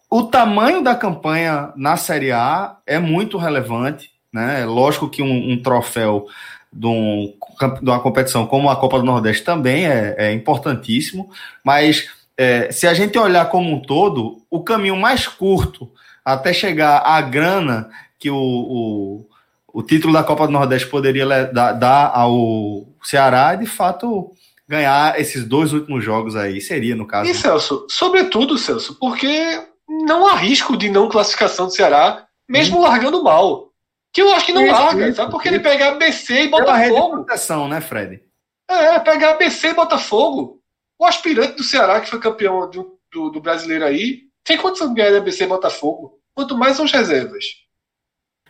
o 0.10 0.24
tamanho 0.24 0.82
da 0.82 0.96
campanha 0.96 1.72
na 1.76 1.98
Série 1.98 2.32
A 2.32 2.78
é 2.86 3.00
muito 3.00 3.38
relevante. 3.38 4.12
Né? 4.34 4.66
Lógico 4.66 5.10
que 5.10 5.22
um, 5.22 5.52
um 5.52 5.62
troféu 5.62 6.28
de, 6.72 6.88
um, 6.88 7.34
de, 7.82 7.90
uma 7.90 8.00
competição 8.00 8.46
como 8.46 8.70
a 8.70 8.76
Copa 8.76 9.00
do 9.00 9.06
Nordeste 9.06 9.44
também 9.44 9.86
é, 9.86 10.16
é 10.18 10.34
importantíssimo, 10.34 11.30
mas 11.64 12.10
é, 12.38 12.72
se 12.72 12.86
a 12.86 12.94
gente 12.94 13.18
olhar 13.18 13.50
como 13.50 13.74
um 13.74 13.82
todo, 13.82 14.42
o 14.50 14.64
caminho 14.64 14.96
mais 14.96 15.28
curto 15.28 15.90
até 16.24 16.54
chegar 16.54 17.00
à 17.00 17.20
grana 17.22 17.90
que 18.20 18.30
o, 18.30 18.36
o, 18.38 19.26
o 19.74 19.82
título 19.82 20.14
da 20.14 20.24
Copa 20.24 20.46
do 20.46 20.54
Nordeste 20.54 20.88
poderia 20.88 21.26
dar, 21.46 21.72
dar 21.74 22.12
ao 22.14 22.86
Ceará, 23.02 23.56
de 23.56 23.66
fato, 23.66 24.32
ganhar 24.68 25.20
esses 25.20 25.46
dois 25.46 25.74
últimos 25.74 26.04
jogos 26.04 26.36
aí, 26.36 26.60
seria 26.60 26.96
no 26.96 27.08
caso. 27.08 27.30
E 27.30 27.34
Celso, 27.34 27.88
sobretudo, 27.90 28.58
Celso, 28.58 28.96
porque 29.00 29.62
não 29.88 30.27
há 30.27 30.35
risco 30.35 30.76
de 30.76 30.89
não 30.89 31.09
classificação 31.09 31.68
do 31.68 31.73
Ceará, 31.73 32.27
mesmo 32.47 32.77
hum. 32.77 32.81
largando 32.81 33.23
mal. 33.23 33.72
Que 34.14 34.22
eu 34.22 34.34
acho 34.34 34.45
que 34.45 34.53
não 34.53 34.64
isso, 34.65 34.73
larga, 34.73 35.07
isso, 35.07 35.18
sabe? 35.18 35.31
Porque 35.31 35.47
isso. 35.47 35.55
ele 35.55 35.64
pega 35.64 35.89
ABC 35.89 36.43
e 36.43 36.47
Botafogo. 36.47 37.11
proteção, 37.11 37.68
né, 37.68 37.81
Fred? 37.81 38.22
É, 38.69 38.99
pegar 38.99 39.31
ABC 39.31 39.69
e 39.69 39.73
Botafogo. 39.73 40.61
O 40.99 41.05
aspirante 41.05 41.55
do 41.55 41.64
Ceará, 41.64 42.01
que 42.01 42.09
foi 42.09 42.19
campeão 42.19 42.69
do, 42.69 42.97
do, 43.11 43.30
do 43.30 43.39
brasileiro 43.39 43.85
aí, 43.85 44.23
tem 44.43 44.57
condição 44.57 44.89
de 44.89 44.95
ganhar 44.95 45.15
ABC 45.15 45.43
e 45.43 45.47
Botafogo 45.47 46.19
quanto 46.34 46.57
mais 46.57 46.76
são 46.76 46.85
as 46.85 46.91
reservas. 46.91 47.45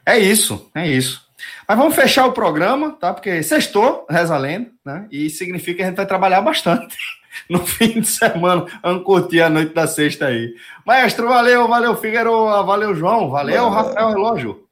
É 0.06 0.18
isso, 0.18 0.70
é 0.74 0.88
isso. 0.88 1.28
Mas 1.68 1.78
vamos 1.78 1.96
fechar 1.96 2.26
o 2.26 2.32
programa, 2.32 2.92
tá? 2.94 3.14
Porque 3.14 3.44
sextou, 3.44 4.06
reza 4.10 4.36
a 4.36 4.38
lenda, 4.38 4.72
né? 4.86 5.08
E 5.12 5.30
significa 5.30 5.78
que 5.78 5.84
a 5.84 5.86
gente 5.88 5.96
vai 5.98 6.06
trabalhar 6.06 6.42
bastante 6.42 6.96
no 7.50 7.66
fim 7.66 8.02
de 8.02 8.08
semana. 8.08 8.66
Vamos 8.82 9.04
curtir 9.04 9.42
a 9.42 9.50
noite 9.50 9.74
da 9.74 9.88
sexta 9.88 10.28
aí. 10.28 10.54
Maestro, 10.86 11.28
valeu, 11.28 11.68
valeu, 11.68 11.96
Figueiredo, 11.96 12.66
valeu, 12.66 12.96
João, 12.96 13.30
valeu, 13.30 13.70
Rafael 13.70 14.10
Relógio. 14.10 14.68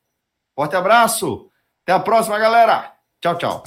Forte 0.55 0.75
abraço. 0.75 1.49
Até 1.83 1.93
a 1.93 1.99
próxima, 1.99 2.39
galera. 2.39 2.93
Tchau, 3.21 3.37
tchau. 3.37 3.63